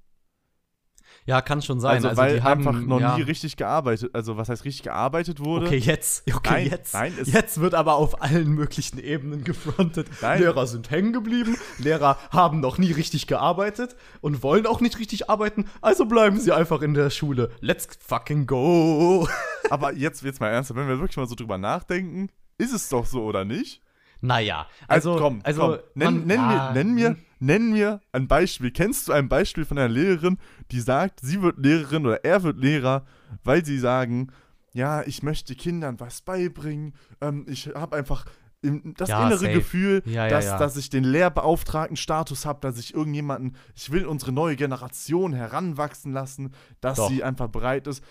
Ja, 1.27 1.43
kann 1.43 1.61
schon 1.61 1.81
sein. 1.81 1.97
Also, 1.97 2.09
also 2.09 2.23
weil 2.23 2.41
einfach 2.41 2.75
haben, 2.75 2.87
noch 2.87 3.01
ja. 3.01 3.17
nie 3.17 3.23
richtig 3.23 3.57
gearbeitet, 3.57 4.15
also 4.15 4.37
was 4.37 4.49
heißt 4.49 4.65
richtig 4.65 4.83
gearbeitet 4.83 5.41
wurde. 5.41 5.67
Okay, 5.67 5.77
jetzt. 5.77 6.25
Okay, 6.35 6.51
nein, 6.51 6.67
jetzt. 6.71 6.95
Nein, 6.95 7.13
jetzt 7.25 7.61
wird 7.61 7.75
aber 7.75 7.97
auf 7.97 8.23
allen 8.23 8.49
möglichen 8.49 8.99
Ebenen 8.99 9.45
gefrontet. 9.45 10.09
Nein. 10.23 10.41
Lehrer 10.41 10.67
sind 10.67 10.91
hängen 10.91 11.13
geblieben, 11.13 11.57
Lehrer 11.79 12.19
haben 12.31 12.61
noch 12.61 12.79
nie 12.79 12.93
richtig 12.93 13.27
gearbeitet 13.27 13.97
und 14.21 14.43
wollen 14.43 14.67
auch 14.67 14.81
nicht 14.81 14.99
richtig 14.99 15.29
arbeiten, 15.29 15.67
also 15.81 16.07
bleiben 16.07 16.39
sie 16.41 16.53
einfach 16.53 16.83
in 16.83 16.95
der 16.95 17.11
Schule. 17.11 17.51
Let's 17.61 17.89
fucking 18.07 18.47
go. 18.47 19.29
aber 19.71 19.93
jetzt 19.93 20.23
wird's 20.23 20.41
mal 20.41 20.49
ernst, 20.49 20.75
wenn 20.75 20.89
wir 20.89 20.99
wirklich 20.99 21.17
mal 21.17 21.27
so 21.27 21.35
drüber 21.35 21.59
nachdenken, 21.59 22.31
ist 22.59 22.73
es 22.73 22.89
doch 22.89 23.07
so 23.07 23.25
oder 23.25 23.45
nicht? 23.45 23.83
Naja, 24.21 24.67
also, 24.89 25.13
also 25.13 25.23
komm, 25.23 25.41
also, 25.45 25.61
komm. 25.61 25.79
Nenn, 25.95 26.15
man, 26.15 26.27
nenn, 26.27 26.41
ah, 26.41 26.73
mir, 26.73 26.85
nenn, 26.85 26.95
mir, 26.95 27.17
nenn 27.39 27.73
mir 27.73 28.01
ein 28.13 28.27
Beispiel. 28.27 28.71
Kennst 28.71 29.09
du 29.09 29.13
ein 29.13 29.29
Beispiel 29.29 29.65
von 29.65 29.79
einer 29.79 29.89
Lehrerin, 29.89 30.39
die 30.71 30.81
sagt, 30.81 31.21
sie 31.21 31.41
wird 31.43 31.59
Lehrerin 31.59 32.07
oder 32.07 32.25
er 32.25 32.43
wird 32.43 32.59
Lehrer, 32.59 33.05
weil 33.45 33.65
sie 33.65 33.79
sagen, 33.79 34.33
ja, 34.73 35.03
ich 35.03 35.23
möchte 35.23 35.55
Kindern 35.55 36.01
was 36.01 36.21
beibringen, 36.21 36.95
ähm, 37.21 37.47
ich 37.49 37.71
habe 37.75 37.97
einfach 37.97 38.25
das 38.63 39.09
ja, 39.09 39.25
innere 39.25 39.39
safe. 39.39 39.53
Gefühl, 39.53 40.03
ja, 40.05 40.29
dass, 40.29 40.47
ja, 40.47 40.59
dass 40.59 40.77
ich 40.77 40.91
den 40.91 41.05
Lehrbeauftragten-Status 41.05 42.45
habe, 42.45 42.59
dass 42.61 42.79
ich 42.79 42.93
irgendjemanden, 42.93 43.57
ich 43.77 43.93
will 43.93 44.05
unsere 44.05 44.33
neue 44.33 44.57
Generation 44.57 45.33
heranwachsen 45.33 46.13
lassen, 46.13 46.53
dass 46.81 46.97
Doch. 46.97 47.09
sie 47.09 47.23
einfach 47.23 47.49
bereit 47.49 47.87
ist. 47.87 48.03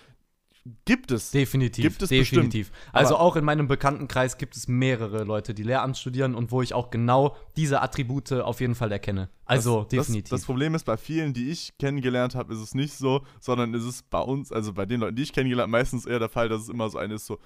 Gibt 0.86 1.12
es. 1.12 1.32
Definitiv. 1.32 1.84
Gibt 1.84 2.01
es 2.01 2.10
definitiv. 2.10 2.71
Bestimmt. 2.71 2.95
Also 2.95 3.17
auch 3.17 3.36
in 3.36 3.45
meinem 3.45 3.67
Bekanntenkreis 3.67 4.38
gibt 4.38 4.56
es 4.56 4.67
mehrere 4.67 5.23
Leute, 5.23 5.53
die 5.53 5.63
Lehramt 5.63 5.97
studieren 5.97 6.36
und 6.36 6.51
wo 6.51 6.62
ich 6.62 6.73
auch 6.73 6.89
genau 6.89 7.36
diese 7.56 7.82
Attribute 7.82 8.32
auf 8.34 8.62
jeden 8.62 8.75
Fall 8.75 8.91
erkenne. 8.91 9.30
Also 9.45 9.82
das, 9.84 9.89
definitiv. 9.89 10.30
Das, 10.30 10.41
das, 10.41 10.45
Problem 10.45 10.75
ist, 10.75 10.86
bei 10.86 10.97
vielen, 10.97 11.34
die 11.34 11.49
ich 11.49 11.77
kennengelernt 11.77 12.36
habe, 12.36 12.53
ist 12.53 12.60
es 12.60 12.75
nicht 12.75 12.93
so, 12.93 13.21
sondern 13.39 13.73
ist 13.73 13.86
es 13.86 14.03
bei 14.03 14.19
uns, 14.19 14.51
also 14.51 14.73
bei 14.73 14.86
den 14.86 14.99
Leuten, 14.99 15.15
die 15.15 15.23
ich 15.23 15.34
kennengelernt 15.34 15.67
habe, 15.67 15.80
meistens 15.80 16.06
eher 16.06 16.19
der 16.19 16.30
Fall, 16.30 16.49
dass 16.49 16.63
es 16.63 16.69
immer 16.69 16.89
so 16.89 16.97
eine 16.97 17.15
ist, 17.15 17.25
so, 17.25 17.39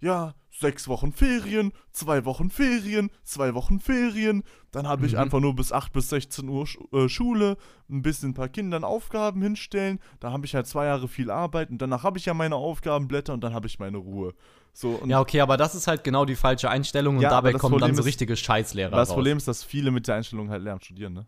ja, 0.00 0.34
sechs 0.50 0.88
Wochen 0.88 1.12
Ferien, 1.12 1.72
zwei 1.92 2.24
Wochen 2.24 2.50
Ferien, 2.50 3.10
zwei 3.24 3.54
Wochen 3.54 3.80
Ferien. 3.80 4.42
Dann 4.70 4.86
habe 4.86 5.06
ich 5.06 5.12
mhm. 5.12 5.18
einfach 5.18 5.40
nur 5.40 5.54
bis 5.54 5.72
8 5.72 5.92
bis 5.92 6.10
16 6.10 6.48
Uhr 6.48 6.66
äh, 6.92 7.08
Schule, 7.08 7.56
ein 7.90 8.02
bisschen 8.02 8.30
ein 8.30 8.34
paar 8.34 8.48
Kindern 8.48 8.84
Aufgaben 8.84 9.42
hinstellen. 9.42 9.98
Da 10.20 10.32
habe 10.32 10.46
ich 10.46 10.54
halt 10.54 10.66
zwei 10.66 10.86
Jahre 10.86 11.08
viel 11.08 11.30
Arbeit 11.30 11.70
und 11.70 11.80
danach 11.80 12.02
habe 12.02 12.18
ich 12.18 12.26
ja 12.26 12.34
meine 12.34 12.56
Aufgabenblätter 12.56 13.32
und 13.32 13.42
dann 13.42 13.54
habe 13.54 13.66
ich 13.66 13.78
meine 13.78 13.98
Ruhe. 13.98 14.34
So, 14.72 15.00
ja, 15.06 15.20
okay, 15.20 15.40
aber 15.40 15.56
das 15.56 15.74
ist 15.74 15.86
halt 15.86 16.04
genau 16.04 16.24
die 16.24 16.36
falsche 16.36 16.70
Einstellung 16.70 17.16
und 17.16 17.22
ja, 17.22 17.30
dabei 17.30 17.52
kommen 17.52 17.72
Problem 17.72 17.88
dann 17.88 17.96
so 17.96 18.02
richtige 18.02 18.36
Scheißlehrer. 18.36 18.90
Das 18.90 19.08
raus. 19.08 19.14
Problem 19.14 19.38
ist, 19.38 19.48
dass 19.48 19.64
viele 19.64 19.90
mit 19.90 20.06
der 20.06 20.16
Einstellung 20.16 20.50
halt 20.50 20.62
lernen 20.62 20.80
studieren, 20.80 21.14
ne? 21.14 21.26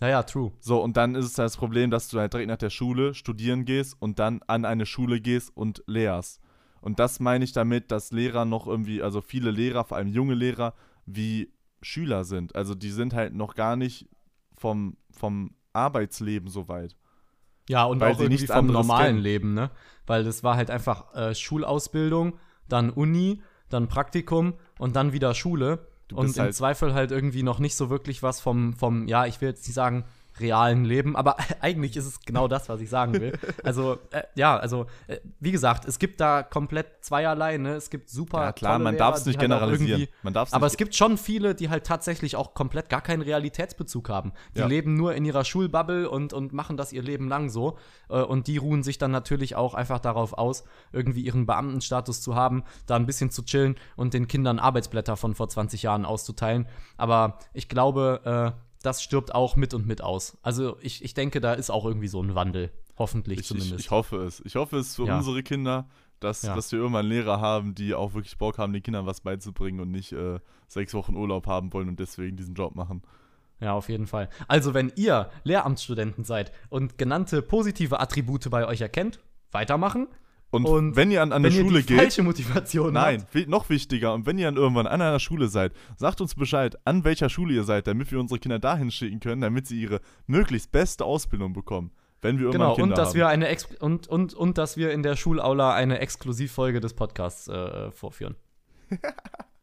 Naja, 0.00 0.22
true. 0.22 0.52
So, 0.60 0.82
und 0.82 0.96
dann 0.96 1.14
ist 1.14 1.26
es 1.26 1.38
halt 1.38 1.46
das 1.46 1.56
Problem, 1.56 1.90
dass 1.90 2.08
du 2.08 2.18
halt 2.18 2.32
direkt 2.32 2.48
nach 2.48 2.56
der 2.56 2.70
Schule 2.70 3.14
studieren 3.14 3.64
gehst 3.64 3.96
und 4.00 4.18
dann 4.18 4.40
an 4.46 4.64
eine 4.64 4.86
Schule 4.86 5.20
gehst 5.20 5.56
und 5.56 5.82
lehrst. 5.86 6.40
Und 6.84 6.98
das 6.98 7.18
meine 7.18 7.42
ich 7.46 7.52
damit, 7.52 7.90
dass 7.90 8.12
Lehrer 8.12 8.44
noch 8.44 8.66
irgendwie, 8.66 9.00
also 9.00 9.22
viele 9.22 9.50
Lehrer, 9.50 9.84
vor 9.84 9.96
allem 9.96 10.08
junge 10.08 10.34
Lehrer, 10.34 10.74
wie 11.06 11.50
Schüler 11.80 12.24
sind. 12.24 12.54
Also 12.54 12.74
die 12.74 12.90
sind 12.90 13.14
halt 13.14 13.32
noch 13.32 13.54
gar 13.54 13.74
nicht 13.74 14.06
vom, 14.52 14.98
vom 15.10 15.54
Arbeitsleben 15.72 16.50
so 16.50 16.68
weit. 16.68 16.94
Ja, 17.70 17.84
und 17.84 18.02
auch 18.02 18.20
irgendwie 18.20 18.46
vom 18.46 18.66
normalen 18.66 19.06
kennen. 19.06 19.18
Leben, 19.20 19.54
ne? 19.54 19.70
Weil 20.06 20.24
das 20.24 20.44
war 20.44 20.56
halt 20.56 20.70
einfach 20.70 21.14
äh, 21.14 21.34
Schulausbildung, 21.34 22.38
dann 22.68 22.90
Uni, 22.90 23.40
dann 23.70 23.88
Praktikum 23.88 24.52
und 24.78 24.94
dann 24.94 25.14
wieder 25.14 25.32
Schule. 25.32 25.88
und 26.12 26.36
im 26.36 26.42
halt 26.42 26.54
Zweifel 26.54 26.92
halt 26.92 27.12
irgendwie 27.12 27.42
noch 27.42 27.60
nicht 27.60 27.76
so 27.76 27.88
wirklich 27.88 28.22
was 28.22 28.42
vom, 28.42 28.74
vom, 28.74 29.08
ja, 29.08 29.24
ich 29.24 29.40
will 29.40 29.48
jetzt 29.48 29.66
nicht 29.66 29.74
sagen, 29.74 30.04
realen 30.40 30.84
Leben. 30.84 31.16
Aber 31.16 31.36
eigentlich 31.60 31.96
ist 31.96 32.06
es 32.06 32.20
genau 32.20 32.48
das, 32.48 32.68
was 32.68 32.80
ich 32.80 32.90
sagen 32.90 33.14
will. 33.14 33.32
Also, 33.62 33.98
äh, 34.10 34.22
ja, 34.34 34.56
also, 34.56 34.86
äh, 35.06 35.18
wie 35.40 35.50
gesagt, 35.50 35.86
es 35.86 35.98
gibt 35.98 36.20
da 36.20 36.42
komplett 36.42 36.86
zweierlei, 37.04 37.56
ne? 37.56 37.74
Es 37.74 37.88
gibt 37.88 38.10
super. 38.10 38.42
Ja, 38.42 38.52
klar, 38.52 38.78
man 38.78 38.96
darf 38.96 39.16
es 39.16 39.26
nicht 39.26 39.38
halt 39.38 39.48
generalisieren. 39.48 40.06
Man 40.22 40.34
darf's 40.34 40.52
aber 40.52 40.66
es 40.66 40.76
gibt 40.76 40.94
schon 40.94 41.16
viele, 41.16 41.54
die 41.54 41.70
halt 41.70 41.84
tatsächlich 41.84 42.36
auch 42.36 42.54
komplett 42.54 42.88
gar 42.88 43.00
keinen 43.00 43.22
Realitätsbezug 43.22 44.08
haben. 44.08 44.32
Die 44.54 44.60
ja. 44.60 44.66
leben 44.66 44.94
nur 44.94 45.14
in 45.14 45.24
ihrer 45.24 45.44
Schulbubble 45.44 46.10
und, 46.10 46.32
und 46.32 46.52
machen 46.52 46.76
das 46.76 46.92
ihr 46.92 47.02
Leben 47.02 47.28
lang 47.28 47.48
so. 47.48 47.78
Äh, 48.08 48.20
und 48.20 48.46
die 48.48 48.56
ruhen 48.56 48.82
sich 48.82 48.98
dann 48.98 49.10
natürlich 49.10 49.56
auch 49.56 49.74
einfach 49.74 50.00
darauf 50.00 50.34
aus, 50.34 50.64
irgendwie 50.92 51.22
ihren 51.22 51.46
Beamtenstatus 51.46 52.20
zu 52.20 52.34
haben, 52.34 52.64
da 52.86 52.96
ein 52.96 53.06
bisschen 53.06 53.30
zu 53.30 53.42
chillen 53.44 53.76
und 53.96 54.14
den 54.14 54.28
Kindern 54.28 54.58
Arbeitsblätter 54.58 55.16
von 55.16 55.34
vor 55.34 55.48
20 55.48 55.82
Jahren 55.82 56.04
auszuteilen. 56.04 56.66
Aber 56.96 57.38
ich 57.52 57.68
glaube, 57.68 58.54
äh, 58.54 58.63
das 58.84 59.02
stirbt 59.02 59.34
auch 59.34 59.56
mit 59.56 59.74
und 59.74 59.86
mit 59.86 60.02
aus. 60.02 60.36
Also 60.42 60.76
ich, 60.80 61.02
ich 61.02 61.14
denke, 61.14 61.40
da 61.40 61.54
ist 61.54 61.70
auch 61.70 61.84
irgendwie 61.84 62.08
so 62.08 62.22
ein 62.22 62.34
Wandel. 62.34 62.70
Hoffentlich 62.96 63.40
ich, 63.40 63.46
zumindest. 63.46 63.80
Ich, 63.80 63.86
ich, 63.86 63.90
hoffe 63.90 64.18
es. 64.18 64.40
Ich 64.44 64.56
hoffe 64.56 64.76
es 64.76 64.94
für 64.96 65.06
ja. 65.06 65.16
unsere 65.16 65.42
Kinder, 65.42 65.88
dass, 66.20 66.42
ja. 66.42 66.54
dass 66.54 66.70
wir 66.70 66.78
irgendwann 66.78 67.06
Lehrer 67.06 67.40
haben, 67.40 67.74
die 67.74 67.94
auch 67.94 68.14
wirklich 68.14 68.38
Bock 68.38 68.58
haben, 68.58 68.72
den 68.72 68.82
Kindern 68.82 69.06
was 69.06 69.20
beizubringen 69.20 69.80
und 69.80 69.90
nicht 69.90 70.12
äh, 70.12 70.38
sechs 70.68 70.94
Wochen 70.94 71.16
Urlaub 71.16 71.46
haben 71.46 71.72
wollen 71.72 71.88
und 71.88 71.98
deswegen 71.98 72.36
diesen 72.36 72.54
Job 72.54 72.74
machen. 72.74 73.02
Ja, 73.60 73.72
auf 73.72 73.88
jeden 73.88 74.06
Fall. 74.06 74.28
Also, 74.46 74.74
wenn 74.74 74.92
ihr 74.96 75.30
Lehramtsstudenten 75.44 76.24
seid 76.24 76.52
und 76.68 76.98
genannte 76.98 77.40
positive 77.40 78.00
Attribute 78.00 78.50
bei 78.50 78.66
euch 78.66 78.80
erkennt, 78.80 79.20
weitermachen. 79.50 80.08
Und, 80.54 80.66
und, 80.66 80.96
wenn 80.96 81.10
ihr 81.10 81.22
an, 81.22 81.32
an 81.32 81.44
eine 81.44 81.52
Schule 81.52 81.82
geht. 81.82 81.98
falsche 81.98 82.22
Motivation 82.22 82.92
Nein, 82.92 83.24
habt. 83.34 83.48
noch 83.48 83.68
wichtiger. 83.68 84.14
Und 84.14 84.26
wenn 84.26 84.38
ihr 84.38 84.46
dann 84.46 84.56
irgendwann 84.56 84.86
an 84.86 85.00
einer 85.00 85.18
Schule 85.18 85.48
seid, 85.48 85.72
sagt 85.96 86.20
uns 86.20 86.34
Bescheid, 86.34 86.76
an 86.84 87.04
welcher 87.04 87.28
Schule 87.28 87.54
ihr 87.54 87.64
seid, 87.64 87.86
damit 87.86 88.10
wir 88.12 88.20
unsere 88.20 88.38
Kinder 88.38 88.58
dahin 88.58 88.90
schicken 88.90 89.20
können, 89.20 89.40
damit 89.40 89.66
sie 89.66 89.80
ihre 89.80 90.00
möglichst 90.26 90.72
beste 90.72 91.04
Ausbildung 91.04 91.52
bekommen. 91.52 91.90
Wenn 92.22 92.38
wir 92.38 92.46
irgendwann 92.46 92.68
genau, 92.68 92.74
Kinder 92.76 92.92
und 92.94 92.98
dass 92.98 93.08
haben. 93.08 93.16
wir 93.16 93.28
eine 93.28 93.48
Ex 93.48 93.68
und, 93.80 94.06
und, 94.06 94.32
und 94.32 94.56
dass 94.56 94.76
wir 94.76 94.92
in 94.92 95.02
der 95.02 95.16
Schulaula 95.16 95.74
eine 95.74 95.98
Exklusivfolge 95.98 96.80
des 96.80 96.94
Podcasts 96.94 97.48
äh, 97.48 97.90
vorführen. 97.90 98.36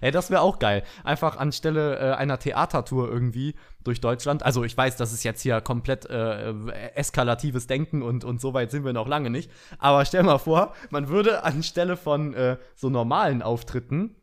Ey, 0.00 0.10
das 0.10 0.30
wäre 0.30 0.40
auch 0.40 0.58
geil. 0.58 0.82
Einfach 1.04 1.36
anstelle 1.36 1.98
äh, 1.98 2.14
einer 2.14 2.38
Theatertour 2.38 3.08
irgendwie 3.08 3.54
durch 3.84 4.00
Deutschland. 4.00 4.42
Also 4.42 4.64
ich 4.64 4.76
weiß, 4.76 4.96
das 4.96 5.12
ist 5.12 5.24
jetzt 5.24 5.42
hier 5.42 5.60
komplett 5.60 6.08
äh, 6.08 6.52
eskalatives 6.94 7.66
Denken 7.66 8.02
und, 8.02 8.24
und 8.24 8.40
so 8.40 8.54
weit 8.54 8.70
sind 8.70 8.84
wir 8.84 8.92
noch 8.92 9.08
lange 9.08 9.30
nicht. 9.30 9.50
Aber 9.78 10.04
stell 10.04 10.22
mal 10.22 10.38
vor, 10.38 10.74
man 10.90 11.08
würde 11.08 11.44
anstelle 11.44 11.96
von 11.96 12.34
äh, 12.34 12.58
so 12.74 12.90
normalen 12.90 13.42
Auftritten, 13.42 14.16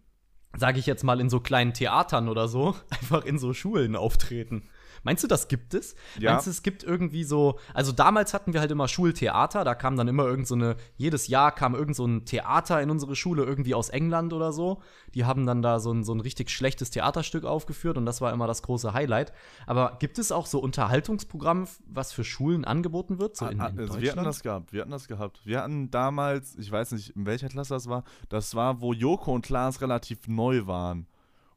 sage 0.57 0.79
ich 0.79 0.85
jetzt 0.85 1.03
mal 1.03 1.19
in 1.19 1.29
so 1.29 1.39
kleinen 1.39 1.73
Theatern 1.73 2.29
oder 2.29 2.47
so, 2.47 2.75
einfach 2.89 3.25
in 3.25 3.37
so 3.37 3.53
Schulen 3.53 3.95
auftreten. 3.95 4.69
Meinst 5.03 5.23
du, 5.23 5.27
das 5.27 5.47
gibt 5.47 5.73
es? 5.73 5.95
Ja. 6.19 6.31
Meinst 6.31 6.47
du, 6.47 6.51
es 6.51 6.63
gibt 6.63 6.83
irgendwie 6.83 7.23
so, 7.23 7.59
also 7.73 7.91
damals 7.91 8.33
hatten 8.33 8.53
wir 8.53 8.59
halt 8.59 8.71
immer 8.71 8.87
Schultheater, 8.87 9.63
da 9.63 9.75
kam 9.75 9.97
dann 9.97 10.07
immer 10.07 10.25
irgend 10.25 10.47
so 10.47 10.55
eine, 10.55 10.75
jedes 10.97 11.27
Jahr 11.27 11.51
kam 11.53 11.75
irgend 11.75 11.95
so 11.95 12.05
ein 12.05 12.25
Theater 12.25 12.81
in 12.81 12.89
unsere 12.89 13.15
Schule, 13.15 13.43
irgendwie 13.43 13.75
aus 13.75 13.89
England 13.89 14.33
oder 14.33 14.51
so. 14.51 14.81
Die 15.13 15.25
haben 15.25 15.45
dann 15.45 15.61
da 15.61 15.79
so 15.79 15.91
ein, 15.91 16.03
so 16.03 16.13
ein 16.13 16.19
richtig 16.19 16.49
schlechtes 16.49 16.91
Theaterstück 16.91 17.45
aufgeführt 17.45 17.97
und 17.97 18.05
das 18.05 18.21
war 18.21 18.33
immer 18.33 18.47
das 18.47 18.61
große 18.61 18.93
Highlight. 18.93 19.33
Aber 19.65 19.97
gibt 19.99 20.19
es 20.19 20.31
auch 20.31 20.45
so 20.45 20.59
Unterhaltungsprogramm, 20.59 21.67
was 21.87 22.11
für 22.13 22.23
Schulen 22.23 22.65
angeboten 22.65 23.19
wird? 23.19 23.37
So 23.37 23.45
in, 23.45 23.53
in 23.53 23.61
also 23.61 24.01
wir 24.01 24.11
hatten 24.11 24.23
das 24.23 24.43
gehabt, 24.43 24.73
wir 24.73 24.81
hatten 24.81 24.91
das 24.91 25.07
gehabt. 25.07 25.41
Wir 25.45 25.61
hatten 25.61 25.91
damals, 25.91 26.55
ich 26.57 26.71
weiß 26.71 26.91
nicht, 26.91 27.15
in 27.15 27.25
welcher 27.25 27.49
Klasse 27.49 27.73
das 27.73 27.87
war, 27.87 28.03
das 28.29 28.55
war, 28.55 28.81
wo 28.81 28.93
Joko 28.93 29.33
und 29.33 29.45
Klaas 29.45 29.81
relativ 29.81 30.27
neu 30.27 30.67
waren. 30.67 31.07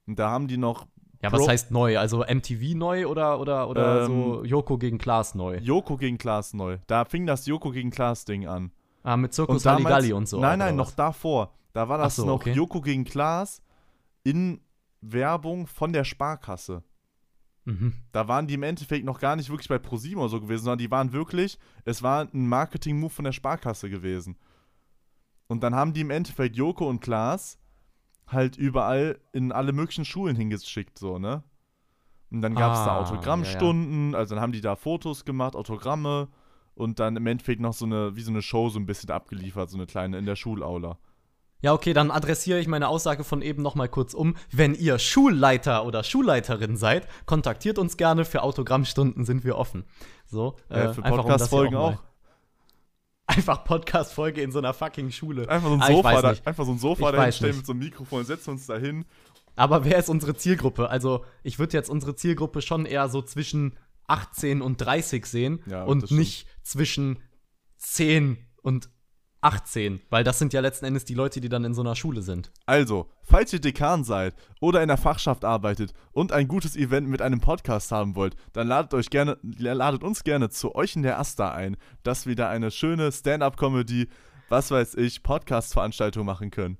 Und 0.07 0.18
da 0.18 0.31
haben 0.31 0.48
die 0.48 0.57
noch 0.57 0.87
ja, 1.23 1.31
was 1.31 1.47
heißt 1.47 1.71
neu? 1.71 1.99
Also 1.99 2.25
MTV 2.25 2.75
neu 2.75 3.07
oder, 3.07 3.39
oder, 3.39 3.69
oder 3.69 4.03
ähm, 4.03 4.07
so 4.07 4.45
Joko 4.45 4.77
gegen 4.77 4.99
Klaas 4.99 5.35
neu? 5.35 5.59
Joko 5.59 5.97
gegen 5.97 6.19
Klaas 6.19 6.53
neu. 6.53 6.79
Da 6.89 7.05
fing 7.05 7.27
das 7.27 7.47
Joko 7.47 7.71
gegen 7.71 7.91
Klaas 7.91 8.25
Ding 8.25 8.47
an. 8.47 8.73
Ah, 9.05 9.17
mit 9.17 9.33
Zirkus 9.33 9.65
Halligalli 9.65 10.13
und 10.13 10.29
so. 10.29 10.41
Nein, 10.41 10.59
nein, 10.59 10.77
noch 10.77 10.91
davor. 10.91 11.53
Da 11.73 11.89
war 11.89 11.99
das 11.99 12.17
so, 12.17 12.27
noch 12.27 12.35
okay. 12.35 12.53
Joko 12.53 12.81
gegen 12.81 13.05
Klaas 13.05 13.63
in 14.25 14.61
Werbung 15.01 15.67
von 15.67 15.93
der 15.93 16.05
Sparkasse. 16.05 16.83
Mhm. 17.65 17.95
Da 18.11 18.27
waren 18.27 18.47
die 18.47 18.55
im 18.55 18.63
Endeffekt 18.65 19.05
noch 19.05 19.21
gar 19.21 19.37
nicht 19.37 19.49
wirklich 19.49 19.69
bei 19.69 19.79
ProSieben 19.79 20.19
oder 20.19 20.29
so 20.29 20.41
gewesen, 20.41 20.65
sondern 20.65 20.79
die 20.79 20.91
waren 20.91 21.13
wirklich, 21.13 21.59
es 21.85 22.03
war 22.03 22.29
ein 22.33 22.49
Marketing-Move 22.49 23.11
von 23.11 23.25
der 23.25 23.33
Sparkasse 23.33 23.89
gewesen. 23.89 24.37
Und 25.47 25.63
dann 25.63 25.75
haben 25.75 25.93
die 25.93 26.01
im 26.01 26.11
Endeffekt 26.11 26.57
Joko 26.57 26.89
und 26.89 27.01
Klaas 27.01 27.59
halt 28.27 28.57
überall 28.57 29.21
in 29.33 29.53
alle 29.53 29.73
möglichen 29.73 30.05
Schulen 30.05 30.37
hingeschickt, 30.37 30.99
so, 30.99 31.19
ne? 31.19 31.43
Und 32.31 32.41
dann 32.41 32.55
gab 32.55 32.73
es 32.73 32.79
ah, 32.79 32.87
da 32.87 32.99
Autogrammstunden, 32.99 34.07
ja, 34.07 34.13
ja. 34.13 34.19
also 34.19 34.35
dann 34.35 34.43
haben 34.43 34.53
die 34.53 34.63
da 34.63 34.75
Fotos 34.75 35.27
gemacht, 35.27 35.55
Autogramme 35.55 36.29
und 36.75 36.99
dann 36.99 37.17
im 37.17 37.27
Endeffekt 37.27 37.61
noch 37.61 37.75
so 37.75 37.85
eine, 37.85 38.17
wie 38.17 38.23
so 38.23 38.31
eine 38.31 38.41
Show 38.41 38.71
so 38.71 38.79
ein 38.79 38.87
bisschen 38.87 39.11
abgeliefert, 39.11 39.69
so 39.69 39.77
eine 39.77 39.87
kleine 39.87 40.17
in 40.19 40.25
der 40.25 40.37
Schulaula. 40.37 40.99
Ja, 41.61 41.75
okay, 41.75 41.93
dann 41.93 42.11
adressiere 42.11 42.59
ich 42.59 42.67
meine 42.67 42.89
Aussage 42.89 43.23
von 43.23 43.41
eben 43.41 43.63
noch 43.63 43.77
mal 43.77 43.89
kurz 43.89 44.15
um. 44.15 44.35
Wenn 44.51 44.75
ihr 44.75 44.99
Schulleiter 44.99 45.87
oder 45.87 46.03
Schulleiterin 46.03 46.77
seid, 46.77 47.07
kontaktiert 47.25 47.79
uns 47.79 47.97
gerne. 47.97 48.25
Für 48.25 48.43
Autogrammstunden 48.43 49.25
sind 49.25 49.45
wir 49.45 49.57
offen. 49.57 49.85
So, 50.27 50.57
äh, 50.71 50.81
äh 50.81 50.95
für 50.95 51.03
Podcast-Folgen 51.03 51.77
um 51.77 51.83
auch. 51.83 52.12
Einfach 53.37 53.64
Podcast-Folge 53.64 54.42
in 54.42 54.53
so 54.53 54.59
einer 54.59 54.75
fucking 54.75 55.11
Schule. 55.11 55.49
Einfach 55.49 55.68
so 55.68 55.75
ein 55.75 55.83
ah, 55.83 55.87
Sofa, 55.87 56.23
da, 56.23 56.35
einfach 56.45 56.64
so 56.64 56.73
ein 56.73 56.79
Sofa 56.79 57.12
dahinstellen 57.12 57.57
mit 57.57 57.66
so 57.66 57.73
einem 57.73 57.81
Mikrofon, 57.81 58.25
setzen 58.25 58.51
uns 58.51 58.66
da 58.66 58.77
hin. 58.77 59.05
Aber 59.57 59.85
wer 59.85 59.99
ist 59.99 60.09
unsere 60.09 60.35
Zielgruppe? 60.35 60.88
Also, 60.88 61.25
ich 61.42 61.59
würde 61.59 61.77
jetzt 61.77 61.90
unsere 61.90 62.14
Zielgruppe 62.14 62.62
schon 62.62 62.87
eher 62.87 63.09
so 63.09 63.23
zwischen 63.23 63.79
18 64.07 64.61
und 64.62 64.79
30 64.79 65.27
sehen 65.27 65.62
ja, 65.66 65.85
und 65.85 66.11
nicht 66.11 66.47
zwischen 66.62 67.21
10 67.79 68.38
und 68.62 68.90
18, 69.42 70.00
weil 70.09 70.22
das 70.24 70.38
sind 70.38 70.52
ja 70.52 70.61
letzten 70.61 70.87
Endes 70.87 71.05
die 71.05 71.14
Leute, 71.14 71.40
die 71.40 71.48
dann 71.48 71.64
in 71.64 71.74
so 71.74 71.83
einer 71.83 71.96
Schule 71.96 72.22
sind. 72.22 72.52
Also, 72.64 73.09
falls 73.22 73.52
ihr 73.52 73.61
Dekan 73.61 74.05
seid 74.05 74.35
oder 74.61 74.83
in 74.83 74.88
der 74.88 74.96
Fachschaft 74.96 75.44
arbeitet 75.44 75.92
und 76.12 76.33
ein 76.33 76.46
gutes 76.46 76.76
Event 76.76 77.09
mit 77.09 77.20
einem 77.20 77.40
Podcast 77.40 77.90
haben 77.90 78.14
wollt, 78.14 78.37
dann 78.52 78.68
ladet 78.68 78.94
euch 78.94 79.11
gerne, 79.11 79.38
ladet 79.42 80.05
uns 80.05 80.22
gerne 80.22 80.48
zu 80.48 80.74
euch 80.76 80.94
in 80.94 81.02
der 81.02 81.18
Asta 81.18 81.52
ein, 81.52 81.76
dass 82.05 82.26
wir 82.26 82.37
da 82.37 82.48
eine 82.48 82.70
schöne 82.70 83.11
Stand-up-Comedy, 83.11 84.09
was 84.48 84.70
weiß 84.70 84.94
ich, 84.94 85.24
Podcast-Veranstaltung 85.24 86.24
machen 86.24 86.52
können. 86.52 86.78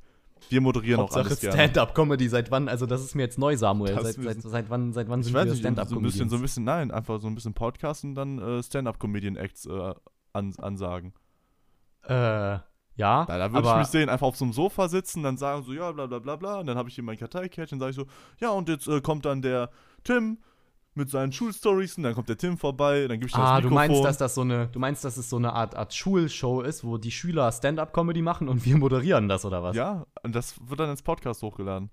Wir 0.49 0.61
moderieren 0.61 1.01
Hauptsache 1.01 1.21
auch 1.21 1.27
alles 1.27 1.41
gerne. 1.41 1.57
Stand-up-Comedy, 1.57 2.29
seit 2.29 2.51
wann? 2.53 2.69
Also 2.69 2.87
das 2.87 3.03
ist 3.03 3.15
mir 3.17 3.23
jetzt 3.23 3.39
neu, 3.39 3.57
Samuel. 3.57 4.01
Seit, 4.03 4.15
seit, 4.15 4.43
seit, 4.43 4.71
wann, 4.71 4.93
seit 4.93 5.09
wann 5.09 5.23
sind 5.23 5.35
wir 5.35 5.55
Stand-up-Comedians? 5.55 5.89
So 5.91 5.97
ein 5.97 6.03
bisschen, 6.03 6.31
so 6.31 6.37
ein 6.37 6.43
bisschen, 6.43 6.65
nein, 6.65 6.91
einfach 6.93 7.21
so 7.21 7.27
ein 7.27 7.35
bisschen 7.35 7.55
Podcast 7.55 8.05
und 8.05 8.15
dann 8.15 8.39
äh, 8.39 8.63
Stand-up-Comedian-Acts 8.63 9.67
äh, 9.67 9.95
an, 10.33 10.55
ansagen. 10.59 11.13
Äh, 12.09 12.59
Ja, 12.95 13.25
Da, 13.25 13.39
da 13.39 13.53
würde 13.53 13.69
ich 13.69 13.77
mich 13.77 13.87
sehen, 13.89 14.09
einfach 14.11 14.27
auf 14.27 14.37
so 14.37 14.45
einem 14.45 14.53
Sofa 14.53 14.89
sitzen, 14.89 15.23
dann 15.23 15.39
sagen 15.39 15.63
so, 15.63 15.73
ja, 15.73 15.91
bla 15.93 16.07
bla 16.07 16.19
bla 16.19 16.37
bla. 16.37 16.61
Und 16.61 16.67
dann 16.67 16.77
habe 16.77 16.89
ich 16.91 16.95
hier 16.95 17.05
mein 17.05 17.17
Karteikärtchen, 17.17 17.79
dann 17.79 17.91
sage 17.93 18.03
ich 18.03 18.09
so, 18.09 18.45
ja, 18.45 18.51
und 18.51 18.69
jetzt 18.69 18.87
äh, 18.87 19.01
kommt 19.01 19.25
dann 19.25 19.41
der 19.43 19.71
Tim 20.05 20.39
mit 20.95 21.09
seinen 21.09 21.33
Schulstories 21.33 21.97
und 21.97 22.03
dann 22.03 22.15
kommt 22.15 22.29
der 22.29 22.37
Tim 22.37 22.59
vorbei, 22.59 23.07
dann 23.09 23.19
gebe 23.19 23.29
ich 23.29 23.35
Ah, 23.35 23.55
das 23.55 23.63
du 23.63 23.71
Mikrofon. 23.71 23.75
meinst, 23.75 24.05
dass 24.05 24.19
das 24.19 24.35
so 24.35 24.43
eine, 24.43 24.67
du 24.69 24.79
meinst, 24.79 25.03
dass 25.07 25.17
es 25.17 25.31
so 25.31 25.37
eine 25.37 25.55
Art, 25.55 25.75
Art 25.75 25.95
Schulshow 25.95 26.61
ist, 26.61 26.85
wo 26.85 26.99
die 26.99 27.11
Schüler 27.11 27.51
Stand-up-Comedy 27.51 28.21
machen 28.21 28.47
und 28.47 28.67
wir 28.67 28.77
moderieren 28.77 29.27
das 29.27 29.47
oder 29.47 29.63
was? 29.63 29.75
Ja, 29.75 30.05
und 30.23 30.35
das 30.35 30.57
wird 30.69 30.81
dann 30.81 30.91
ins 30.91 31.01
Podcast 31.03 31.41
hochgeladen. 31.43 31.91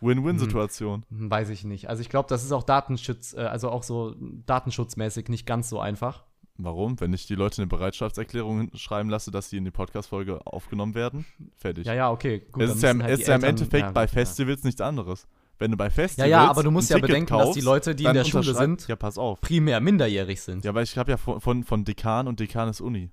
Win-Win-Situation. 0.00 1.04
Hm, 1.10 1.30
Weiß 1.30 1.50
ich 1.50 1.64
nicht. 1.64 1.90
Also 1.90 2.00
ich 2.00 2.08
glaube, 2.08 2.28
das 2.30 2.42
ist 2.44 2.52
auch 2.52 2.62
Datenschutz, 2.62 3.34
äh, 3.34 3.40
also 3.40 3.68
auch 3.70 3.82
so 3.82 4.14
datenschutzmäßig 4.46 5.28
nicht 5.28 5.44
ganz 5.44 5.68
so 5.68 5.78
einfach. 5.80 6.24
Warum? 6.60 6.98
Wenn 7.00 7.12
ich 7.12 7.26
die 7.26 7.36
Leute 7.36 7.62
eine 7.62 7.68
Bereitschaftserklärung 7.68 8.70
schreiben 8.74 9.08
lasse, 9.10 9.30
dass 9.30 9.48
sie 9.48 9.58
in 9.58 9.64
die 9.64 9.70
Podcast-Folge 9.70 10.44
aufgenommen 10.44 10.94
werden, 10.96 11.24
fertig. 11.56 11.86
Ja, 11.86 11.94
ja, 11.94 12.10
okay. 12.10 12.42
Gut, 12.50 12.64
es 12.64 12.74
ist 12.76 12.82
ja, 12.82 12.98
halt 12.98 13.18
ist 13.20 13.28
ja 13.28 13.36
im 13.36 13.44
Endeffekt 13.44 13.84
ja, 13.84 13.90
bei 13.92 14.02
ja. 14.02 14.06
Festivals 14.08 14.64
nichts 14.64 14.80
anderes. 14.80 15.28
Wenn 15.60 15.70
du 15.70 15.76
bei 15.76 15.84
Ja, 15.86 15.90
Festivals 15.90 16.30
ja, 16.30 16.48
aber 16.50 16.62
du 16.64 16.70
musst 16.70 16.90
ja 16.90 16.96
Ticket 16.96 17.08
bedenken, 17.10 17.32
dass 17.32 17.46
die 17.52 17.60
kaufst, 17.60 17.64
Leute, 17.64 17.94
die 17.94 18.04
in 18.04 18.14
der 18.14 18.24
Schule 18.24 18.54
sind, 18.54 18.86
Ja, 18.88 18.96
pass 18.96 19.18
auf. 19.18 19.40
primär 19.40 19.80
minderjährig 19.80 20.40
sind. 20.40 20.64
Ja, 20.64 20.74
weil 20.74 20.84
ich 20.84 20.96
habe 20.98 21.10
ja 21.12 21.16
von, 21.16 21.40
von, 21.40 21.62
von 21.64 21.84
Dekan 21.84 22.26
und 22.26 22.40
Dekan 22.40 22.68
ist 22.68 22.80
Uni. 22.80 23.10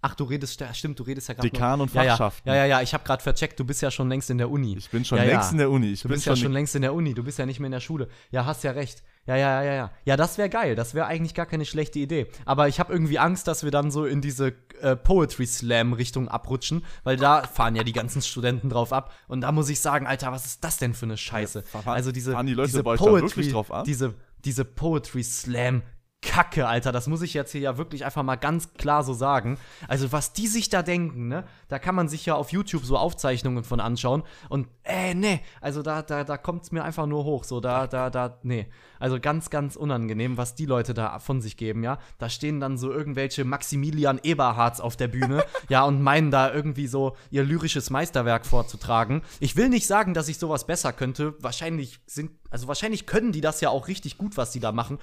Ach, 0.00 0.14
du 0.14 0.24
redest, 0.24 0.60
ja, 0.60 0.72
stimmt, 0.72 0.98
du 0.98 1.02
redest 1.02 1.26
ja 1.28 1.34
gerade 1.34 1.50
Dekan 1.50 1.80
und 1.80 1.92
ja, 1.92 2.02
ja, 2.04 2.10
Fachschaften. 2.12 2.48
ja, 2.48 2.54
ja, 2.54 2.64
ja, 2.66 2.82
ich 2.82 2.94
habe 2.94 3.02
gerade 3.02 3.20
vercheckt, 3.22 3.58
du 3.58 3.64
bist 3.64 3.82
ja 3.82 3.90
schon 3.90 4.08
längst 4.08 4.30
in 4.30 4.38
der 4.38 4.48
Uni. 4.48 4.76
Ich 4.76 4.88
bin 4.90 5.04
schon 5.04 5.18
Ja, 5.18 5.24
ja. 5.24 5.32
längst 5.32 5.50
in 5.52 5.58
der 5.58 5.70
Uni. 5.70 5.88
Ich 5.92 6.02
Du 6.02 6.08
bin 6.08 6.14
bist 6.14 6.26
ja 6.26 6.36
schon 6.36 6.52
längst 6.52 6.76
in 6.76 6.82
der 6.82 6.94
Uni, 6.94 7.14
du 7.14 7.24
bist 7.24 7.38
ja 7.38 7.46
nicht 7.46 7.58
mehr 7.58 7.66
in 7.66 7.72
der 7.72 7.80
Schule. 7.80 8.08
Ja, 8.30 8.46
hast 8.46 8.62
ja 8.62 8.70
recht. 8.70 9.02
Ja, 9.28 9.36
ja, 9.36 9.62
ja, 9.62 9.74
ja. 9.74 9.90
Ja, 10.06 10.16
das 10.16 10.38
wäre 10.38 10.48
geil. 10.48 10.74
Das 10.74 10.94
wäre 10.94 11.06
eigentlich 11.06 11.34
gar 11.34 11.46
keine 11.46 11.64
schlechte 11.66 11.98
Idee. 11.98 12.26
Aber 12.46 12.66
ich 12.66 12.80
habe 12.80 12.92
irgendwie 12.92 13.18
Angst, 13.18 13.46
dass 13.46 13.62
wir 13.62 13.70
dann 13.70 13.90
so 13.90 14.06
in 14.06 14.20
diese 14.22 14.54
äh, 14.80 14.96
Poetry 14.96 15.46
Slam 15.46 15.92
Richtung 15.92 16.28
abrutschen, 16.28 16.82
weil 17.04 17.16
da 17.18 17.42
fahren 17.42 17.76
ja 17.76 17.84
die 17.84 17.92
ganzen 17.92 18.22
Studenten 18.22 18.70
drauf 18.70 18.92
ab. 18.92 19.12
Und 19.28 19.42
da 19.42 19.52
muss 19.52 19.68
ich 19.68 19.80
sagen, 19.80 20.06
Alter, 20.06 20.32
was 20.32 20.46
ist 20.46 20.64
das 20.64 20.78
denn 20.78 20.94
für 20.94 21.04
eine 21.06 21.16
Scheiße? 21.18 21.58
Ja, 21.72 21.80
fahren- 21.82 21.94
also 21.94 22.10
diese, 22.10 22.32
fahren 22.32 22.46
die 22.46 22.54
Leute 22.54 22.70
diese 22.70 22.82
Poetry, 22.82 23.20
wirklich 23.22 23.52
drauf 23.52 23.70
ab? 23.70 23.84
Diese, 23.84 24.14
diese 24.44 24.64
Poetry 24.64 25.22
Slam 25.22 25.82
Kacke, 26.20 26.66
Alter, 26.66 26.90
das 26.90 27.06
muss 27.06 27.22
ich 27.22 27.32
jetzt 27.32 27.52
hier 27.52 27.60
ja 27.60 27.78
wirklich 27.78 28.04
einfach 28.04 28.24
mal 28.24 28.36
ganz 28.36 28.74
klar 28.74 29.04
so 29.04 29.12
sagen. 29.12 29.56
Also, 29.86 30.10
was 30.10 30.32
die 30.32 30.48
sich 30.48 30.68
da 30.68 30.82
denken, 30.82 31.28
ne? 31.28 31.44
Da 31.68 31.78
kann 31.78 31.94
man 31.94 32.08
sich 32.08 32.26
ja 32.26 32.34
auf 32.34 32.50
YouTube 32.50 32.84
so 32.84 32.96
Aufzeichnungen 32.96 33.62
von 33.62 33.78
anschauen. 33.78 34.24
Und, 34.48 34.66
äh, 34.82 35.14
ne, 35.14 35.40
also 35.60 35.82
da, 35.82 36.02
da, 36.02 36.24
da 36.24 36.36
kommt 36.36 36.64
es 36.64 36.72
mir 36.72 36.82
einfach 36.82 37.06
nur 37.06 37.24
hoch. 37.24 37.44
So, 37.44 37.60
da, 37.60 37.86
da, 37.86 38.10
da, 38.10 38.38
nee. 38.42 38.66
Also 38.98 39.20
ganz, 39.20 39.48
ganz 39.48 39.76
unangenehm, 39.76 40.36
was 40.36 40.56
die 40.56 40.66
Leute 40.66 40.92
da 40.92 41.20
von 41.20 41.40
sich 41.40 41.56
geben, 41.56 41.84
ja. 41.84 41.98
Da 42.18 42.28
stehen 42.28 42.58
dann 42.58 42.78
so 42.78 42.90
irgendwelche 42.90 43.44
Maximilian 43.44 44.18
Eberhards 44.22 44.80
auf 44.80 44.96
der 44.96 45.08
Bühne, 45.08 45.44
ja, 45.68 45.84
und 45.84 46.02
meinen 46.02 46.32
da 46.32 46.52
irgendwie 46.52 46.88
so 46.88 47.16
ihr 47.30 47.44
lyrisches 47.44 47.90
Meisterwerk 47.90 48.44
vorzutragen. 48.44 49.22
Ich 49.38 49.56
will 49.56 49.68
nicht 49.68 49.86
sagen, 49.86 50.14
dass 50.14 50.28
ich 50.28 50.38
sowas 50.38 50.66
besser 50.66 50.92
könnte. 50.92 51.34
Wahrscheinlich 51.40 52.00
sind, 52.06 52.32
also 52.50 52.66
wahrscheinlich 52.66 53.06
können 53.06 53.30
die 53.30 53.40
das 53.40 53.60
ja 53.60 53.70
auch 53.70 53.86
richtig 53.86 54.18
gut, 54.18 54.36
was 54.36 54.50
die 54.50 54.60
da 54.60 54.72
machen. 54.72 54.98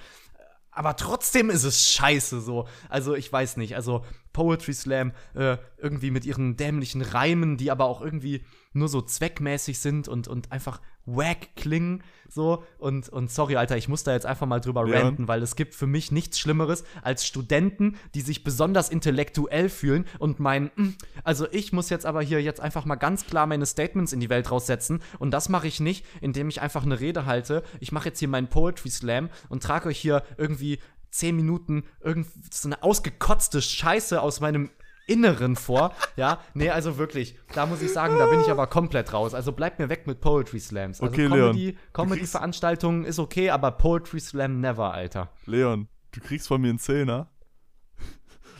Aber 0.76 0.94
trotzdem 0.94 1.48
ist 1.48 1.64
es 1.64 1.90
scheiße 1.90 2.42
so. 2.42 2.68
Also 2.90 3.14
ich 3.14 3.32
weiß 3.32 3.56
nicht. 3.56 3.76
Also 3.76 4.04
Poetry 4.34 4.74
Slam 4.74 5.12
äh, 5.34 5.56
irgendwie 5.78 6.10
mit 6.10 6.26
ihren 6.26 6.58
dämlichen 6.58 7.00
Reimen, 7.00 7.56
die 7.56 7.70
aber 7.70 7.86
auch 7.86 8.02
irgendwie 8.02 8.44
nur 8.74 8.88
so 8.88 9.00
zweckmäßig 9.00 9.78
sind 9.78 10.06
und, 10.06 10.28
und 10.28 10.52
einfach 10.52 10.82
wack 11.06 11.56
klingen. 11.56 12.02
So. 12.28 12.64
Und, 12.78 13.08
und 13.08 13.30
sorry, 13.30 13.56
Alter, 13.56 13.76
ich 13.76 13.88
muss 13.88 14.02
da 14.02 14.12
jetzt 14.12 14.26
einfach 14.26 14.46
mal 14.46 14.60
drüber 14.60 14.86
Ja. 14.86 15.00
ranten, 15.00 15.28
weil 15.28 15.42
es 15.42 15.56
gibt 15.56 15.74
für 15.74 15.86
mich 15.86 16.10
nichts 16.12 16.38
Schlimmeres 16.38 16.84
als 17.02 17.24
Studenten, 17.26 17.96
die 18.14 18.20
sich 18.20 18.44
besonders 18.44 18.88
intellektuell 18.88 19.68
fühlen 19.68 20.04
und 20.18 20.40
meinen, 20.40 20.70
"Hm, 20.76 20.96
also 21.24 21.46
ich 21.52 21.72
muss 21.72 21.88
jetzt 21.88 22.04
aber 22.04 22.22
hier 22.22 22.42
jetzt 22.42 22.60
einfach 22.60 22.84
mal 22.84 22.96
ganz 22.96 23.24
klar 23.26 23.46
meine 23.46 23.64
Statements 23.66 24.12
in 24.12 24.20
die 24.20 24.28
Welt 24.28 24.50
raussetzen. 24.50 25.00
Und 25.18 25.30
das 25.30 25.48
mache 25.48 25.68
ich 25.68 25.80
nicht, 25.80 26.04
indem 26.20 26.48
ich 26.48 26.60
einfach 26.60 26.82
eine 26.84 26.98
Rede 27.00 27.24
halte. 27.26 27.62
Ich 27.80 27.92
mache 27.92 28.08
jetzt 28.08 28.18
hier 28.18 28.28
meinen 28.28 28.48
Poetry 28.48 28.90
Slam 28.90 29.30
und 29.48 29.62
trage 29.62 29.88
euch 29.88 29.98
hier 29.98 30.22
irgendwie 30.36 30.80
zehn 31.10 31.36
Minuten 31.36 31.84
irgend 32.00 32.26
so 32.52 32.68
eine 32.68 32.82
ausgekotzte 32.82 33.62
Scheiße 33.62 34.20
aus 34.20 34.40
meinem 34.40 34.70
Inneren 35.06 35.54
vor. 35.56 35.92
Ja, 36.16 36.40
nee, 36.54 36.68
also 36.70 36.98
wirklich, 36.98 37.38
da 37.54 37.66
muss 37.66 37.80
ich 37.82 37.92
sagen, 37.92 38.16
da 38.18 38.26
bin 38.26 38.40
ich 38.40 38.50
aber 38.50 38.66
komplett 38.66 39.12
raus. 39.12 39.34
Also 39.34 39.52
bleibt 39.52 39.78
mir 39.78 39.88
weg 39.88 40.06
mit 40.06 40.20
Poetry 40.20 40.58
Slams. 40.60 41.00
Also 41.00 41.12
Okay, 41.12 41.26
Leon, 41.26 41.52
Comedy, 41.52 41.76
Comedy-Veranstaltungen 41.92 43.04
ist 43.04 43.18
okay, 43.18 43.50
aber 43.50 43.70
Poetry 43.72 44.18
Slam 44.20 44.60
never, 44.60 44.92
Alter. 44.92 45.30
Leon, 45.46 45.88
du 46.12 46.20
kriegst 46.20 46.48
von 46.48 46.60
mir 46.60 46.70
einen 46.70 46.78
Zehner, 46.78 47.28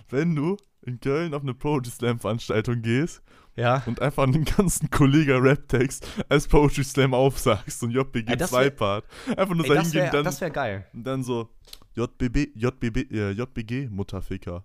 wenn 0.09 0.35
du 0.37 0.57
in 0.83 1.01
Köln 1.01 1.35
auf 1.35 1.43
eine 1.43 1.55
Poetry 1.55 1.91
Slam 1.91 2.19
Veranstaltung 2.21 2.81
gehst 2.81 3.23
Ja. 3.57 3.83
und 3.87 4.01
einfach 4.01 4.23
einen 4.23 4.45
ganzen 4.45 4.89
Kollega 4.91 5.37
Rap-Text 5.39 6.07
als 6.29 6.47
Poetry 6.47 6.85
Slam 6.85 7.13
aufsagst, 7.13 7.83
ein 7.83 7.91
JBG 7.91 8.31
Ey, 8.31 8.37
das 8.37 8.53
wär- 8.53 8.71
2-Part. 8.71 9.05
Einfach 9.37 9.55
nur 9.55 9.65
Ey, 9.65 9.69
so 9.69 9.75
das 9.75 9.93
wäre 9.95 10.11
dann, 10.13 10.25
das 10.25 10.41
wär 10.41 10.51
geil. 10.51 10.87
und 10.93 11.03
dann 11.05 11.25
so 11.25 11.49
JBB, 11.97 12.53
JBB, 12.55 13.11
äh, 13.11 13.31
JBG 13.33 13.89
Mutterficker. 13.91 14.65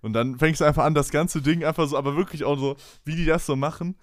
Und 0.00 0.12
dann 0.12 0.38
fängst 0.38 0.60
du 0.60 0.64
einfach 0.64 0.84
an, 0.84 0.94
das 0.94 1.10
ganze 1.10 1.42
Ding 1.42 1.64
einfach 1.64 1.88
so, 1.88 1.96
aber 1.96 2.16
wirklich 2.16 2.44
auch 2.44 2.58
so, 2.58 2.76
wie 3.04 3.16
die 3.16 3.24
das 3.24 3.46
so 3.46 3.56
machen. 3.56 3.96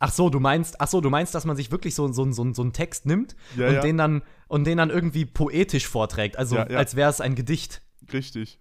Ach 0.00 0.12
so, 0.12 0.30
du 0.30 0.38
meinst, 0.38 0.80
ach 0.80 0.88
so, 0.88 1.00
du 1.00 1.10
meinst, 1.10 1.34
dass 1.34 1.44
man 1.44 1.56
sich 1.56 1.70
wirklich 1.72 1.94
so, 1.94 2.12
so, 2.12 2.30
so, 2.30 2.52
so 2.52 2.62
einen 2.62 2.72
Text 2.72 3.06
nimmt 3.06 3.34
Ja, 3.56 3.68
und 3.68 3.74
ja. 3.74 3.80
den 3.80 3.96
dann 3.96 4.22
und 4.46 4.64
den 4.64 4.78
dann 4.78 4.90
irgendwie 4.90 5.24
poetisch 5.24 5.86
vorträgt, 5.88 6.38
also 6.38 6.56
Ja, 6.56 6.64
als 6.64 6.94
wäre 6.96 7.10
es 7.10 7.20
ein 7.20 7.34
Gedicht. 7.34 7.82
Richtig. 8.12 8.60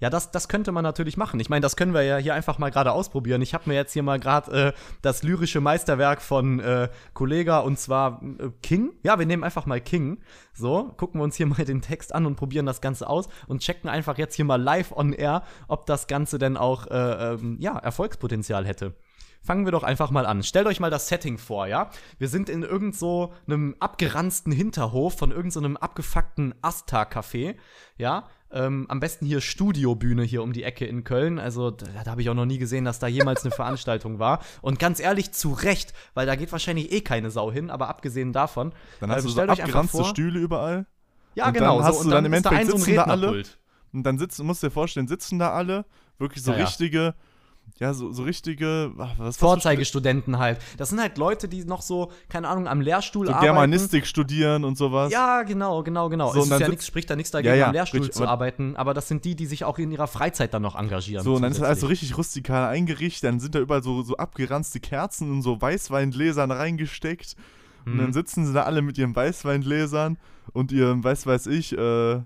Ja, 0.00 0.08
das, 0.08 0.30
das 0.30 0.48
könnte 0.48 0.72
man 0.72 0.82
natürlich 0.82 1.16
machen. 1.18 1.38
Ich 1.40 1.50
meine, 1.50 1.60
das 1.60 1.76
können 1.76 1.92
wir 1.92 2.02
ja 2.02 2.16
hier 2.16 2.34
einfach 2.34 2.58
mal 2.58 2.70
gerade 2.70 2.92
ausprobieren. 2.92 3.42
Ich 3.42 3.52
habe 3.52 3.68
mir 3.68 3.74
jetzt 3.74 3.92
hier 3.92 4.02
mal 4.02 4.18
gerade 4.18 4.68
äh, 4.68 4.72
das 5.02 5.22
lyrische 5.22 5.60
Meisterwerk 5.60 6.22
von 6.22 6.58
äh, 6.58 6.88
Kollega 7.12 7.58
und 7.58 7.78
zwar 7.78 8.22
äh, 8.22 8.48
King. 8.62 8.92
Ja, 9.02 9.18
wir 9.18 9.26
nehmen 9.26 9.44
einfach 9.44 9.66
mal 9.66 9.80
King. 9.80 10.18
So, 10.54 10.92
gucken 10.96 11.20
wir 11.20 11.24
uns 11.24 11.36
hier 11.36 11.46
mal 11.46 11.64
den 11.66 11.82
Text 11.82 12.14
an 12.14 12.24
und 12.24 12.36
probieren 12.36 12.64
das 12.64 12.80
Ganze 12.80 13.08
aus 13.08 13.28
und 13.46 13.60
checken 13.60 13.90
einfach 13.90 14.16
jetzt 14.16 14.34
hier 14.34 14.46
mal 14.46 14.60
live 14.60 14.92
on 14.92 15.12
air, 15.12 15.42
ob 15.68 15.84
das 15.84 16.06
Ganze 16.06 16.38
denn 16.38 16.56
auch 16.56 16.86
äh, 16.86 17.34
ähm, 17.34 17.58
ja, 17.60 17.76
Erfolgspotenzial 17.76 18.66
hätte. 18.66 18.94
Fangen 19.42 19.64
wir 19.64 19.72
doch 19.72 19.84
einfach 19.84 20.10
mal 20.10 20.26
an. 20.26 20.42
Stellt 20.42 20.66
euch 20.66 20.80
mal 20.80 20.90
das 20.90 21.08
Setting 21.08 21.38
vor, 21.38 21.66
ja? 21.66 21.90
Wir 22.18 22.28
sind 22.28 22.50
in 22.50 22.62
irgend 22.62 22.94
so 22.94 23.32
einem 23.46 23.74
abgeranzten 23.80 24.52
Hinterhof 24.52 25.16
von 25.16 25.30
irgend 25.30 25.52
so 25.52 25.60
einem 25.60 25.78
abgefuckten 25.78 26.54
Asta-Café, 26.60 27.56
ja? 27.96 28.28
Ähm, 28.52 28.86
am 28.88 28.98
besten 28.98 29.26
hier 29.26 29.40
Studiobühne 29.40 30.24
hier 30.24 30.42
um 30.42 30.52
die 30.52 30.64
Ecke 30.64 30.84
in 30.84 31.04
Köln. 31.04 31.38
Also, 31.38 31.70
da, 31.70 31.86
da 32.04 32.10
habe 32.10 32.22
ich 32.22 32.30
auch 32.30 32.34
noch 32.34 32.46
nie 32.46 32.58
gesehen, 32.58 32.84
dass 32.84 32.98
da 32.98 33.06
jemals 33.06 33.44
eine 33.44 33.50
Veranstaltung 33.54 34.18
war. 34.18 34.40
Und 34.60 34.78
ganz 34.78 34.98
ehrlich, 34.98 35.32
zu 35.32 35.52
Recht, 35.52 35.92
weil 36.14 36.26
da 36.26 36.34
geht 36.34 36.50
wahrscheinlich 36.50 36.90
eh 36.92 37.00
keine 37.00 37.30
Sau 37.30 37.52
hin, 37.52 37.70
aber 37.70 37.88
abgesehen 37.88 38.32
davon. 38.32 38.72
Dann 38.98 39.10
hast 39.10 39.24
also 39.24 39.28
du 39.28 39.34
so 39.34 39.40
abgeranzte 39.42 39.98
vor- 39.98 40.06
Stühle 40.06 40.40
überall. 40.40 40.86
Ja, 41.34 41.46
und 41.46 41.54
genau. 41.54 41.78
dann 41.78 41.86
hast 41.86 41.96
so, 41.96 42.02
du 42.02 42.08
und 42.08 42.10
dann 42.14 42.24
dann 42.24 42.32
im 42.32 42.42
da 42.42 42.50
Endeffekt 42.50 42.70
so 42.70 42.76
ein 42.76 42.80
sitzen 42.80 42.96
da 42.96 43.04
alle. 43.04 43.42
Und 43.92 44.02
dann 44.04 44.18
sitzen, 44.18 44.46
musst 44.46 44.62
du 44.62 44.66
dir 44.68 44.72
vorstellen, 44.72 45.08
sitzen 45.08 45.38
da 45.38 45.52
alle, 45.52 45.84
wirklich 46.18 46.42
so 46.42 46.52
ja. 46.52 46.58
richtige, 46.58 46.98
ja, 46.98 47.14
so, 47.92 48.12
so 48.12 48.22
richtige, 48.22 48.92
was 48.94 49.36
Vorzeigestudenten 49.36 50.38
halt. 50.38 50.58
Das 50.76 50.90
sind 50.90 51.00
halt 51.00 51.18
Leute, 51.18 51.48
die 51.48 51.64
noch 51.64 51.82
so, 51.82 52.10
keine 52.28 52.48
Ahnung, 52.48 52.68
am 52.68 52.80
Lehrstuhl 52.80 53.26
so 53.26 53.32
arbeiten. 53.32 53.46
Germanistik 53.46 54.06
studieren 54.06 54.64
und 54.64 54.76
sowas. 54.76 55.12
Ja, 55.12 55.42
genau, 55.42 55.82
genau, 55.82 56.08
genau. 56.08 56.32
So, 56.32 56.42
es 56.42 56.50
und 56.50 56.60
ja 56.60 56.68
nichts, 56.68 56.86
spricht 56.86 57.08
da 57.10 57.16
nichts 57.16 57.30
dagegen, 57.30 57.48
Ja, 57.54 57.54
ja, 57.54 57.66
am 57.68 57.72
Lehrstuhl 57.72 58.00
richtig, 58.00 58.16
zu 58.16 58.26
arbeiten, 58.26 58.76
aber 58.76 58.94
das 58.94 59.08
sind 59.08 59.24
die, 59.24 59.34
die 59.34 59.46
sich 59.46 59.64
auch 59.64 59.78
in 59.78 59.90
ihrer 59.92 60.06
Freizeit 60.06 60.52
dann 60.54 60.62
noch 60.62 60.76
engagieren. 60.78 61.24
So, 61.24 61.34
und 61.34 61.42
dann 61.42 61.52
ist 61.52 61.60
das 61.60 61.68
alles 61.68 61.80
so 61.80 61.86
richtig 61.86 62.16
rustikal 62.18 62.68
eingerichtet, 62.68 63.24
dann 63.24 63.40
sind 63.40 63.54
da 63.54 63.60
überall 63.60 63.82
so, 63.82 64.02
so 64.02 64.16
abgeranzte 64.16 64.80
Kerzen 64.80 65.32
in 65.32 65.42
so 65.42 65.60
Weißweingläsern 65.60 66.50
reingesteckt. 66.50 67.36
Und 67.86 67.94
Mhm. 67.94 67.98
dann 67.98 68.12
sitzen 68.12 68.46
sie 68.46 68.52
da 68.52 68.64
alle 68.64 68.82
mit 68.82 68.98
ihren 68.98 69.16
Weißweingläsern 69.16 70.18
und 70.52 70.70
ihrem, 70.70 71.02
weiß 71.02 71.26
weiß 71.26 71.46
ich, 71.46 71.72
äh, 71.76 72.20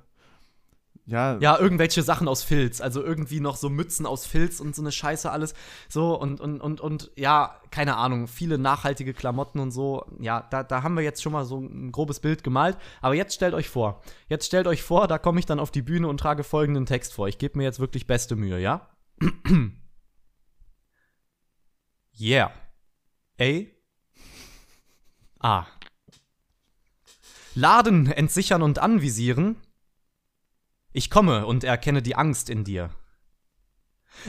ja, 1.07 1.39
Ja, 1.39 1.59
irgendwelche 1.59 2.03
Sachen 2.03 2.29
aus 2.29 2.43
Filz, 2.43 2.81
also 2.81 3.03
irgendwie 3.03 3.41
noch 3.41 3.57
so 3.57 3.69
Mützen 3.69 4.07
aus 4.07 4.27
Filz 4.27 4.59
und 4.61 4.75
so 4.75 4.81
eine 4.83 4.91
Scheiße 4.91 5.31
alles. 5.31 5.55
So 5.89 6.19
und, 6.19 6.41
und, 6.41 6.61
und, 6.61 6.81
und 6.81 7.11
ja, 7.17 7.61
keine 7.71 7.97
Ahnung, 7.97 8.27
viele 8.27 8.57
nachhaltige 8.57 9.13
Klamotten 9.13 9.61
und 9.61 9.71
so. 9.71 10.07
Ja, 10.19 10.47
da, 10.51 10.63
da 10.63 10.83
haben 10.83 10.95
wir 10.95 11.03
jetzt 11.03 11.23
schon 11.23 11.33
mal 11.33 11.45
so 11.45 11.61
ein 11.61 11.93
grobes 11.93 12.21
Bild 12.21 12.43
gemalt. 12.43 12.79
Aber 13.03 13.15
jetzt 13.15 13.35
stellt 13.35 13.53
euch 13.53 13.69
vor, 13.69 14.03
jetzt 14.29 14.47
stellt 14.47 14.67
euch 14.67 14.83
vor, 14.83 15.07
da 15.07 15.19
komme 15.19 15.39
ich 15.41 15.47
dann 15.47 15.61
auf 15.61 15.71
die 15.71 15.83
Bühne 15.83 16.09
und 16.09 16.19
trage 16.19 16.43
folgenden 16.43 16.87
Text 16.87 17.13
vor. 17.13 17.29
Ich 17.29 17.39
gebe 17.39 17.59
mir 17.59 17.65
jetzt 17.65 17.81
wirklich 17.81 18.07
beste 18.07 18.35
Mühe, 18.35 18.59
ja? 18.59 18.89
yeah. 22.19 22.51
A. 23.39 23.61
A. 25.41 25.67
Laden, 27.55 28.11
entsichern 28.11 28.63
und 28.63 28.79
anvisieren. 28.79 29.57
Ich 30.95 31.11
komme 31.11 31.45
und 31.45 31.65
erkenne 31.65 32.03
die 32.03 32.15
Angst 32.15 32.49
in 32.49 32.63
dir. 32.63 32.91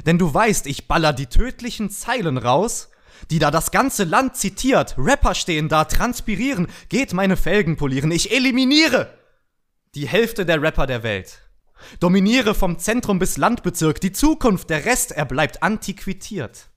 Denn 0.07 0.17
du 0.17 0.33
weißt, 0.33 0.65
ich 0.65 0.87
baller 0.87 1.13
die 1.13 1.27
tödlichen 1.27 1.91
Zeilen 1.91 2.39
raus, 2.39 2.89
die 3.29 3.37
da 3.37 3.51
das 3.51 3.69
ganze 3.69 4.03
Land 4.03 4.35
zitiert. 4.35 4.95
Rapper 4.97 5.35
stehen 5.35 5.69
da, 5.69 5.85
transpirieren, 5.85 6.67
geht 6.89 7.13
meine 7.13 7.37
Felgen 7.37 7.77
polieren. 7.77 8.11
Ich 8.11 8.31
eliminiere 8.31 9.15
die 9.93 10.07
Hälfte 10.07 10.43
der 10.43 10.59
Rapper 10.59 10.87
der 10.87 11.03
Welt. 11.03 11.39
Dominiere 11.99 12.55
vom 12.55 12.79
Zentrum 12.79 13.19
bis 13.19 13.37
Landbezirk. 13.37 14.01
Die 14.01 14.11
Zukunft, 14.11 14.71
der 14.71 14.85
Rest, 14.85 15.11
er 15.11 15.25
bleibt 15.25 15.61
antiquiert. 15.61 16.69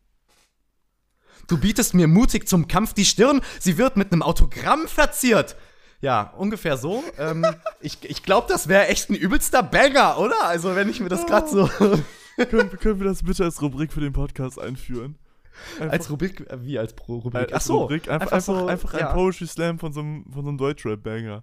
Du 1.47 1.57
bietest 1.57 1.95
mir 1.95 2.09
mutig 2.09 2.47
zum 2.47 2.69
Kampf 2.69 2.93
die 2.93 3.07
Stirn, 3.07 3.41
sie 3.59 3.79
wird 3.79 3.97
mit 3.97 4.13
einem 4.13 4.23
Autogramm 4.23 4.87
verziert. 4.87 5.57
Ja, 6.01 6.33
ungefähr 6.37 6.77
so. 6.77 7.03
ähm, 7.19 7.45
ich 7.81 7.99
ich 8.03 8.23
glaube, 8.23 8.47
das 8.49 8.69
wäre 8.69 8.87
echt 8.89 9.11
ein 9.11 9.15
übelster 9.15 9.63
Banger, 9.63 10.19
oder? 10.19 10.45
Also, 10.45 10.77
wenn 10.77 10.89
ich 10.89 11.01
mir 11.01 11.09
das 11.09 11.27
gerade 11.27 11.49
so. 11.49 11.69
können, 12.47 12.71
können 12.71 13.01
wir 13.01 13.07
das 13.07 13.23
bitte 13.23 13.45
als 13.45 13.61
Rubrik 13.61 13.93
für 13.93 14.01
den 14.01 14.13
Podcast 14.13 14.61
einführen? 14.61 15.17
Einfach, 15.81 15.93
als 15.93 16.11
Rubrik, 16.11 16.49
äh, 16.49 16.63
wie 16.63 16.79
als 16.79 16.95
Pro 16.95 17.17
Rubrik? 17.17 17.51
Ach 17.53 17.61
so, 17.61 17.83
Rubrik, 17.83 18.09
einfach, 18.09 18.33
einfach, 18.33 18.41
so, 18.41 18.67
einfach 18.67 18.95
ein 18.95 19.01
ja. 19.01 19.13
Poetry 19.13 19.47
Slam 19.47 19.79
von 19.79 19.93
so 19.93 20.01
einem, 20.01 20.25
von 20.33 20.43
so 20.43 20.49
einem 20.49 20.59
Deutschrap-Banger. 20.59 21.43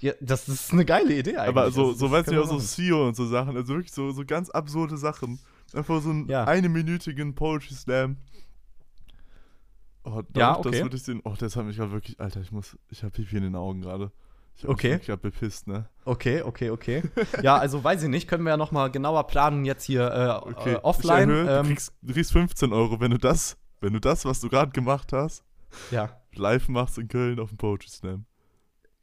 Ja, 0.00 0.14
das 0.20 0.48
ist 0.48 0.72
eine 0.72 0.86
geile 0.86 1.14
Idee 1.14 1.36
eigentlich. 1.36 1.48
Aber 1.48 1.70
so, 1.70 1.92
so 1.92 2.10
weißt 2.10 2.30
du, 2.30 2.42
auch 2.42 2.48
so 2.48 2.58
CEO 2.58 3.06
und 3.06 3.16
so 3.16 3.26
Sachen, 3.26 3.54
also 3.54 3.74
wirklich 3.74 3.92
so, 3.92 4.12
so 4.12 4.24
ganz 4.24 4.48
absurde 4.48 4.96
Sachen. 4.96 5.38
Einfach 5.74 6.00
so 6.00 6.08
einen 6.08 6.28
ja. 6.28 6.44
eine 6.44 6.70
minütigen 6.70 7.34
Poetry 7.34 7.74
Slam. 7.74 8.16
Oh, 10.04 10.22
ja, 10.34 10.58
okay. 10.58 10.70
das 10.70 10.82
würde 10.82 10.96
ich 10.96 11.02
sehen. 11.02 11.20
Oh, 11.24 11.34
das 11.38 11.56
hat 11.56 11.64
mich 11.66 11.76
gerade 11.76 11.92
wirklich, 11.92 12.18
Alter, 12.18 12.40
ich 12.40 12.52
muss, 12.52 12.76
ich 12.88 13.02
habe 13.02 13.12
Pipi 13.12 13.36
in 13.36 13.42
den 13.42 13.56
Augen 13.56 13.82
gerade. 13.82 14.10
Ich 14.56 14.64
hab 14.64 14.70
okay. 14.70 14.98
Ich 15.00 15.10
habe 15.10 15.20
bepisst, 15.20 15.66
ne? 15.66 15.88
Okay, 16.04 16.42
okay, 16.42 16.70
okay. 16.70 17.02
ja, 17.42 17.56
also 17.56 17.82
weiß 17.82 18.02
ich 18.02 18.08
nicht, 18.08 18.28
können 18.28 18.44
wir 18.44 18.50
ja 18.50 18.56
nochmal 18.56 18.90
genauer 18.90 19.26
planen 19.26 19.64
jetzt 19.64 19.84
hier 19.84 20.42
äh, 20.44 20.50
okay. 20.50 20.72
äh, 20.74 20.76
offline. 20.76 21.30
Erhöhe, 21.30 21.58
ähm, 21.58 21.62
du, 21.62 21.68
kriegst, 21.68 21.92
du 22.02 22.12
kriegst 22.12 22.32
15 22.32 22.72
Euro, 22.72 23.00
wenn 23.00 23.10
du 23.10 23.18
das, 23.18 23.56
wenn 23.80 23.92
du 23.92 24.00
das, 24.00 24.24
was 24.24 24.40
du 24.40 24.48
gerade 24.48 24.72
gemacht 24.72 25.12
hast, 25.12 25.44
ja. 25.90 26.10
live 26.34 26.68
machst 26.68 26.98
in 26.98 27.08
Köln 27.08 27.40
auf 27.40 27.50
dem 27.50 27.58
Poetry 27.58 27.88
Slam. 27.88 28.26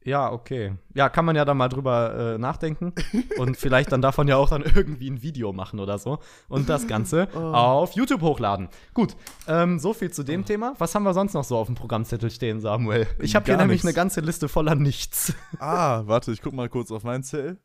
Ja, 0.08 0.32
okay. 0.32 0.74
Ja, 0.94 1.10
kann 1.10 1.26
man 1.26 1.36
ja 1.36 1.44
dann 1.44 1.58
mal 1.58 1.68
drüber 1.68 2.36
äh, 2.36 2.38
nachdenken 2.38 2.94
und 3.38 3.58
vielleicht 3.58 3.92
dann 3.92 4.02
davon 4.02 4.30
ja 4.30 4.38
auch 4.38 4.48
dann 4.48 4.62
irgendwie 4.62 5.10
ein 5.10 5.22
Video 5.22 5.52
machen 5.52 5.82
oder 5.82 5.98
so 5.98 6.20
und 6.48 6.70
das 6.70 6.88
Ganze 6.88 7.28
oh. 7.36 7.40
auf 7.40 7.92
YouTube 7.92 8.22
hochladen. 8.22 8.70
Gut, 8.94 9.18
ähm, 9.50 9.80
so 9.80 9.94
viel 9.94 10.10
zu 10.10 10.24
dem 10.24 10.42
oh. 10.42 10.44
Thema. 10.46 10.76
Was 10.78 10.96
haben 10.96 11.04
wir 11.04 11.14
sonst 11.14 11.34
noch 11.34 11.44
so 11.44 11.58
auf 11.58 11.68
dem 11.68 11.76
Programmzettel 11.76 12.32
stehen, 12.32 12.62
Samuel? 12.62 13.06
Ich 13.20 13.36
habe 13.36 13.48
hier 13.48 13.58
nämlich 13.58 13.84
eine 13.84 13.94
ganze 13.94 14.22
Liste 14.22 14.48
voller 14.48 14.76
Nichts. 14.76 15.34
Ah, 15.60 16.04
warte, 16.06 16.32
ich 16.32 16.42
guck 16.42 16.54
mal 16.54 16.70
kurz 16.70 16.90
auf 16.90 17.04
meinen 17.04 17.24
Zettel. 17.24 17.58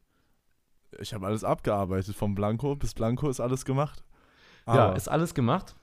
Ich 0.98 1.14
habe 1.14 1.26
alles 1.26 1.44
abgearbeitet. 1.44 2.16
Vom 2.16 2.34
Blanco 2.34 2.74
bis 2.74 2.92
Blanco 2.94 3.28
ist 3.28 3.38
alles 3.38 3.64
gemacht. 3.64 4.02
Aber 4.64 4.78
ja, 4.78 4.92
ist 4.94 5.08
alles 5.08 5.34
gemacht. 5.34 5.76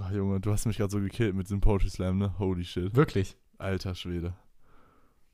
Ach 0.00 0.10
Junge, 0.12 0.40
du 0.40 0.50
hast 0.50 0.64
mich 0.64 0.78
gerade 0.78 0.90
so 0.90 0.98
gekillt 0.98 1.34
mit 1.34 1.50
dem 1.50 1.60
Poetry 1.60 1.90
Slam, 1.90 2.16
ne? 2.16 2.38
Holy 2.38 2.64
shit. 2.64 2.96
Wirklich? 2.96 3.36
Alter 3.58 3.94
Schwede. 3.94 4.34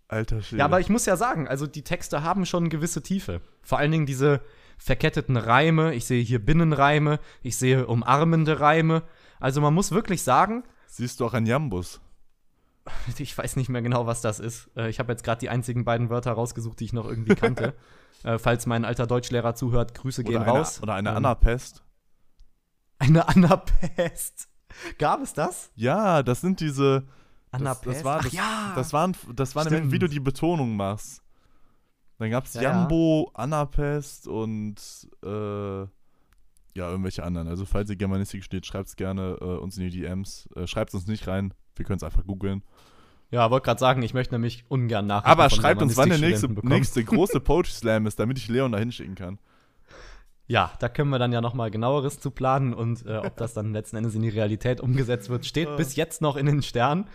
Alter 0.08 0.42
Schwede. 0.42 0.60
Ja, 0.60 0.64
aber 0.66 0.80
ich 0.80 0.88
muss 0.88 1.06
ja 1.06 1.16
sagen, 1.16 1.48
also 1.48 1.66
die 1.66 1.82
Texte 1.82 2.22
haben 2.22 2.46
schon 2.46 2.64
eine 2.64 2.68
gewisse 2.68 3.02
Tiefe. 3.02 3.40
Vor 3.62 3.78
allen 3.78 3.90
Dingen 3.90 4.06
diese 4.06 4.40
verketteten 4.78 5.36
Reime. 5.36 5.94
Ich 5.94 6.04
sehe 6.04 6.22
hier 6.22 6.44
Binnenreime, 6.44 7.18
ich 7.42 7.56
sehe 7.56 7.86
umarmende 7.86 8.60
Reime. 8.60 9.02
Also 9.40 9.60
man 9.60 9.74
muss 9.74 9.90
wirklich 9.90 10.22
sagen. 10.22 10.64
Siehst 10.86 11.20
du 11.20 11.26
auch 11.26 11.34
ein 11.34 11.46
Jambus? 11.46 12.00
Ich 13.18 13.36
weiß 13.36 13.56
nicht 13.56 13.68
mehr 13.68 13.82
genau, 13.82 14.06
was 14.06 14.20
das 14.20 14.38
ist. 14.38 14.70
Äh, 14.76 14.88
ich 14.88 15.00
habe 15.00 15.12
jetzt 15.12 15.24
gerade 15.24 15.40
die 15.40 15.48
einzigen 15.48 15.84
beiden 15.84 16.08
Wörter 16.08 16.30
rausgesucht, 16.30 16.78
die 16.78 16.84
ich 16.84 16.92
noch 16.92 17.04
irgendwie 17.04 17.34
kannte. 17.34 17.74
äh, 18.22 18.38
falls 18.38 18.66
mein 18.66 18.84
alter 18.84 19.08
Deutschlehrer 19.08 19.56
zuhört, 19.56 19.92
Grüße 19.94 20.22
gehen 20.22 20.42
oder 20.42 20.52
raus. 20.52 20.80
oder 20.82 20.94
eine 20.94 21.10
ähm, 21.10 21.16
Anapest. 21.16 21.82
Eine 23.00 23.28
Anapest. 23.28 24.48
Gab 24.98 25.20
es 25.20 25.32
das? 25.32 25.70
Ja, 25.74 26.22
das 26.22 26.40
sind 26.40 26.60
diese, 26.60 27.08
das, 27.64 27.80
das, 27.80 28.04
war, 28.04 28.18
das, 28.18 28.26
Ach, 28.26 28.32
ja. 28.32 28.72
das 28.74 28.92
waren, 28.92 29.16
das 29.34 29.54
waren 29.54 29.66
Stimmt. 29.66 29.92
wie 29.92 29.98
du 29.98 30.08
die 30.08 30.20
Betonung 30.20 30.76
machst. 30.76 31.22
Dann 32.18 32.30
gab 32.30 32.46
es 32.46 32.54
ja, 32.54 32.62
Jambo, 32.62 33.30
ja. 33.32 33.42
Annapest 33.42 34.26
und 34.26 34.76
äh, 35.24 35.80
ja, 36.76 36.90
irgendwelche 36.90 37.24
anderen. 37.24 37.48
Also 37.48 37.64
falls 37.64 37.90
ihr 37.90 37.96
Germanistik 37.96 38.44
steht, 38.44 38.66
schreibt 38.66 38.88
es 38.88 38.96
gerne 38.96 39.38
äh, 39.40 39.44
uns 39.44 39.76
in 39.76 39.90
die 39.90 40.00
DMs. 40.00 40.48
Äh, 40.54 40.66
schreibt 40.66 40.90
es 40.90 40.94
uns 40.94 41.06
nicht 41.06 41.26
rein. 41.26 41.54
Wir 41.74 41.84
können 41.84 41.98
es 41.98 42.02
einfach 42.02 42.24
googeln. 42.26 42.62
Ja, 43.30 43.50
wollte 43.50 43.64
gerade 43.64 43.80
sagen, 43.80 44.02
ich 44.02 44.14
möchte 44.14 44.34
nämlich 44.34 44.64
ungern 44.68 45.06
nach. 45.06 45.24
Aber 45.24 45.50
schreibt 45.50 45.82
uns, 45.82 45.96
wann 45.96 46.10
der 46.10 46.18
nächste, 46.18 46.48
nächste 46.66 47.04
große 47.04 47.40
Poetry 47.40 47.72
Slam 47.72 48.06
ist, 48.06 48.20
damit 48.20 48.38
ich 48.38 48.48
Leon 48.48 48.72
da 48.72 48.78
hinschicken 48.78 49.14
kann. 49.14 49.38
Ja, 50.46 50.72
da 50.78 50.88
können 50.88 51.10
wir 51.10 51.18
dann 51.18 51.32
ja 51.32 51.40
noch 51.40 51.54
mal 51.54 51.72
genaueres 51.72 52.20
zu 52.20 52.30
planen 52.30 52.72
und 52.72 53.04
äh, 53.04 53.16
ob 53.16 53.36
das 53.36 53.52
dann 53.52 53.72
letzten 53.72 53.96
Endes 53.96 54.14
in 54.14 54.22
die 54.22 54.28
Realität 54.28 54.80
umgesetzt 54.80 55.28
wird, 55.28 55.44
steht 55.44 55.76
bis 55.76 55.96
jetzt 55.96 56.22
noch 56.22 56.36
in 56.36 56.46
den 56.46 56.62
Sternen. 56.62 57.08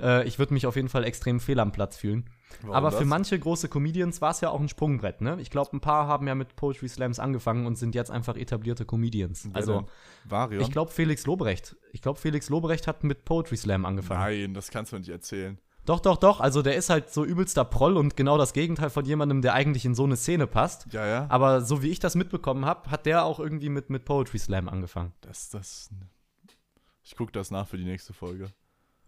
Äh, 0.00 0.26
ich 0.26 0.38
würde 0.38 0.54
mich 0.54 0.66
auf 0.66 0.76
jeden 0.76 0.88
Fall 0.88 1.04
extrem 1.04 1.40
fehl 1.40 1.58
am 1.60 1.72
Platz 1.72 1.96
fühlen. 1.96 2.28
Warum 2.62 2.76
Aber 2.76 2.90
das? 2.90 3.00
für 3.00 3.04
manche 3.04 3.38
große 3.38 3.68
Comedians 3.68 4.20
war 4.20 4.30
es 4.30 4.40
ja 4.40 4.50
auch 4.50 4.60
ein 4.60 4.68
Sprungbrett, 4.68 5.20
ne? 5.20 5.36
Ich 5.40 5.50
glaube, 5.50 5.76
ein 5.76 5.80
paar 5.80 6.06
haben 6.06 6.26
ja 6.26 6.34
mit 6.34 6.56
Poetry 6.56 6.88
Slams 6.88 7.18
angefangen 7.18 7.66
und 7.66 7.76
sind 7.76 7.94
jetzt 7.94 8.10
einfach 8.10 8.36
etablierte 8.36 8.84
Comedians. 8.84 9.48
Wer 9.48 9.56
also, 9.56 9.86
Varion? 10.24 10.62
ich 10.62 10.70
glaube, 10.70 10.90
Felix 10.90 11.26
Lobrecht. 11.26 11.76
Ich 11.92 12.02
glaube, 12.02 12.18
Felix 12.18 12.48
Lobrecht 12.48 12.86
hat 12.86 13.04
mit 13.04 13.24
Poetry 13.24 13.56
Slam 13.56 13.84
angefangen. 13.84 14.20
Nein, 14.20 14.54
das 14.54 14.70
kannst 14.70 14.92
du 14.92 14.98
nicht 14.98 15.08
erzählen. 15.08 15.58
Doch, 15.86 16.00
doch, 16.00 16.16
doch. 16.16 16.40
Also 16.40 16.62
der 16.62 16.76
ist 16.76 16.88
halt 16.88 17.10
so 17.10 17.24
übelster 17.24 17.64
Proll 17.64 17.96
und 17.96 18.16
genau 18.16 18.38
das 18.38 18.54
Gegenteil 18.54 18.88
von 18.88 19.04
jemandem, 19.04 19.42
der 19.42 19.52
eigentlich 19.52 19.84
in 19.84 19.94
so 19.94 20.04
eine 20.04 20.16
Szene 20.16 20.46
passt. 20.46 20.86
Ja, 20.92 21.06
ja. 21.06 21.26
Aber 21.28 21.60
so 21.60 21.82
wie 21.82 21.90
ich 21.90 21.98
das 21.98 22.14
mitbekommen 22.14 22.64
habe, 22.64 22.90
hat 22.90 23.04
der 23.04 23.24
auch 23.24 23.38
irgendwie 23.38 23.68
mit, 23.68 23.90
mit 23.90 24.04
Poetry 24.06 24.38
Slam 24.38 24.68
angefangen. 24.68 25.12
Das, 25.20 25.50
das. 25.50 25.90
Ich 27.02 27.16
gucke 27.16 27.32
das 27.32 27.50
nach 27.50 27.68
für 27.68 27.76
die 27.76 27.84
nächste 27.84 28.14
Folge. 28.14 28.50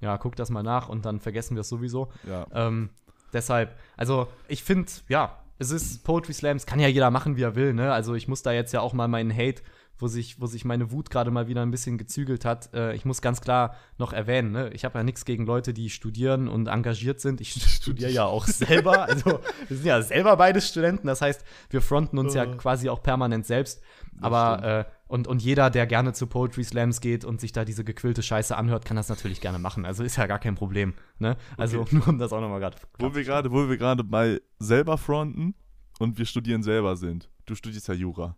Ja, 0.00 0.18
guck 0.18 0.36
das 0.36 0.50
mal 0.50 0.62
nach 0.62 0.88
und 0.88 1.04
dann 1.04 1.20
vergessen 1.20 1.56
wir 1.56 1.62
es 1.62 1.68
sowieso. 1.68 2.10
Ja. 2.28 2.46
Ähm, 2.52 2.90
deshalb, 3.32 3.76
also 3.96 4.28
ich 4.48 4.62
finde, 4.62 4.90
ja, 5.08 5.38
es 5.58 5.70
ist 5.70 6.04
Poetry 6.04 6.34
Slams, 6.34 6.66
kann 6.66 6.80
ja 6.80 6.88
jeder 6.88 7.10
machen, 7.10 7.36
wie 7.36 7.42
er 7.42 7.54
will, 7.54 7.72
ne? 7.72 7.92
Also 7.92 8.14
ich 8.14 8.28
muss 8.28 8.42
da 8.42 8.52
jetzt 8.52 8.72
ja 8.72 8.80
auch 8.80 8.92
mal 8.92 9.08
meinen 9.08 9.34
Hate 9.34 9.62
wo 9.98 10.08
sich, 10.08 10.40
wo 10.40 10.46
sich 10.46 10.64
meine 10.64 10.90
Wut 10.90 11.10
gerade 11.10 11.30
mal 11.30 11.48
wieder 11.48 11.62
ein 11.62 11.70
bisschen 11.70 11.98
gezügelt 11.98 12.44
hat. 12.44 12.72
Äh, 12.74 12.94
ich 12.94 13.04
muss 13.04 13.22
ganz 13.22 13.40
klar 13.40 13.76
noch 13.98 14.12
erwähnen, 14.12 14.52
ne? 14.52 14.70
ich 14.72 14.84
habe 14.84 14.98
ja 14.98 15.04
nichts 15.04 15.24
gegen 15.24 15.46
Leute, 15.46 15.72
die 15.72 15.90
studieren 15.90 16.48
und 16.48 16.68
engagiert 16.68 17.20
sind. 17.20 17.40
Ich 17.40 17.52
studiere 17.74 18.10
ja 18.10 18.24
auch 18.24 18.46
selber. 18.46 19.04
Also 19.04 19.40
wir 19.68 19.76
sind 19.76 19.86
ja 19.86 20.02
selber 20.02 20.36
beide 20.36 20.60
Studenten. 20.60 21.06
Das 21.06 21.22
heißt, 21.22 21.44
wir 21.70 21.80
fronten 21.80 22.18
uns 22.18 22.34
ja 22.34 22.46
quasi 22.46 22.88
auch 22.88 23.02
permanent 23.02 23.46
selbst. 23.46 23.82
Aber 24.20 24.64
äh, 24.64 24.84
und, 25.08 25.28
und 25.28 25.42
jeder, 25.42 25.70
der 25.70 25.86
gerne 25.86 26.12
zu 26.12 26.26
Poetry 26.26 26.64
Slams 26.64 27.00
geht 27.00 27.24
und 27.24 27.40
sich 27.40 27.52
da 27.52 27.64
diese 27.64 27.84
gequillte 27.84 28.22
Scheiße 28.22 28.56
anhört, 28.56 28.84
kann 28.84 28.96
das 28.96 29.08
natürlich 29.08 29.40
gerne 29.40 29.58
machen. 29.58 29.84
Also 29.84 30.02
ist 30.02 30.16
ja 30.16 30.26
gar 30.26 30.38
kein 30.38 30.54
Problem. 30.54 30.94
Ne? 31.18 31.36
Also 31.56 31.80
okay. 31.80 31.96
nur 31.96 32.08
um 32.08 32.18
das 32.18 32.32
auch 32.32 32.40
nochmal 32.40 32.60
gerade. 32.60 32.76
Wo 32.98 33.14
wir 33.14 33.24
gerade, 33.24 33.50
wo 33.52 33.68
wir 33.68 33.76
gerade 33.76 34.04
bei 34.04 34.40
selber 34.58 34.98
fronten 34.98 35.54
und 35.98 36.18
wir 36.18 36.26
studieren 36.26 36.62
selber 36.62 36.96
sind. 36.96 37.30
Du 37.44 37.54
studierst 37.54 37.88
ja 37.88 37.94
Jura. 37.94 38.36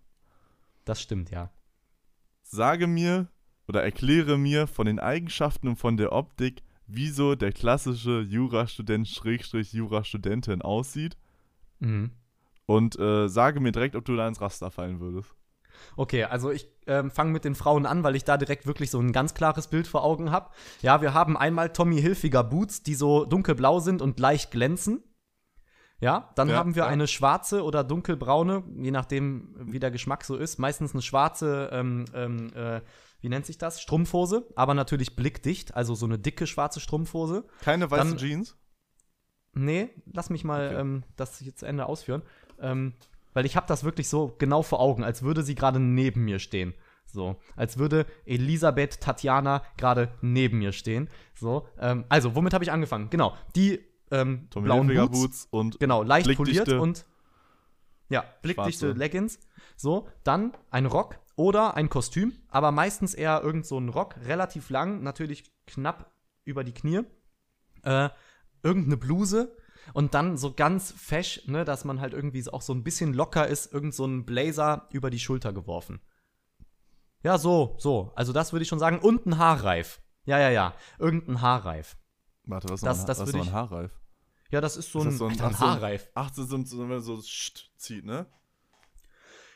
Das 0.84 1.00
stimmt, 1.00 1.30
ja. 1.30 1.50
Sage 2.42 2.86
mir 2.86 3.28
oder 3.66 3.82
erkläre 3.82 4.38
mir 4.38 4.66
von 4.66 4.86
den 4.86 4.98
Eigenschaften 4.98 5.68
und 5.68 5.76
von 5.76 5.96
der 5.96 6.12
Optik, 6.12 6.62
wieso 6.86 7.34
der 7.34 7.52
klassische 7.52 8.20
Jurastudent 8.20 9.06
Schrägstrich 9.08 9.72
Jurastudentin 9.72 10.62
aussieht. 10.62 11.16
Mhm. 11.78 12.12
Und 12.66 12.98
äh, 12.98 13.28
sage 13.28 13.60
mir 13.60 13.72
direkt, 13.72 13.96
ob 13.96 14.04
du 14.04 14.16
da 14.16 14.26
ins 14.28 14.40
Raster 14.40 14.70
fallen 14.70 15.00
würdest. 15.00 15.34
Okay, 15.96 16.24
also 16.24 16.50
ich 16.50 16.68
ähm, 16.86 17.10
fange 17.10 17.32
mit 17.32 17.44
den 17.44 17.54
Frauen 17.54 17.86
an, 17.86 18.02
weil 18.04 18.16
ich 18.16 18.24
da 18.24 18.36
direkt 18.36 18.66
wirklich 18.66 18.90
so 18.90 18.98
ein 18.98 19.12
ganz 19.12 19.34
klares 19.34 19.68
Bild 19.68 19.86
vor 19.86 20.04
Augen 20.04 20.30
habe. 20.30 20.50
Ja, 20.82 21.02
wir 21.02 21.14
haben 21.14 21.36
einmal 21.36 21.72
Tommy 21.72 22.00
Hilfiger 22.00 22.44
Boots, 22.44 22.82
die 22.82 22.94
so 22.94 23.24
dunkelblau 23.24 23.80
sind 23.80 24.02
und 24.02 24.18
leicht 24.18 24.50
glänzen. 24.50 25.02
Ja, 26.00 26.30
dann 26.36 26.48
ja, 26.48 26.56
haben 26.56 26.76
wir 26.76 26.84
ja. 26.84 26.88
eine 26.88 27.08
schwarze 27.08 27.64
oder 27.64 27.82
dunkelbraune, 27.82 28.62
je 28.76 28.92
nachdem, 28.92 29.54
wie 29.58 29.80
der 29.80 29.90
Geschmack 29.90 30.24
so 30.24 30.36
ist. 30.36 30.58
Meistens 30.58 30.92
eine 30.92 31.02
schwarze, 31.02 31.70
ähm, 31.72 32.04
ähm, 32.14 32.52
äh, 32.54 32.82
wie 33.20 33.28
nennt 33.28 33.46
sich 33.46 33.58
das? 33.58 33.80
Strumpfhose, 33.80 34.46
aber 34.54 34.74
natürlich 34.74 35.16
blickdicht, 35.16 35.74
also 35.74 35.96
so 35.96 36.06
eine 36.06 36.18
dicke 36.18 36.46
schwarze 36.46 36.78
Strumpfhose. 36.78 37.46
Keine 37.62 37.90
weiße 37.90 38.10
dann, 38.10 38.16
Jeans? 38.16 38.56
Nee, 39.54 39.90
lass 40.12 40.30
mich 40.30 40.44
mal 40.44 40.68
okay. 40.68 40.80
ähm, 40.80 41.02
das 41.16 41.38
hier 41.38 41.56
zu 41.56 41.66
Ende 41.66 41.86
ausführen. 41.86 42.22
Ähm, 42.60 42.94
weil 43.39 43.47
ich 43.47 43.55
habe 43.55 43.68
das 43.68 43.84
wirklich 43.84 44.09
so 44.09 44.34
genau 44.36 44.64
vor 44.64 44.80
Augen, 44.80 45.05
als 45.05 45.22
würde 45.22 45.45
sie 45.45 45.55
gerade 45.55 45.78
neben 45.78 46.24
mir 46.24 46.41
stehen. 46.41 46.74
So, 47.07 47.36
als 47.55 47.78
würde 47.78 48.05
Elisabeth 48.26 49.01
Tatjana 49.01 49.62
gerade 49.76 50.12
neben 50.22 50.59
mir 50.59 50.72
stehen. 50.72 51.09
So, 51.36 51.68
ähm, 51.78 52.05
also, 52.09 52.34
womit 52.34 52.53
habe 52.53 52.64
ich 52.64 52.72
angefangen? 52.72 53.11
Genau, 53.11 53.36
die 53.55 53.78
ähm, 54.11 54.49
blauen 54.51 54.89
Boots, 54.89 55.20
Boots, 55.20 55.49
und 55.53 55.78
genau 55.78 56.03
leicht 56.03 56.34
poliert 56.34 56.68
und 56.68 57.07
ja 58.09 58.24
blickdichte 58.43 58.86
Schwarze. 58.86 58.99
Leggings. 58.99 59.39
So, 59.76 60.09
dann 60.24 60.57
ein 60.72 60.86
Rock 60.86 61.20
oder 61.36 61.76
ein 61.76 61.89
Kostüm, 61.91 62.32
aber 62.49 62.72
meistens 62.72 63.14
eher 63.14 63.41
irgend 63.45 63.66
so 63.66 63.78
ein 63.78 63.89
Rock, 63.89 64.16
relativ 64.24 64.68
lang, 64.68 65.05
natürlich 65.05 65.45
knapp 65.68 66.11
über 66.43 66.64
die 66.64 66.74
Knie. 66.74 67.03
Äh, 67.84 68.09
irgendeine 68.64 68.97
Bluse 68.97 69.57
und 69.95 70.14
dann 70.14 70.36
so 70.36 70.53
ganz 70.53 70.93
fesch, 70.93 71.43
ne, 71.47 71.64
dass 71.64 71.84
man 71.84 72.01
halt 72.01 72.12
irgendwie 72.12 72.47
auch 72.51 72.62
so 72.62 72.72
ein 72.72 72.84
bisschen 72.84 73.14
locker 73.14 73.47
ist, 73.47 73.72
irgend 73.72 73.95
so 73.95 74.05
ein 74.05 74.24
Blazer 74.24 74.89
über 74.91 75.11
die 75.11 75.18
Schulter 75.18 75.53
geworfen. 75.53 76.01
Ja, 77.22 77.39
so, 77.39 77.76
so. 77.78 78.12
Also 78.14 78.32
das 78.32 78.53
würde 78.53 78.62
ich 78.62 78.68
schon 78.68 78.78
sagen. 78.78 78.99
Und 79.01 79.26
ein 79.26 79.39
Haarreif. 79.39 80.01
Ja, 80.24 80.39
ja, 80.39 80.51
ja. 80.51 80.74
Irgendein 80.99 81.41
Haarreif. 81.41 81.97
Warte, 82.45 82.68
was 82.68 82.80
ist 82.80 82.86
das, 82.86 83.05
das 83.05 83.20
was 83.20 83.34
ein 83.34 83.53
Haarreif? 83.53 83.99
Ja, 84.51 84.61
das 84.61 84.76
ist 84.76 84.93
so 84.93 85.01
ist 85.01 85.07
ein, 85.07 85.16
so 85.16 85.26
ein, 85.26 85.32
Alter, 85.32 85.49
ein 85.49 85.59
Haarreif. 85.59 86.11
Ach, 86.14 86.32
so, 86.32 86.45
so, 86.45 86.62
so, 86.64 86.78
wenn 86.78 86.89
man 86.89 87.01
so 87.01 87.20
zieht, 87.76 88.05
ne? 88.05 88.26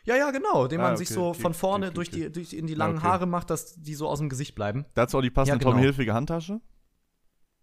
Ja, 0.04 0.16
ja, 0.16 0.30
genau, 0.32 0.66
den 0.66 0.80
ah, 0.80 0.84
man 0.84 0.92
okay, 0.94 1.04
sich 1.04 1.10
so 1.10 1.28
okay, 1.28 1.40
von 1.40 1.54
vorne 1.54 1.86
okay, 1.86 1.94
durch 1.94 2.10
die, 2.10 2.32
durch 2.32 2.52
in 2.52 2.66
die 2.66 2.74
langen 2.74 3.02
Haare 3.02 3.26
macht, 3.26 3.50
dass 3.50 3.80
die 3.80 3.94
so 3.94 4.08
aus 4.08 4.18
dem 4.18 4.28
Gesicht 4.28 4.54
bleiben. 4.56 4.84
Dazu 4.94 5.18
auch 5.18 5.22
die 5.22 5.30
passende 5.30 5.54
ja, 5.54 5.58
genau. 5.58 5.70
Tommy 5.70 5.82
Hilfige 5.82 6.12
Handtasche? 6.12 6.60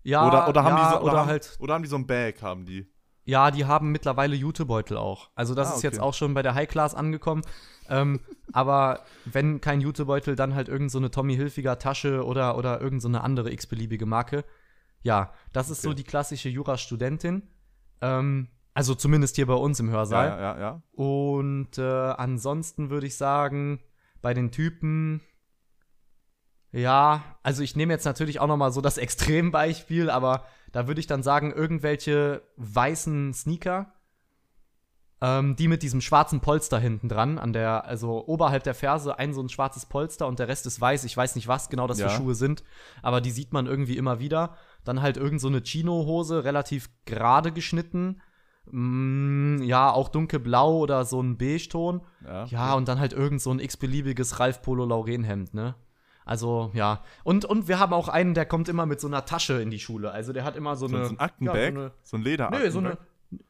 Ja, 0.10 0.28
oder, 0.28 0.47
oder 0.47 0.64
haben 0.64 0.78
ja, 0.78 0.88
die 0.88 0.93
so, 0.95 1.01
oder, 1.01 1.14
oder 1.14 1.26
halt. 1.26 1.57
Oder 1.60 1.74
haben 1.74 1.84
die 1.84 1.89
so 1.89 1.95
ein 1.95 2.07
Bag, 2.07 2.41
haben 2.41 2.66
die? 2.66 2.91
Ja, 3.26 3.51
die 3.51 3.66
haben 3.66 3.91
mittlerweile 3.91 4.36
Jutebeutel 4.36 4.97
auch. 4.97 5.30
Also 5.36 5.53
das 5.53 5.72
ah, 5.72 5.76
ist 5.76 5.84
jetzt 5.84 5.99
auch 5.99 6.16
schon 6.16 6.34
bei 6.34 6.41
der 6.41 6.55
High 6.55 6.68
Class 6.68 6.95
angekommen. 6.95 7.43
ähm, 7.88 8.22
aber 8.53 9.01
wenn 9.26 9.62
kein 9.62 9.82
Jutebeutel, 9.82 10.36
dann 10.36 10.55
halt 10.55 10.68
irgend 10.68 10.89
so 10.89 10.97
eine 10.97 11.12
Tommy 11.12 11.36
Hilfiger 11.36 11.78
Tasche 11.78 12.26
oder, 12.26 12.57
oder 12.57 12.82
irgend 12.82 13.03
so 13.03 13.07
eine 13.07 13.22
andere 13.22 13.51
x-beliebige 13.51 14.07
Marke. 14.07 14.45
Ja, 15.03 15.32
das 15.53 15.70
ist 15.70 15.80
okay. 15.80 15.89
so 15.89 15.93
die 15.93 16.03
klassische 16.03 16.49
Jurastudentin. 16.49 17.43
Ähm, 18.01 18.47
also 18.74 18.95
zumindest 18.95 19.36
hier 19.36 19.45
bei 19.45 19.53
uns 19.53 19.80
im 19.80 19.91
Hörsaal. 19.91 20.28
Ja, 20.28 20.39
ja, 20.39 20.60
ja. 20.60 20.82
Und 20.93 21.78
äh, 21.78 21.84
ansonsten 21.84 22.89
würde 22.89 23.07
ich 23.07 23.16
sagen, 23.16 23.80
bei 24.22 24.34
den 24.34 24.51
Typen, 24.51 25.22
ja, 26.72 27.24
also 27.42 27.64
ich 27.64 27.76
nehme 27.76 27.94
jetzt 27.94 28.06
natürlich 28.06 28.40
auch 28.40 28.48
noch 28.48 28.58
mal 28.58 28.72
so 28.72 28.82
das 28.82 28.98
Extrembeispiel, 29.00 30.10
aber 30.10 30.46
da 30.72 30.88
würde 30.88 31.00
ich 31.00 31.08
dann 31.08 31.24
sagen, 31.24 31.52
irgendwelche 31.52 32.44
weißen 32.58 33.34
Sneaker, 33.34 33.94
ähm, 35.22 35.56
die 35.56 35.68
mit 35.68 35.84
diesem 35.84 36.00
schwarzen 36.00 36.40
Polster 36.40 36.80
hinten 36.80 37.10
dran, 37.10 37.38
an 37.38 37.54
der, 37.54 37.86
also 37.86 38.26
oberhalb 38.28 38.64
der 38.64 38.76
Ferse 38.76 39.18
ein 39.20 39.34
so 39.34 39.42
ein 39.42 39.50
schwarzes 39.50 39.86
Polster 39.86 40.28
und 40.28 40.40
der 40.40 40.48
Rest 40.48 40.66
ist 40.66 40.80
weiß. 40.80 41.04
Ich 41.04 41.18
weiß 41.18 41.36
nicht, 41.36 41.48
was 41.48 41.70
genau 41.70 41.88
das 41.88 42.00
ja. 42.00 42.08
für 42.08 42.16
Schuhe 42.16 42.36
sind, 42.36 42.64
aber 43.02 43.20
die 43.20 43.32
sieht 43.32 43.52
man 43.52 43.66
irgendwie 43.66 43.98
immer 43.98 44.20
wieder. 44.20 44.56
Dann 44.86 45.02
halt 45.02 45.18
irgend 45.18 45.42
so 45.42 45.48
eine 45.48 45.62
Chino-Hose, 45.62 46.46
relativ 46.46 46.90
gerade 47.06 47.52
geschnitten. 47.52 48.22
Mm, 48.72 49.64
ja, 49.64 49.92
auch 49.92 50.10
dunkelblau 50.10 50.78
oder 50.78 51.04
so 51.04 51.22
ein 51.22 51.38
Beige-Ton. 51.38 52.02
Ja, 52.26 52.46
ja, 52.46 52.74
und 52.76 52.88
dann 52.88 53.00
halt 53.00 53.12
irgend 53.12 53.42
so 53.42 53.52
ein 53.52 53.60
x-beliebiges 53.60 54.40
Ralf 54.40 54.62
Polo 54.62 54.86
Lauren-Hemd, 54.86 55.54
ne? 55.54 55.76
Also, 56.30 56.70
ja. 56.76 57.02
Und, 57.24 57.44
und 57.44 57.68
wir 57.68 57.80
haben 57.80 57.92
auch 57.92 58.08
einen, 58.08 58.36
der 58.36 58.46
kommt 58.46 58.70
immer 58.70 58.86
mit 58.86 59.02
so 59.02 59.08
einer 59.08 59.26
Tasche 59.26 59.64
in 59.64 59.72
die 59.72 59.80
Schule. 59.80 60.12
Also 60.12 60.32
der 60.32 60.44
hat 60.44 60.56
immer 60.56 60.76
so, 60.76 60.88
so 60.88 60.96
eine. 60.96 61.06
So 61.06 61.14
ein 61.14 61.20
Aktenbag? 61.20 61.56
Ja, 61.56 61.72
so, 61.72 61.80
eine, 61.80 61.92
so 62.04 62.18
ein 62.18 62.22
Leder. 62.22 62.52
Nee, 62.52 62.70
so 62.70 62.78
eine. 62.78 63.00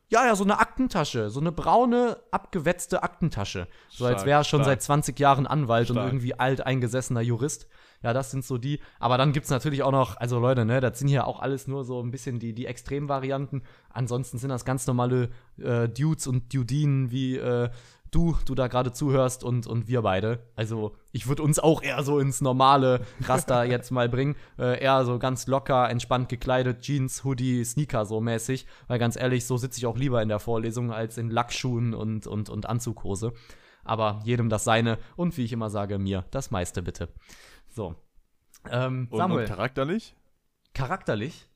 Ja, 0.08 0.26
ja, 0.26 0.34
so 0.34 0.46
eine 0.46 0.60
Aktentasche. 0.60 1.30
So 1.30 1.42
eine 1.42 1.52
braune, 1.52 2.18
abgewetzte 2.32 3.04
Aktentasche. 3.04 3.68
So 3.90 4.06
stark, 4.06 4.14
als 4.14 4.26
wäre 4.26 4.40
er 4.40 4.44
schon 4.46 4.62
stark. 4.62 4.80
seit 4.80 4.84
20 4.84 5.20
Jahren 5.20 5.46
Anwalt 5.46 5.88
stark. 5.88 6.00
und 6.00 6.06
irgendwie 6.06 6.40
alteingesessener 6.40 7.20
Jurist. 7.20 7.68
Ja, 8.02 8.14
das 8.14 8.32
sind 8.32 8.46
so 8.46 8.58
die. 8.58 8.80
Aber 8.98 9.18
dann 9.18 9.34
gibt 9.34 9.44
es 9.44 9.50
natürlich 9.50 9.84
auch 9.84 9.92
noch, 9.92 10.16
also 10.16 10.40
Leute, 10.40 10.64
ne, 10.64 10.80
das 10.80 11.00
sind 11.00 11.10
hier 11.10 11.28
auch 11.28 11.42
alles 11.42 11.68
nur 11.68 11.84
so 11.84 12.02
ein 12.02 12.12
bisschen 12.12 12.40
die, 12.40 12.54
die 12.54 12.66
Extremvarianten. 12.66 13.64
Ansonsten 13.90 14.38
sind 14.38 14.52
das 14.52 14.64
ganz 14.64 14.88
normale 14.88 15.32
äh, 15.58 15.90
Dudes 15.90 16.28
und 16.28 16.54
Dudinen 16.54 17.12
wie 17.12 17.36
äh, 17.36 17.70
du, 18.12 18.38
du 18.46 18.56
da 18.56 18.68
gerade 18.68 18.92
zuhörst 18.92 19.44
und, 19.44 19.68
und 19.68 19.88
wir 19.88 20.02
beide. 20.02 20.40
Also 20.56 20.96
ich 21.12 21.28
würde 21.28 21.44
uns 21.44 21.60
auch 21.60 21.82
eher 21.82 22.04
so 22.04 22.20
ins 22.20 22.42
normale 22.42 23.02
Raster 23.22 23.64
jetzt 23.66 23.92
mal 23.92 24.10
bringen. 24.10 24.36
Äh, 24.58 24.82
eher 24.82 25.06
so 25.06 25.20
ganz 25.20 25.48
locker, 25.48 25.90
entspannt 25.90 26.30
gekleidet, 26.30 26.82
Jeans, 26.82 27.24
Hoodie, 27.24 27.64
Sneaker 27.64 28.06
so 28.06 28.22
mäßig. 28.22 28.66
Weil 28.88 29.00
ganz 29.00 29.16
ehrlich, 29.16 29.46
so 29.46 29.58
sitze 29.58 29.80
ich 29.80 29.86
auch 29.86 29.98
lieber 29.98 30.22
in 30.22 30.30
der 30.30 30.40
Vorlesung 30.40 30.92
als 30.92 31.18
in 31.18 31.30
Lackschuhen 31.30 31.94
und, 31.94 32.28
und, 32.28 32.50
und 32.50 32.68
Anzughose. 32.68 33.34
Aber 33.84 34.22
jedem 34.24 34.50
das 34.50 34.64
seine 34.64 34.98
und 35.16 35.36
wie 35.38 35.46
ich 35.46 35.54
immer 35.54 35.70
sage, 35.70 36.00
mir 36.00 36.26
das 36.32 36.52
meiste 36.52 36.82
bitte. 36.82 37.10
So. 37.70 37.96
Ähm, 38.70 39.08
Samuel. 39.12 39.40
Und, 39.40 39.44
und 39.44 39.48
charakterlich? 39.48 40.16
Charakterlich? 40.74 41.49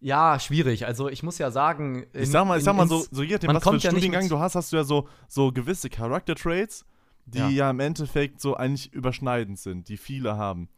Ja, 0.00 0.38
schwierig. 0.38 0.86
Also 0.86 1.08
ich 1.08 1.22
muss 1.22 1.38
ja 1.38 1.50
sagen. 1.50 2.04
In, 2.12 2.22
ich 2.22 2.30
sag 2.30 2.46
mal, 2.46 2.58
ich 2.58 2.64
sag 2.64 2.76
mal 2.76 2.86
so, 2.86 3.04
so 3.10 3.22
je 3.22 3.34
nachdem, 3.34 3.54
was 3.54 3.62
für 3.62 3.70
einen 3.70 3.78
ja 3.80 3.90
Studiengang 3.90 4.28
du 4.28 4.38
hast, 4.38 4.54
hast 4.54 4.72
du 4.72 4.76
ja 4.76 4.84
so, 4.84 5.08
so 5.28 5.52
gewisse 5.52 5.88
Charakter-Traits, 5.88 6.84
die 7.24 7.38
ja. 7.38 7.48
ja. 7.48 7.70
im 7.70 7.80
Endeffekt 7.80 8.40
so 8.40 8.56
eigentlich 8.56 8.92
überschneidend 8.92 9.58
sind, 9.58 9.88
die 9.88 9.96
viele 9.96 10.36
haben. 10.36 10.68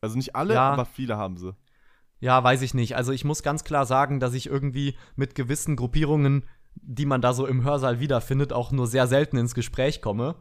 Also 0.00 0.16
nicht 0.16 0.34
alle, 0.34 0.54
ja. 0.54 0.72
aber 0.72 0.84
viele 0.84 1.16
haben 1.16 1.36
sie. 1.36 1.54
Ja, 2.18 2.42
weiß 2.42 2.62
ich 2.62 2.74
nicht. 2.74 2.96
Also 2.96 3.12
ich 3.12 3.24
muss 3.24 3.42
ganz 3.42 3.64
klar 3.64 3.86
sagen, 3.86 4.20
dass 4.20 4.34
ich 4.34 4.46
irgendwie 4.46 4.96
mit 5.16 5.34
gewissen 5.34 5.76
Gruppierungen, 5.76 6.44
die 6.74 7.06
man 7.06 7.20
da 7.20 7.32
so 7.34 7.46
im 7.46 7.64
Hörsaal 7.64 8.00
wiederfindet, 8.00 8.52
auch 8.52 8.72
nur 8.72 8.86
sehr 8.86 9.06
selten 9.06 9.36
ins 9.36 9.54
Gespräch 9.54 10.02
komme. 10.02 10.36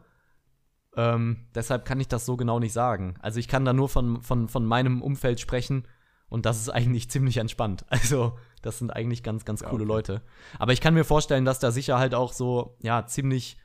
Ähm, 0.95 1.47
deshalb 1.55 1.85
kann 1.85 1.99
ich 1.99 2.07
das 2.07 2.25
so 2.25 2.35
genau 2.35 2.59
nicht 2.59 2.73
sagen. 2.73 3.15
Also 3.21 3.39
ich 3.39 3.47
kann 3.47 3.65
da 3.65 3.73
nur 3.73 3.89
von, 3.89 4.21
von, 4.21 4.47
von 4.47 4.65
meinem 4.65 5.01
Umfeld 5.01 5.39
sprechen 5.39 5.87
und 6.31 6.45
das 6.45 6.59
ist 6.59 6.69
eigentlich 6.69 7.09
ziemlich 7.11 7.37
entspannt. 7.37 7.85
Also, 7.89 8.37
das 8.61 8.79
sind 8.79 8.91
eigentlich 8.91 9.21
ganz, 9.21 9.45
ganz 9.45 9.61
coole 9.61 9.83
ja, 9.83 9.89
okay. 9.89 9.97
Leute. 9.97 10.21
Aber 10.57 10.71
ich 10.73 10.81
kann 10.81 10.93
mir 10.93 11.03
vorstellen, 11.03 11.45
dass 11.45 11.59
da 11.59 11.71
sicher 11.71 11.99
halt 11.99 12.15
auch 12.15 12.33
so, 12.33 12.77
ja, 12.81 13.05
ziemlich 13.05 13.57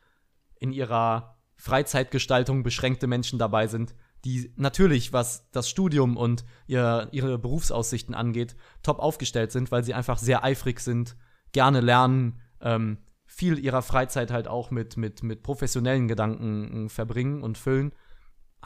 in 0.58 0.72
ihrer 0.72 1.38
Freizeitgestaltung 1.54 2.62
beschränkte 2.64 3.06
Menschen 3.06 3.38
dabei 3.38 3.68
sind, 3.68 3.94
die 4.24 4.52
natürlich, 4.56 5.12
was 5.12 5.48
das 5.52 5.70
Studium 5.70 6.16
und 6.16 6.44
ihr, 6.66 7.08
ihre 7.12 7.38
Berufsaussichten 7.38 8.14
angeht, 8.14 8.56
top 8.82 8.98
aufgestellt 8.98 9.52
sind, 9.52 9.70
weil 9.70 9.84
sie 9.84 9.94
einfach 9.94 10.18
sehr 10.18 10.42
eifrig 10.42 10.80
sind, 10.80 11.16
gerne 11.52 11.80
lernen, 11.80 12.40
ähm, 12.60 12.98
viel 13.26 13.58
ihrer 13.58 13.82
Freizeit 13.82 14.32
halt 14.32 14.48
auch 14.48 14.70
mit, 14.72 14.96
mit, 14.96 15.22
mit 15.22 15.42
professionellen 15.44 16.08
Gedanken 16.08 16.86
äh, 16.86 16.88
verbringen 16.88 17.42
und 17.42 17.58
füllen 17.58 17.92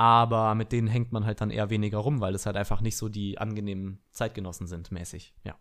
aber 0.00 0.54
mit 0.54 0.72
denen 0.72 0.88
hängt 0.88 1.12
man 1.12 1.26
halt 1.26 1.42
dann 1.42 1.50
eher 1.50 1.68
weniger 1.68 1.98
rum, 1.98 2.22
weil 2.22 2.34
es 2.34 2.46
halt 2.46 2.56
einfach 2.56 2.80
nicht 2.80 2.96
so 2.96 3.10
die 3.10 3.36
angenehmen 3.36 3.98
Zeitgenossen 4.12 4.66
sind, 4.66 4.90
mäßig, 4.90 5.34
ja. 5.44 5.58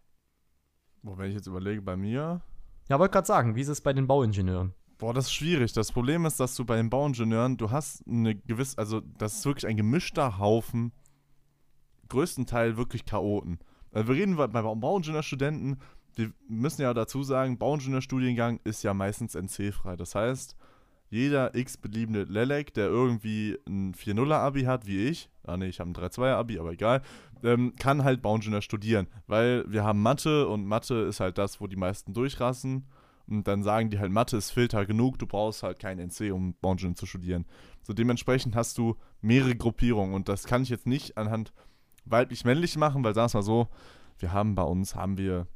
Boah, 1.03 1.17
wenn 1.17 1.27
ich 1.27 1.35
jetzt 1.35 1.47
überlege, 1.47 1.81
bei 1.81 1.97
mir. 1.97 2.39
Ja, 2.87 2.99
wollte 2.99 3.11
gerade 3.11 3.27
sagen, 3.27 3.55
wie 3.55 3.61
ist 3.61 3.67
es 3.67 3.81
bei 3.81 3.91
den 3.91 4.07
Bauingenieuren? 4.07 4.73
Boah, 4.97 5.13
das 5.13 5.25
ist 5.25 5.33
schwierig. 5.33 5.73
Das 5.73 5.91
Problem 5.91 6.25
ist, 6.25 6.39
dass 6.39 6.55
du 6.55 6.63
bei 6.63 6.77
den 6.77 6.89
Bauingenieuren, 6.89 7.57
du 7.57 7.71
hast 7.71 8.07
eine 8.07 8.33
gewisse, 8.33 8.77
also 8.77 9.01
das 9.01 9.39
ist 9.39 9.45
wirklich 9.45 9.67
ein 9.67 9.75
gemischter 9.75 10.37
Haufen, 10.37 10.93
größtenteils 12.07 12.77
wirklich 12.77 13.03
Chaoten. 13.03 13.59
Also 13.91 14.07
wir 14.07 14.15
reden 14.15 14.37
bei 14.37 14.47
Bauingenieurstudenten, 14.47 15.81
wir 16.15 16.31
müssen 16.47 16.81
ja 16.81 16.93
dazu 16.93 17.23
sagen, 17.23 17.57
Bauingenieurstudiengang 17.57 18.61
ist 18.63 18.83
ja 18.83 18.93
meistens 18.93 19.35
NC-frei. 19.35 19.97
Das 19.97 20.15
heißt, 20.15 20.55
jeder 21.09 21.55
x-beliebende 21.55 22.23
Lelek, 22.23 22.73
der 22.73 22.87
irgendwie 22.87 23.57
ein 23.67 23.93
4-0er-Abi 23.93 24.63
hat, 24.63 24.85
wie 24.85 25.07
ich, 25.07 25.29
ah 25.43 25.57
ne, 25.57 25.67
ich 25.67 25.79
habe 25.79 25.89
ein 25.89 25.95
3-2er-Abi, 25.95 26.59
aber 26.59 26.71
egal, 26.71 27.01
ähm, 27.43 27.73
kann 27.77 28.03
halt 28.03 28.21
Bauingenieur 28.21 28.61
studieren, 28.61 29.07
weil 29.27 29.65
wir 29.67 29.83
haben 29.83 30.01
Mathe 30.01 30.47
und 30.47 30.65
Mathe 30.65 30.95
ist 31.01 31.19
halt 31.19 31.37
das, 31.37 31.59
wo 31.59 31.67
die 31.67 31.75
meisten 31.75 32.13
durchrassen 32.13 32.87
und 33.27 33.47
dann 33.47 33.63
sagen 33.63 33.89
die 33.89 33.99
halt, 33.99 34.11
Mathe 34.11 34.37
ist 34.37 34.51
Filter 34.51 34.85
genug, 34.85 35.17
du 35.19 35.27
brauchst 35.27 35.63
halt 35.63 35.79
kein 35.79 35.99
NC, 35.99 36.31
um 36.31 36.55
Bauingenieur 36.61 36.95
zu 36.95 37.05
studieren. 37.05 37.45
So 37.83 37.93
dementsprechend 37.93 38.55
hast 38.55 38.77
du 38.77 38.95
mehrere 39.21 39.55
Gruppierungen 39.55 40.13
und 40.13 40.29
das 40.29 40.45
kann 40.45 40.63
ich 40.63 40.69
jetzt 40.69 40.87
nicht 40.87 41.17
anhand 41.17 41.53
weiblich-männlich 42.05 42.77
machen, 42.77 43.03
weil 43.03 43.13
sagen 43.13 43.31
wir 43.33 43.37
mal 43.39 43.43
so, 43.43 43.67
wir 44.19 44.33
haben 44.33 44.55
bei 44.55 44.63
uns, 44.63 44.95
haben 44.95 45.17
wir 45.17 45.47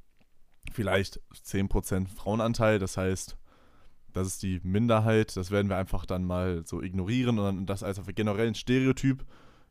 vielleicht 0.72 1.20
10% 1.34 2.08
Frauenanteil, 2.08 2.80
das 2.80 2.98
heißt, 2.98 3.38
das 4.14 4.28
ist 4.28 4.44
die 4.44 4.60
Minderheit, 4.64 5.36
das 5.36 5.52
werden 5.52 5.70
wir 5.70 5.78
einfach 5.78 6.06
dann 6.06 6.24
mal 6.24 6.64
so 6.66 6.82
ignorieren 6.82 7.40
und 7.40 7.66
das 7.66 7.84
als 7.84 8.00
generell 8.16 8.48
ein 8.48 8.56
Stereotyp 8.56 9.26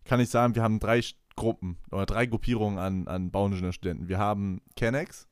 kann 0.05 0.21
ich 0.21 0.31
sagen, 0.31 0.55
wir 0.55 0.63
haben 0.63 0.81
drei 0.81 1.01
Gruppen 1.37 1.79
oder 1.91 2.07
drei 2.07 2.27
Gruppierungen 2.27 2.79
an, 2.79 3.07
an 3.09 3.31
Bauingenieurstudenten. 3.31 4.09
Wir 4.09 4.19
haben 4.19 4.61
Kennex, 4.77 5.29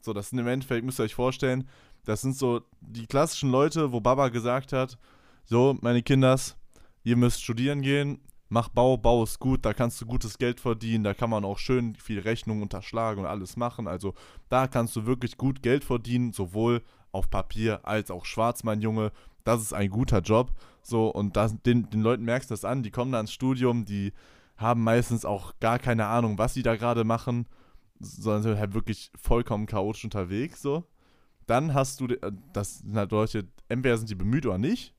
so 0.00 0.12
das 0.12 0.30
sind 0.30 0.38
im 0.38 0.46
Endeffekt, 0.46 0.84
müsst 0.84 1.00
ihr 1.00 1.04
euch 1.04 1.14
vorstellen, 1.14 1.68
das 2.04 2.22
sind 2.22 2.36
so 2.36 2.62
die 2.80 3.06
klassischen 3.06 3.50
Leute, 3.50 3.92
wo 3.92 4.00
Baba 4.00 4.28
gesagt 4.28 4.72
hat, 4.72 4.98
so 5.44 5.76
meine 5.80 6.02
Kinders, 6.02 6.56
ihr 7.02 7.16
müsst 7.16 7.42
studieren 7.42 7.82
gehen, 7.82 8.20
mach 8.48 8.68
Bau, 8.68 8.96
Bau 8.96 9.22
ist 9.22 9.38
gut, 9.38 9.64
da 9.64 9.74
kannst 9.74 10.00
du 10.00 10.06
gutes 10.06 10.38
Geld 10.38 10.60
verdienen, 10.60 11.04
da 11.04 11.14
kann 11.14 11.30
man 11.30 11.44
auch 11.44 11.58
schön 11.58 11.96
viel 11.96 12.20
Rechnung 12.20 12.62
unterschlagen 12.62 13.20
und 13.20 13.26
alles 13.26 13.56
machen. 13.56 13.86
Also 13.88 14.14
da 14.48 14.66
kannst 14.68 14.96
du 14.96 15.06
wirklich 15.06 15.36
gut 15.36 15.62
Geld 15.62 15.84
verdienen, 15.84 16.32
sowohl 16.32 16.82
auf 17.18 17.30
Papier 17.30 17.80
als 17.86 18.10
auch 18.10 18.24
schwarz, 18.24 18.64
mein 18.64 18.80
Junge. 18.80 19.12
Das 19.44 19.60
ist 19.60 19.72
ein 19.72 19.90
guter 19.90 20.20
Job. 20.20 20.52
So, 20.82 21.08
und 21.08 21.36
das, 21.36 21.60
den, 21.62 21.90
den 21.90 22.00
Leuten 22.00 22.24
merkst 22.24 22.50
du 22.50 22.54
das 22.54 22.64
an, 22.64 22.82
die 22.82 22.90
kommen 22.90 23.12
da 23.12 23.20
ins 23.20 23.32
Studium, 23.32 23.84
die 23.84 24.12
haben 24.56 24.82
meistens 24.82 25.24
auch 25.24 25.54
gar 25.60 25.78
keine 25.78 26.06
Ahnung, 26.06 26.38
was 26.38 26.54
sie 26.54 26.62
da 26.62 26.76
gerade 26.76 27.04
machen, 27.04 27.46
sondern 28.00 28.42
sind 28.42 28.58
halt 28.58 28.74
wirklich 28.74 29.12
vollkommen 29.20 29.66
chaotisch 29.66 30.04
unterwegs. 30.04 30.62
So. 30.62 30.84
Dann 31.46 31.74
hast 31.74 32.00
du, 32.00 32.06
äh, 32.06 32.32
das 32.52 32.78
sind 32.78 32.96
halt 32.96 33.12
Leute, 33.12 33.46
entweder 33.68 33.96
sind 33.98 34.10
die 34.10 34.14
bemüht 34.14 34.46
oder 34.46 34.58
nicht, 34.58 34.94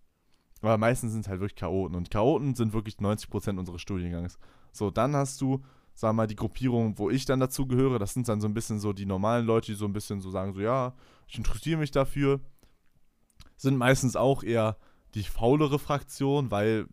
aber 0.62 0.78
meistens 0.78 1.12
sind 1.12 1.22
es 1.22 1.28
halt 1.28 1.40
wirklich 1.40 1.60
Chaoten. 1.60 1.96
Und 1.96 2.12
Chaoten 2.12 2.56
sind 2.56 2.74
wirklich 2.74 2.96
90% 2.96 3.58
unseres 3.58 3.82
Studiengangs. 3.82 4.38
So, 4.72 4.92
dann 4.92 5.16
hast 5.16 5.42
du 5.42 5.64
sag 6.00 6.14
mal, 6.14 6.28
die 6.28 6.36
Gruppierung, 6.36 6.98
wo 6.98 7.10
ich 7.10 7.26
dann 7.26 7.40
dazu 7.40 7.68
gehöre, 7.68 8.00
das 8.00 8.14
sind 8.14 8.28
dann 8.28 8.42
so 8.42 8.48
ein 8.48 8.54
bisschen 8.54 8.80
so 8.80 8.94
die 8.94 9.06
normalen 9.06 9.46
Leute, 9.46 9.68
die 9.68 9.78
so 9.78 9.86
ein 9.86 9.94
bisschen 9.94 10.22
so 10.22 10.32
sagen, 10.32 10.54
so 10.54 10.62
ja, 10.62 10.94
ich 11.28 11.38
interessiere 11.38 11.80
mich 11.80 11.92
dafür, 11.92 12.40
sind 13.58 13.78
meistens 13.78 14.16
auch 14.16 14.44
eher 14.44 14.78
die 15.14 15.24
faulere 15.24 15.78
Fraktion, 15.78 16.52
weil 16.52 16.88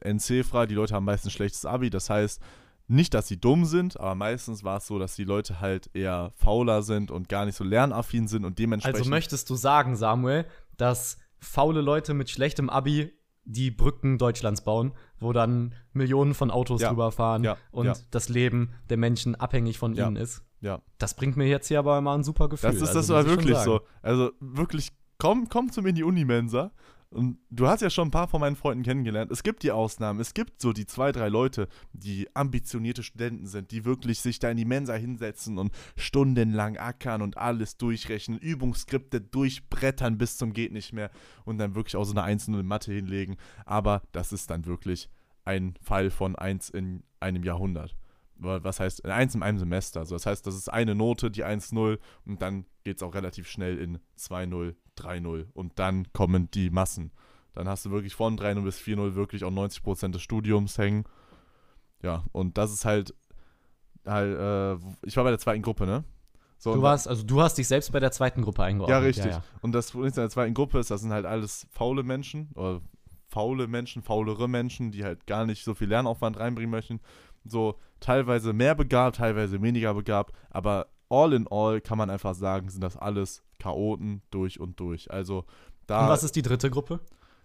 NC-frei, 0.00 0.66
die 0.66 0.74
Leute 0.74 0.94
haben 0.94 1.04
meistens 1.04 1.32
schlechtes 1.32 1.66
Abi, 1.66 1.90
das 1.90 2.08
heißt, 2.08 2.40
nicht, 2.88 3.14
dass 3.14 3.28
sie 3.28 3.40
dumm 3.40 3.64
sind, 3.64 3.98
aber 3.98 4.14
meistens 4.14 4.64
war 4.64 4.78
es 4.78 4.86
so, 4.86 4.98
dass 4.98 5.14
die 5.14 5.24
Leute 5.24 5.60
halt 5.60 5.90
eher 5.94 6.32
fauler 6.34 6.82
sind 6.82 7.10
und 7.10 7.28
gar 7.28 7.44
nicht 7.44 7.56
so 7.56 7.64
lernaffin 7.64 8.28
sind 8.28 8.44
und 8.44 8.58
dementsprechend. 8.58 8.98
Also 8.98 9.10
möchtest 9.10 9.48
du 9.50 9.54
sagen, 9.54 9.96
Samuel, 9.96 10.46
dass 10.76 11.18
faule 11.38 11.80
Leute 11.80 12.14
mit 12.14 12.30
schlechtem 12.30 12.70
Abi 12.70 13.12
die 13.44 13.70
Brücken 13.70 14.18
Deutschlands 14.18 14.62
bauen, 14.62 14.92
wo 15.18 15.32
dann 15.32 15.74
Millionen 15.92 16.34
von 16.34 16.50
Autos 16.50 16.80
Ja. 16.82 16.88
drüber 16.90 17.10
fahren 17.12 17.44
Ja. 17.44 17.56
und 17.70 17.86
Ja. 17.86 17.94
das 18.10 18.28
Leben 18.28 18.70
der 18.88 18.96
Menschen 18.96 19.34
abhängig 19.34 19.78
von 19.78 19.94
ihnen 19.94 20.16
ist. 20.16 20.44
Ja. 20.60 20.80
Das 20.98 21.14
bringt 21.14 21.36
mir 21.36 21.48
jetzt 21.48 21.66
hier 21.68 21.80
aber 21.80 22.00
mal 22.00 22.14
ein 22.14 22.22
super 22.24 22.48
Gefühl. 22.48 22.70
Das 22.70 22.76
ist 22.80 22.88
also, 22.94 22.98
das 23.00 23.08
muss 23.08 23.16
war 23.16 23.26
wirklich 23.26 23.56
so. 23.58 23.80
Also 24.00 24.30
wirklich, 24.40 24.90
komm, 25.18 25.48
komm 25.48 25.72
zu 25.72 25.82
mir 25.82 25.88
in 25.90 25.96
die 25.96 26.04
Unimensa. 26.04 26.70
Und 27.12 27.38
du 27.50 27.66
hast 27.66 27.82
ja 27.82 27.90
schon 27.90 28.08
ein 28.08 28.10
paar 28.10 28.26
von 28.26 28.40
meinen 28.40 28.56
Freunden 28.56 28.82
kennengelernt. 28.82 29.30
Es 29.30 29.42
gibt 29.42 29.62
die 29.62 29.70
Ausnahmen. 29.70 30.18
Es 30.18 30.32
gibt 30.32 30.62
so 30.62 30.72
die 30.72 30.86
zwei, 30.86 31.12
drei 31.12 31.28
Leute, 31.28 31.68
die 31.92 32.26
ambitionierte 32.34 33.02
Studenten 33.02 33.46
sind, 33.46 33.70
die 33.70 33.84
wirklich 33.84 34.20
sich 34.20 34.38
da 34.38 34.50
in 34.50 34.56
die 34.56 34.64
Mensa 34.64 34.94
hinsetzen 34.94 35.58
und 35.58 35.72
stundenlang 35.96 36.78
ackern 36.78 37.20
und 37.20 37.36
alles 37.36 37.76
durchrechnen, 37.76 38.38
Übungsskripte 38.38 39.20
durchbrettern 39.20 40.16
bis 40.16 40.38
zum 40.38 40.54
geht 40.54 40.72
nicht 40.72 40.92
mehr 40.94 41.10
und 41.44 41.58
dann 41.58 41.74
wirklich 41.74 41.96
auch 41.96 42.04
so 42.04 42.12
eine 42.12 42.22
einzelne 42.22 42.62
Mathe 42.62 42.92
hinlegen. 42.92 43.36
Aber 43.66 44.02
das 44.12 44.32
ist 44.32 44.50
dann 44.50 44.64
wirklich 44.64 45.10
ein 45.44 45.74
Fall 45.82 46.10
von 46.10 46.34
eins 46.34 46.70
in 46.70 47.02
einem 47.20 47.44
Jahrhundert. 47.44 47.94
Was 48.36 48.80
heißt, 48.80 49.04
eins 49.04 49.34
in 49.34 49.42
einem 49.42 49.58
Semester. 49.58 50.00
Also 50.00 50.16
das 50.16 50.26
heißt, 50.26 50.46
das 50.46 50.56
ist 50.56 50.68
eine 50.68 50.94
Note, 50.94 51.30
die 51.30 51.44
1-0 51.44 51.98
und 52.24 52.42
dann 52.42 52.64
geht 52.82 52.96
es 52.96 53.02
auch 53.02 53.14
relativ 53.14 53.48
schnell 53.48 53.78
in 53.78 53.98
2-0, 54.18 54.74
3-0 54.98 55.46
und 55.52 55.78
dann 55.78 56.12
kommen 56.12 56.50
die 56.52 56.70
Massen. 56.70 57.12
Dann 57.54 57.68
hast 57.68 57.84
du 57.84 57.90
wirklich 57.90 58.14
von 58.14 58.38
3-0 58.38 58.62
bis 58.62 58.78
4-0 58.78 59.14
wirklich 59.14 59.44
auch 59.44 59.50
90% 59.50 60.10
des 60.12 60.22
Studiums 60.22 60.78
hängen. 60.78 61.04
Ja, 62.02 62.24
und 62.32 62.58
das 62.58 62.72
ist 62.72 62.84
halt, 62.84 63.14
halt 64.06 64.36
äh, 64.36 64.82
ich 65.06 65.16
war 65.16 65.24
bei 65.24 65.30
der 65.30 65.38
zweiten 65.38 65.62
Gruppe, 65.62 65.86
ne? 65.86 66.04
So, 66.58 66.74
Du 66.74 66.82
warst, 66.82 67.08
also 67.08 67.24
du 67.24 67.42
hast 67.42 67.58
dich 67.58 67.66
selbst 67.66 67.90
bei 67.92 68.00
der 68.00 68.12
zweiten 68.12 68.42
Gruppe 68.42 68.62
eingeordnet. 68.62 68.96
ja, 68.96 69.04
richtig. 69.04 69.32
Ja, 69.32 69.42
Und 69.62 69.72
das 69.72 69.90
Problem 69.90 70.08
in 70.08 70.14
der 70.14 70.30
zweiten 70.30 70.54
Gruppe 70.54 70.78
ist, 70.78 70.90
das 70.90 71.00
sind 71.00 71.12
halt 71.12 71.26
alles 71.26 71.66
faule 71.72 72.04
Menschen 72.04 72.50
oder 72.54 72.80
faule 73.28 73.66
Menschen, 73.66 74.02
faulere 74.02 74.48
Menschen, 74.48 74.92
die 74.92 75.04
halt 75.04 75.26
gar 75.26 75.44
nicht 75.44 75.64
so 75.64 75.74
viel 75.74 75.88
Lernaufwand 75.88 76.38
reinbringen 76.38 76.70
möchten. 76.70 77.00
So 77.44 77.78
teilweise 77.98 78.52
mehr 78.52 78.74
begabt, 78.74 79.16
teilweise 79.16 79.60
weniger 79.60 79.94
begabt, 79.94 80.34
aber 80.50 80.86
all 81.12 81.32
in 81.32 81.46
all 81.48 81.80
kann 81.80 81.98
man 81.98 82.10
einfach 82.10 82.34
sagen, 82.34 82.68
sind 82.70 82.82
das 82.82 82.96
alles 82.96 83.42
Chaoten 83.58 84.22
durch 84.30 84.58
und 84.58 84.80
durch. 84.80 85.10
Also 85.10 85.44
da 85.86 86.04
Und 86.04 86.08
was 86.08 86.24
ist 86.24 86.34
die 86.34 86.42
dritte 86.42 86.70
Gruppe? 86.70 87.00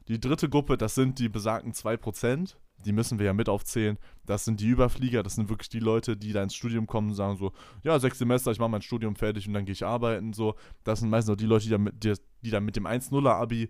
die 0.07 0.19
dritte 0.19 0.49
Gruppe, 0.49 0.77
das 0.77 0.95
sind 0.95 1.19
die 1.19 1.29
besagten 1.29 1.73
2%. 1.73 2.55
Die 2.85 2.91
müssen 2.91 3.17
wir 3.17 3.25
ja 3.25 3.33
mit 3.33 3.49
aufzählen. 3.49 3.97
Das 4.25 4.45
sind 4.45 4.59
die 4.59 4.67
Überflieger, 4.67 5.23
das 5.23 5.35
sind 5.35 5.49
wirklich 5.49 5.69
die 5.69 5.79
Leute, 5.79 6.15
die 6.15 6.31
da 6.31 6.43
ins 6.43 6.53
Studium 6.53 6.85
kommen 6.85 7.09
und 7.09 7.15
sagen 7.15 7.35
so, 7.35 7.51
ja, 7.83 7.99
sechs 7.99 8.19
Semester, 8.19 8.51
ich 8.51 8.59
mache 8.59 8.69
mein 8.69 8.83
Studium 8.83 9.15
fertig 9.15 9.47
und 9.47 9.53
dann 9.53 9.65
gehe 9.65 9.73
ich 9.73 9.85
arbeiten. 9.85 10.33
So, 10.33 10.55
das 10.83 10.99
sind 10.99 11.09
meistens 11.09 11.33
auch 11.33 11.37
die 11.37 11.47
Leute, 11.47 11.65
die 11.65 11.71
da 11.71 11.77
mit, 11.77 12.03
die, 12.03 12.13
die 12.43 12.51
da 12.51 12.59
mit 12.59 12.75
dem 12.75 12.85
1-0er-Abi 12.85 13.69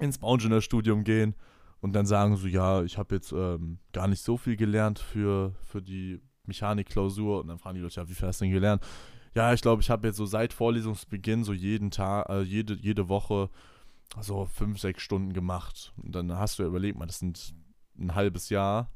ins 0.00 0.18
Bauingenieurstudium 0.18 1.04
gehen 1.04 1.34
und 1.80 1.92
dann 1.92 2.06
sagen 2.06 2.36
so, 2.36 2.46
ja, 2.46 2.82
ich 2.82 2.96
habe 2.96 3.14
jetzt 3.14 3.32
ähm, 3.32 3.78
gar 3.92 4.08
nicht 4.08 4.22
so 4.22 4.36
viel 4.36 4.56
gelernt 4.56 4.98
für, 4.98 5.54
für 5.62 5.82
die 5.82 6.20
Mechanikklausur. 6.48 7.40
Und 7.40 7.48
dann 7.48 7.58
fragen 7.58 7.76
die 7.76 7.82
Leute, 7.82 8.00
ja, 8.00 8.08
wie 8.08 8.14
viel 8.14 8.26
hast 8.26 8.40
du 8.40 8.46
denn 8.46 8.52
gelernt? 8.52 8.82
Ja, 9.34 9.52
ich 9.52 9.62
glaube, 9.62 9.82
ich 9.82 9.90
habe 9.90 10.08
jetzt 10.08 10.16
so 10.16 10.26
seit 10.26 10.52
Vorlesungsbeginn 10.52 11.44
so 11.44 11.52
jeden 11.52 11.90
Tag, 11.90 12.28
äh, 12.28 12.40
jede, 12.42 12.74
jede 12.74 13.08
Woche 13.08 13.50
so 14.20 14.46
fünf, 14.46 14.80
sechs 14.80 15.02
Stunden 15.02 15.32
gemacht. 15.32 15.92
Und 16.02 16.14
dann 16.14 16.32
hast 16.32 16.58
du 16.58 16.62
ja 16.62 16.68
überlegt, 16.68 16.98
man, 16.98 17.08
das 17.08 17.18
sind 17.18 17.54
ein 17.98 18.14
halbes 18.14 18.48
Jahr. 18.48 18.90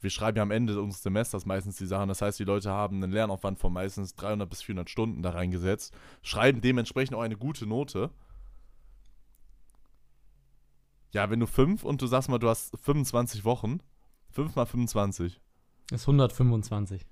Wir 0.00 0.10
schreiben 0.10 0.36
ja 0.36 0.42
am 0.42 0.52
Ende 0.52 0.80
unseres 0.80 1.02
Semesters 1.02 1.46
meistens 1.46 1.76
die 1.76 1.86
Sachen. 1.86 2.08
Das 2.08 2.22
heißt, 2.22 2.38
die 2.38 2.44
Leute 2.44 2.70
haben 2.70 3.02
einen 3.02 3.12
Lernaufwand 3.12 3.58
von 3.58 3.72
meistens 3.72 4.14
300 4.14 4.48
bis 4.48 4.62
400 4.62 4.88
Stunden 4.88 5.22
da 5.22 5.30
reingesetzt, 5.30 5.92
schreiben 6.22 6.60
dementsprechend 6.60 7.16
auch 7.16 7.22
eine 7.22 7.36
gute 7.36 7.66
Note. 7.66 8.10
Ja, 11.10 11.30
wenn 11.30 11.40
du 11.40 11.46
fünf 11.46 11.84
und 11.84 12.00
du 12.02 12.06
sagst 12.06 12.28
mal, 12.28 12.38
du 12.38 12.48
hast 12.48 12.78
25 12.80 13.44
Wochen, 13.44 13.80
5 14.30 14.54
mal 14.54 14.66
25. 14.66 15.40
Das 15.90 16.02
ist 16.02 16.08
125. 16.08 17.06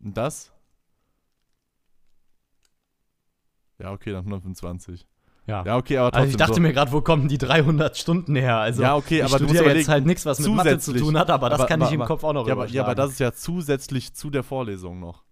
Und 0.00 0.16
das? 0.16 0.52
Ja, 3.78 3.92
okay, 3.92 4.12
dann 4.12 4.24
125. 4.24 5.06
Ja. 5.46 5.64
Ja, 5.64 5.76
okay, 5.76 5.96
aber 5.96 6.10
trotzdem. 6.10 6.20
also 6.20 6.30
ich 6.30 6.36
dachte 6.36 6.54
so. 6.54 6.60
mir 6.60 6.72
gerade, 6.72 6.92
wo 6.92 7.00
kommen 7.00 7.28
die 7.28 7.38
300 7.38 7.96
Stunden 7.96 8.36
her? 8.36 8.58
Also 8.58 8.82
ja, 8.82 8.96
okay, 8.96 9.18
ich 9.18 9.24
aber 9.24 9.38
du 9.38 9.44
musst 9.44 9.54
studiere 9.54 9.64
überlegen, 9.64 9.78
jetzt 9.80 9.88
halt 9.88 10.06
nichts, 10.06 10.26
was 10.26 10.40
mit 10.40 10.52
Mathe 10.52 10.78
zu 10.78 10.92
tun 10.92 11.16
hat, 11.16 11.30
aber 11.30 11.48
das 11.48 11.60
aber- 11.60 11.68
kann 11.68 11.80
ich 11.80 11.86
aber- 11.86 11.94
im 11.94 12.04
Kopf 12.04 12.24
auch 12.24 12.34
noch 12.34 12.46
ja, 12.46 12.52
aber, 12.52 12.66
ja, 12.66 12.82
aber 12.84 12.94
das 12.94 13.12
ist 13.12 13.20
ja 13.20 13.32
zusätzlich 13.32 14.12
zu 14.12 14.28
der 14.28 14.42
Vorlesung 14.42 15.00
noch. 15.00 15.24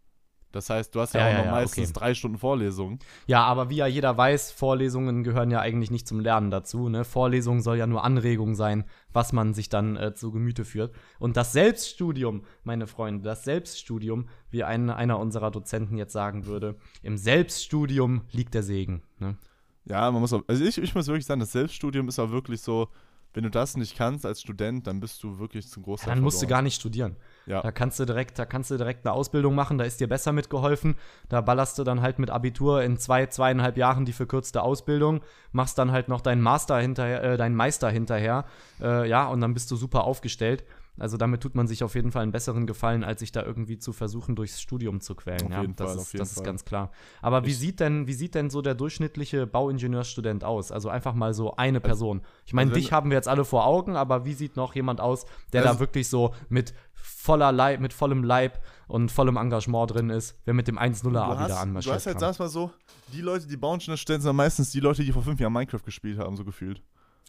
Das 0.57 0.71
heißt, 0.71 0.95
du 0.95 1.01
hast 1.01 1.15
ja, 1.15 1.21
Ja, 1.21 1.27
auch 1.27 1.33
ja, 1.33 1.39
noch 1.39 1.45
ja, 1.45 1.51
meistens 1.53 1.91
okay. 1.91 1.99
drei 1.99 2.15
Stunden 2.15 2.39
Vorlesung. 2.39 2.99
Ja, 3.27 3.45
aber 3.45 3.69
wie 3.69 3.77
ja 3.77 3.87
jeder 3.87 4.17
weiß, 4.17 4.53
Vorlesungen 4.53 5.23
gehören 5.23 5.51
ja 5.51 5.61
eigentlich 5.61 5.91
nicht 5.91 6.09
zum 6.09 6.19
Lernen 6.19 6.51
dazu. 6.51 6.89
Ne? 6.89 7.05
Vorlesung 7.05 7.61
soll 7.61 7.77
ja 7.77 7.87
nur 7.87 8.05
Anregung 8.05 8.55
sein, 8.55 8.85
was 9.13 9.33
man 9.33 9.53
sich 9.55 9.69
dann 9.69 9.97
äh, 9.97 10.15
zu 10.15 10.33
Gemüte 10.33 10.65
führt. 10.65 10.95
Und 11.19 11.37
das 11.37 11.53
Selbststudium, 11.53 12.43
meine 12.65 12.87
Freunde, 12.87 13.23
das 13.23 13.45
Selbststudium, 13.45 14.29
wie 14.51 14.65
ein, 14.65 14.89
einer 14.89 15.19
unserer 15.19 15.51
Dozenten 15.51 15.99
jetzt 15.99 16.13
sagen 16.13 16.47
würde, 16.47 16.77
im 17.03 17.19
Selbststudium 17.19 18.23
liegt 18.33 18.55
der 18.55 18.63
Segen. 18.63 19.03
Ne? 19.19 19.37
Ja, 19.85 20.11
man 20.11 20.21
muss 20.21 20.33
auch, 20.33 20.43
also 20.49 20.65
ich, 20.65 20.79
ich 20.79 20.95
muss 20.95 21.07
wirklich 21.07 21.27
sagen, 21.27 21.41
das 21.41 21.53
Selbststudium 21.53 22.09
ist 22.09 22.19
auch 22.19 22.31
wirklich 22.31 22.61
so, 22.61 22.89
wenn 23.37 23.43
du 23.43 23.51
das 23.51 23.77
nicht 23.77 23.99
kannst 23.99 24.25
als 24.25 24.41
Student, 24.41 24.87
dann 24.87 24.99
bist 24.99 25.23
du 25.23 25.39
wirklich 25.39 25.69
zum 25.69 25.83
Großteil 25.83 26.15
Dann 26.15 26.25
musst 26.25 26.41
du 26.41 26.47
gar 26.47 26.63
nicht 26.63 26.75
studieren. 26.75 27.17
Ja. 27.45 27.61
Da 27.61 27.71
kannst 27.71 28.01
du 28.01 28.07
direkt, 28.07 28.39
da 28.39 28.47
kannst 28.47 28.71
du 28.71 28.79
direkt 28.79 29.05
eine 29.05 29.13
Ausbildung 29.13 29.55
machen, 29.55 29.77
da 29.77 29.85
ist 29.85 30.01
dir 30.01 30.09
besser 30.09 30.33
mitgeholfen. 30.33 30.95
Da 31.29 31.43
ballerst 31.43 31.79
du 31.79 31.85
dann 31.85 32.01
halt 32.01 32.19
mit 32.19 32.31
Abitur 32.31 32.83
in 32.83 32.97
zwei, 32.97 33.27
zweieinhalb 33.27 33.77
Jahren 33.77 34.07
die 34.07 34.15
verkürzte 34.15 34.63
Ausbildung, 34.63 35.21
machst 35.53 35.77
dann 35.77 35.93
halt 35.93 36.09
noch 36.09 36.23
deinen 36.23 36.41
Master 36.41 36.79
hinterher, 36.79 37.23
äh, 37.23 37.37
deinen 37.37 37.55
Meister 37.55 37.91
hinterher, 37.91 38.47
äh, 38.81 39.07
ja, 39.07 39.27
und 39.27 39.43
dann 39.43 39.53
bist 39.53 39.71
du 39.71 39.77
super 39.77 40.05
aufgestellt. 40.05 40.65
Also 40.99 41.17
damit 41.17 41.43
tut 41.43 41.55
man 41.55 41.67
sich 41.67 41.85
auf 41.85 41.95
jeden 41.95 42.11
Fall 42.13 42.23
einen 42.23 42.33
besseren 42.33 42.67
Gefallen, 42.67 43.05
als 43.05 43.21
sich 43.21 43.33
da 43.33 43.43
irgendwie 43.43 43.79
zu 43.79 43.93
versuchen, 43.93 44.35
durchs 44.37 44.61
Studium 44.63 45.01
zu 45.01 45.15
quälen. 45.15 45.43
Auf 45.45 45.51
ja, 45.51 45.61
jeden 45.61 45.77
das 45.77 45.87
Fall, 45.89 45.97
ist, 45.97 46.03
auf 46.03 46.13
jeden 46.13 46.19
das 46.21 46.29
ist 46.31 46.35
Fall. 46.37 46.45
ganz 46.45 46.65
klar. 46.65 46.91
Aber 47.23 47.45
wie 47.45 47.51
Ich- 47.51 47.59
sieht 47.59 47.81
denn, 47.81 48.07
wie 48.07 48.15
sieht 48.15 48.35
denn 48.35 48.49
so 48.51 48.63
der 48.63 48.75
durchschnittliche 48.75 49.47
Bauingenieurstudent 49.47 50.45
aus? 50.45 50.73
Also 50.73 50.89
einfach 50.89 51.15
mal 51.15 51.35
so 51.35 51.55
eine 51.57 51.81
Person. 51.81 52.23
Ich 52.45 52.53
meine, 52.55 52.71
also 52.71 52.81
dich 52.81 52.93
haben 52.93 53.11
wir 53.11 53.17
jetzt 53.17 53.29
alle 53.29 53.45
vor 53.45 53.67
Augen, 53.67 53.97
aber 53.97 54.25
wie 54.25 54.33
sieht 54.35 54.57
noch 54.57 54.75
jemand 54.75 55.01
aus, 55.01 55.27
der 55.53 55.63
Also- 55.63 55.75
da 55.75 55.81
wirklich 55.81 56.09
so 56.09 56.35
mit 56.49 56.75
voller 56.93 57.53
Leib, 57.53 57.81
mit 57.81 57.93
vollem 57.93 58.25
Leib 58.25 58.61
und 58.89 59.13
vollem 59.13 59.37
Engagement 59.37 59.93
drin 59.93 60.11
ist, 60.11 60.37
wer 60.45 60.55
mit 60.55 60.67
dem 60.67 60.79
1-0er 60.79 61.13
Du 61.13 61.19
Abi 61.21 61.35
da 61.35 61.41
hast, 61.41 61.51
du 61.51 61.57
anmarschiert. 61.57 61.95
hast 61.97 62.07
halt, 62.07 62.21
sag's 62.21 62.39
mal 62.39 62.49
so, 62.49 62.71
die 63.13 63.21
Leute, 63.21 63.47
die 63.47 63.57
Bauingenieur 63.57 63.97
stellen, 63.97 64.21
sind 64.21 64.35
meistens 64.35 64.71
die 64.71 64.81
Leute, 64.81 65.05
die 65.05 65.13
vor 65.13 65.23
fünf 65.23 65.39
Jahren 65.39 65.53
Minecraft 65.53 65.83
gespielt 65.85 66.19
haben, 66.19 66.37
so 66.37 66.45
gefühlt. 66.45 66.83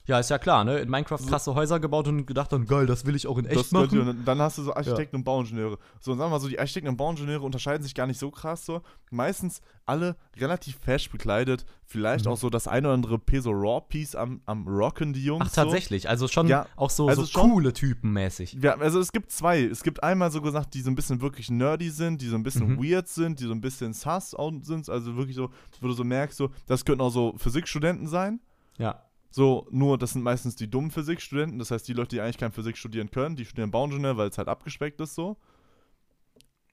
Ja, 0.07 0.19
ist 0.19 0.29
ja 0.29 0.37
klar, 0.39 0.63
ne? 0.63 0.79
In 0.79 0.89
Minecraft 0.89 1.17
So- 1.19 1.27
krasse 1.27 1.53
Häuser 1.53 1.79
gebaut 1.81 2.07
und 2.07 2.25
gedacht 2.25 2.51
dann, 2.53 2.65
geil, 2.65 2.85
das 2.85 3.05
will 3.05 3.15
ich 3.15 3.27
auch 3.27 3.37
in 3.37 3.45
echt 3.45 3.57
Das 3.59 3.71
machen. 3.71 3.99
und 4.07 4.25
dann 4.25 4.39
hast 4.39 4.57
du 4.57 4.63
so 4.63 4.73
Architekten 4.73 5.17
und 5.17 5.23
Bauingenieure. 5.25 5.77
So, 5.99 6.13
und 6.13 6.17
sagen 6.17 6.29
wir 6.31 6.35
mal 6.35 6.39
so, 6.39 6.47
die 6.47 6.57
Architekten 6.59 6.87
und 6.89 6.95
Bauingenieure 6.97 7.43
unterscheiden 7.43 7.83
sich 7.83 7.93
gar 7.93 8.07
nicht 8.07 8.17
so 8.19 8.31
krass 8.31 8.65
so. 8.65 8.81
Meistens 9.11 9.61
alle 9.85 10.15
relativ 10.37 10.77
fesch 10.81 11.09
bekleidet. 11.09 11.65
Vielleicht 11.85 12.25
Mhm. 12.25 12.31
auch 12.31 12.37
so 12.37 12.49
das 12.49 12.67
eine 12.67 12.87
oder 12.87 12.93
andere 12.95 13.19
Peso 13.19 13.51
Raw 13.51 13.81
Piece 13.87 14.15
am, 14.15 14.41
am 14.45 14.67
Rocken, 14.67 15.11
die 15.13 15.23
Jungs. 15.23 15.45
Ach, 15.49 15.53
tatsächlich. 15.53 16.07
Also 16.09 16.27
schon 16.29 16.47
Ja, 16.47 16.67
auch 16.77 16.89
so, 16.89 17.07
also 17.09 17.23
so 17.23 17.27
schon- 17.27 17.51
coole 17.51 17.73
Typen 17.73 18.11
mäßig. 18.13 18.51
So. 18.51 18.57
Ja, 18.59 18.77
also 18.77 18.99
es 19.01 19.11
gibt 19.11 19.31
zwei. 19.31 19.61
Es 19.63 19.83
gibt 19.83 20.03
einmal 20.03 20.31
so 20.31 20.41
gesagt, 20.41 20.73
die 20.73 20.81
so 20.81 20.89
ein 20.89 20.95
bisschen 20.95 21.19
wirklich 21.21 21.49
nerdy 21.51 21.89
sind, 21.89 22.21
die 22.21 22.27
so 22.27 22.35
ein 22.35 22.43
bisschen 22.43 22.75
Mhm. 22.75 22.83
weird 22.83 23.07
sind, 23.09 23.39
die 23.41 23.45
so 23.45 23.51
ein 23.51 23.61
bisschen 23.61 23.93
sus 23.93 24.35
sind. 24.61 24.89
Also 24.89 25.15
wirklich 25.17 25.35
so, 25.35 25.49
wo 25.81 25.87
du 25.87 25.93
so 25.93 26.03
merkst, 26.05 26.37
so, 26.37 26.49
das 26.65 26.83
könnten 26.85 27.01
auch 27.01 27.09
so 27.11 27.33
Physikstudenten 27.37 28.07
sein. 28.07 28.39
Ja. 28.77 29.01
So, 29.37 29.67
nur 29.69 29.99
das 29.99 30.13
sind 30.13 30.23
meistens 30.23 30.55
die 30.55 30.67
dummen 30.67 30.89
Physikstudenten, 30.89 31.59
das 31.59 31.69
heißt 31.69 31.87
die 31.87 31.93
Leute, 31.93 32.15
die 32.15 32.21
eigentlich 32.21 32.39
kein 32.39 32.51
Physik 32.51 32.75
studieren 32.75 33.11
können, 33.11 33.35
die 33.35 33.45
studieren 33.45 33.69
Bauingenieur, 33.69 34.17
weil 34.17 34.29
es 34.29 34.39
halt 34.39 34.47
abgespeckt 34.47 34.99
ist 34.99 35.13
so. 35.13 35.37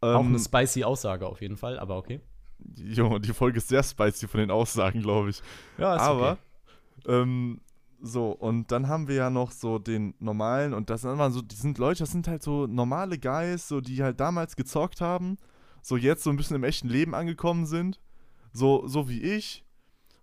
Auch 0.01 0.21
Ähm, 0.21 0.29
eine 0.29 0.39
spicy 0.39 0.83
Aussage 0.83 1.27
auf 1.27 1.43
jeden 1.43 1.59
Fall, 1.59 1.79
aber 1.79 1.99
okay. 1.99 2.23
Junge, 2.75 3.21
die 3.21 3.35
Folge 3.35 3.59
ist 3.59 3.69
sehr 3.69 3.83
spicy 3.83 4.27
von 4.29 4.41
den 4.41 4.51
Aussagen, 4.51 5.03
glaube 5.03 5.29
ich. 5.29 5.43
Ja, 5.77 5.95
Aber, 5.97 6.39
ähm, 7.07 7.61
so, 8.01 8.31
und 8.31 8.73
dann 8.73 8.89
haben 8.89 9.09
wir 9.09 9.17
ja 9.17 9.29
noch 9.29 9.51
so 9.51 9.79
den 9.79 10.15
normalen, 10.19 10.73
und 10.73 10.89
das 10.89 11.03
sind 11.03 11.11
immer 11.13 11.31
so, 11.31 11.43
die 11.43 11.57
sind 11.57 11.77
Leute, 11.77 11.99
das 11.99 12.13
sind 12.13 12.27
halt 12.29 12.43
so 12.43 12.67
normale 12.67 13.19
Guys, 13.19 13.69
so, 13.69 13.83
die 13.83 14.03
halt 14.03 14.21
damals 14.21 14.57
gezockt 14.57 15.03
haben, 15.03 15.37
so 15.83 15.99
jetzt 15.99 16.25
so 16.25 16.31
ein 16.31 16.39
bisschen 16.39 16.57
im 16.57 16.65
echten 16.65 16.89
Leben 16.89 17.15
angekommen 17.15 17.67
sind, 17.67 18.01
so, 18.55 18.87
so 18.87 19.07
wie 19.11 19.21
ich. 19.21 19.67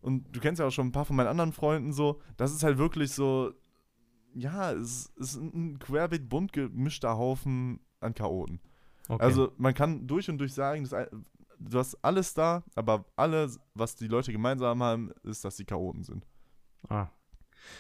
Und 0.02 0.36
du 0.36 0.40
kennst 0.40 0.60
ja 0.60 0.68
auch 0.68 0.72
schon 0.72 0.88
ein 0.88 0.92
paar 0.92 1.06
von 1.06 1.16
meinen 1.16 1.28
anderen 1.28 1.52
Freunden 1.54 1.94
so, 1.94 2.20
das 2.38 2.52
ist 2.52 2.64
halt 2.64 2.78
wirklich 2.78 3.12
so, 3.12 3.54
ja, 4.34 4.72
es 4.72 5.08
ist 5.18 5.36
ein 5.36 5.78
querbeet 5.80 6.28
bunt 6.30 6.54
gemischter 6.54 7.18
Haufen 7.18 7.80
an 8.00 8.14
Chaoten. 8.16 8.60
okay. 9.10 9.24
Also 9.24 9.52
man 9.58 9.74
kann 9.74 10.08
durch 10.08 10.30
und 10.30 10.38
durch 10.40 10.54
sagen, 10.54 10.84
dass, 10.84 11.08
du 11.60 11.78
hast 11.78 11.96
alles 12.04 12.34
da, 12.34 12.64
aber 12.76 13.06
alles, 13.16 13.60
was 13.76 13.96
die 13.96 14.08
Leute 14.08 14.32
gemeinsam 14.32 14.82
haben, 14.82 15.12
ist, 15.24 15.46
dass 15.46 15.58
sie 15.58 15.66
Chaoten 15.66 16.04
sind. 16.04 16.26
ah. 16.90 17.08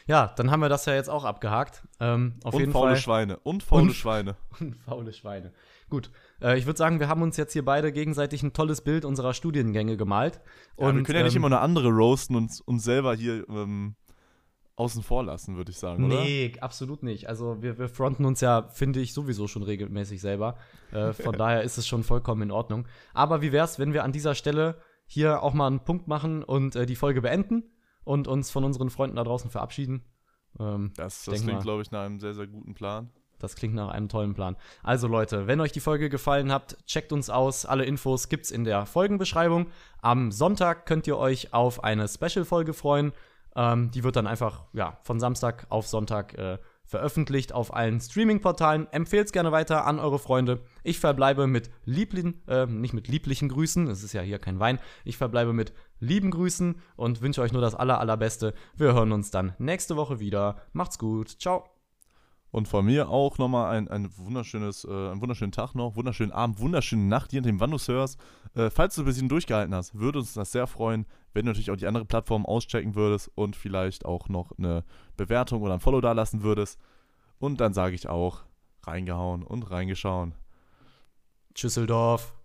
Ja, 0.05 0.27
dann 0.35 0.51
haben 0.51 0.59
wir 0.59 0.69
das 0.69 0.85
ja 0.85 0.93
jetzt 0.93 1.09
auch 1.09 1.23
abgehakt. 1.25 1.87
Ähm, 1.99 2.35
auf 2.43 2.53
und 2.53 2.59
jeden 2.59 2.71
faule 2.71 2.91
Fall. 2.91 2.97
Schweine. 3.01 3.39
Und 3.39 3.63
faule 3.63 3.81
Und- 3.85 3.93
Schweine. 3.95 4.35
Und 4.59 4.75
faule 4.75 5.11
Schweine. 5.11 5.53
Gut, 5.91 6.09
äh, 6.41 6.57
ich 6.57 6.65
würde 6.65 6.77
sagen, 6.77 7.01
wir 7.01 7.09
haben 7.09 7.21
uns 7.21 7.35
jetzt 7.35 7.51
hier 7.51 7.65
beide 7.65 7.91
gegenseitig 7.91 8.41
ein 8.43 8.53
tolles 8.53 8.81
Bild 8.81 9.03
unserer 9.03 9.33
Studiengänge 9.33 9.97
gemalt. 9.97 10.39
Ja, 10.79 10.95
wir 10.95 11.03
können 11.03 11.17
ja 11.17 11.23
nicht 11.25 11.35
ähm, 11.35 11.41
immer 11.41 11.49
nur 11.49 11.59
andere 11.59 11.89
roasten 11.89 12.37
und 12.37 12.49
uns 12.65 12.85
selber 12.85 13.13
hier 13.13 13.47
ähm, 13.49 13.95
außen 14.77 15.03
vor 15.03 15.25
lassen, 15.25 15.57
würde 15.57 15.69
ich 15.69 15.77
sagen, 15.77 16.05
oder? 16.05 16.23
Nee, 16.23 16.53
absolut 16.61 17.03
nicht. 17.03 17.27
Also 17.27 17.61
wir, 17.61 17.77
wir 17.77 17.89
fronten 17.89 18.23
uns 18.23 18.39
ja, 18.39 18.69
finde 18.69 19.01
ich, 19.01 19.13
sowieso 19.13 19.49
schon 19.49 19.63
regelmäßig 19.63 20.21
selber. 20.21 20.55
Äh, 20.93 21.11
von 21.11 21.33
daher 21.37 21.61
ist 21.61 21.77
es 21.77 21.85
schon 21.85 22.03
vollkommen 22.03 22.43
in 22.43 22.51
Ordnung. 22.51 22.87
Aber 23.13 23.41
wie 23.41 23.51
wäre 23.51 23.65
es, 23.65 23.77
wenn 23.77 23.91
wir 23.91 24.05
an 24.05 24.13
dieser 24.13 24.33
Stelle 24.33 24.81
hier 25.05 25.43
auch 25.43 25.53
mal 25.53 25.67
einen 25.67 25.83
Punkt 25.83 26.07
machen 26.07 26.41
und 26.41 26.77
äh, 26.77 26.85
die 26.85 26.95
Folge 26.95 27.21
beenden 27.21 27.63
und 28.05 28.29
uns 28.29 28.49
von 28.49 28.63
unseren 28.63 28.89
Freunden 28.89 29.17
da 29.17 29.25
draußen 29.25 29.51
verabschieden? 29.51 30.05
Ähm, 30.57 30.93
das 30.95 31.25
das 31.25 31.43
klingt, 31.43 31.63
glaube 31.63 31.81
ich, 31.81 31.91
nach 31.91 32.05
einem 32.05 32.21
sehr, 32.21 32.33
sehr 32.33 32.47
guten 32.47 32.73
Plan. 32.75 33.11
Das 33.41 33.55
klingt 33.55 33.75
nach 33.75 33.89
einem 33.89 34.09
tollen 34.09 34.33
Plan. 34.33 34.55
Also 34.83 35.07
Leute, 35.07 35.47
wenn 35.47 35.59
euch 35.59 35.71
die 35.71 35.79
Folge 35.79 36.09
gefallen 36.09 36.51
hat, 36.51 36.77
checkt 36.85 37.11
uns 37.11 37.29
aus. 37.29 37.65
Alle 37.65 37.85
Infos 37.85 38.29
gibt's 38.29 38.51
in 38.51 38.63
der 38.63 38.85
Folgenbeschreibung. 38.85 39.67
Am 40.01 40.31
Sonntag 40.31 40.85
könnt 40.85 41.07
ihr 41.07 41.17
euch 41.17 41.53
auf 41.53 41.83
eine 41.83 42.07
Special-Folge 42.07 42.73
freuen. 42.73 43.13
Ähm, 43.55 43.91
die 43.91 44.03
wird 44.03 44.15
dann 44.15 44.27
einfach 44.27 44.63
ja, 44.73 44.97
von 45.03 45.19
Samstag 45.19 45.65
auf 45.69 45.87
Sonntag 45.87 46.37
äh, 46.37 46.57
veröffentlicht 46.91 47.53
auf 47.53 47.73
allen 47.73 47.99
Streaming-Portalen. 47.99 48.87
Empfehlt 48.91 49.31
gerne 49.31 49.51
weiter 49.51 49.85
an 49.85 49.99
eure 49.99 50.19
Freunde. 50.19 50.59
Ich 50.83 50.99
verbleibe 50.99 51.47
mit 51.47 51.71
lieblichen, 51.85 52.45
äh, 52.47 52.65
nicht 52.65 52.93
mit 52.93 53.07
lieblichen 53.07 53.49
Grüßen, 53.49 53.87
es 53.87 54.03
ist 54.03 54.13
ja 54.13 54.21
hier 54.21 54.39
kein 54.39 54.59
Wein. 54.59 54.77
Ich 55.05 55.17
verbleibe 55.17 55.53
mit 55.53 55.73
lieben 55.99 56.31
Grüßen 56.31 56.75
und 56.97 57.21
wünsche 57.21 57.41
euch 57.41 57.53
nur 57.53 57.61
das 57.61 57.75
aller, 57.75 57.99
allerbeste. 57.99 58.53
Wir 58.75 58.93
hören 58.93 59.13
uns 59.13 59.31
dann 59.31 59.53
nächste 59.57 59.95
Woche 59.95 60.19
wieder. 60.19 60.61
Macht's 60.73 60.99
gut. 60.99 61.29
Ciao. 61.29 61.70
Und 62.51 62.67
von 62.67 62.85
mir 62.85 63.09
auch 63.09 63.37
nochmal 63.37 63.75
ein, 63.77 63.87
ein 63.87 64.09
wunderschönes, 64.17 64.83
äh, 64.83 64.89
einen 64.89 65.21
wunderschönen 65.21 65.53
Tag 65.53 65.73
noch, 65.73 65.95
wunderschönen 65.95 66.33
Abend, 66.33 66.59
wunderschöne 66.59 67.03
Nacht, 67.03 67.31
je 67.31 67.39
nachdem, 67.39 67.59
wann 67.61 67.71
du 67.71 67.77
es 67.77 67.87
hörst. 67.87 68.19
Äh, 68.55 68.69
falls 68.69 68.95
du 68.95 69.03
ein 69.03 69.05
bisschen 69.05 69.29
durchgehalten 69.29 69.73
hast, 69.73 69.95
würde 69.95 70.19
uns 70.19 70.33
das 70.33 70.51
sehr 70.51 70.67
freuen, 70.67 71.05
wenn 71.33 71.45
du 71.45 71.51
natürlich 71.51 71.71
auch 71.71 71.77
die 71.77 71.87
andere 71.87 72.05
Plattform 72.05 72.45
auschecken 72.45 72.95
würdest 72.95 73.31
und 73.35 73.55
vielleicht 73.55 74.05
auch 74.05 74.27
noch 74.27 74.51
eine 74.57 74.83
Bewertung 75.15 75.61
oder 75.61 75.73
ein 75.73 75.79
Follow 75.79 76.01
da 76.01 76.11
lassen 76.11 76.43
würdest. 76.43 76.77
Und 77.39 77.61
dann 77.61 77.73
sage 77.73 77.95
ich 77.95 78.09
auch, 78.09 78.43
reingehauen 78.83 79.43
und 79.43 79.71
reingeschauen. 79.71 80.35
Tschüsseldorf. 81.55 82.40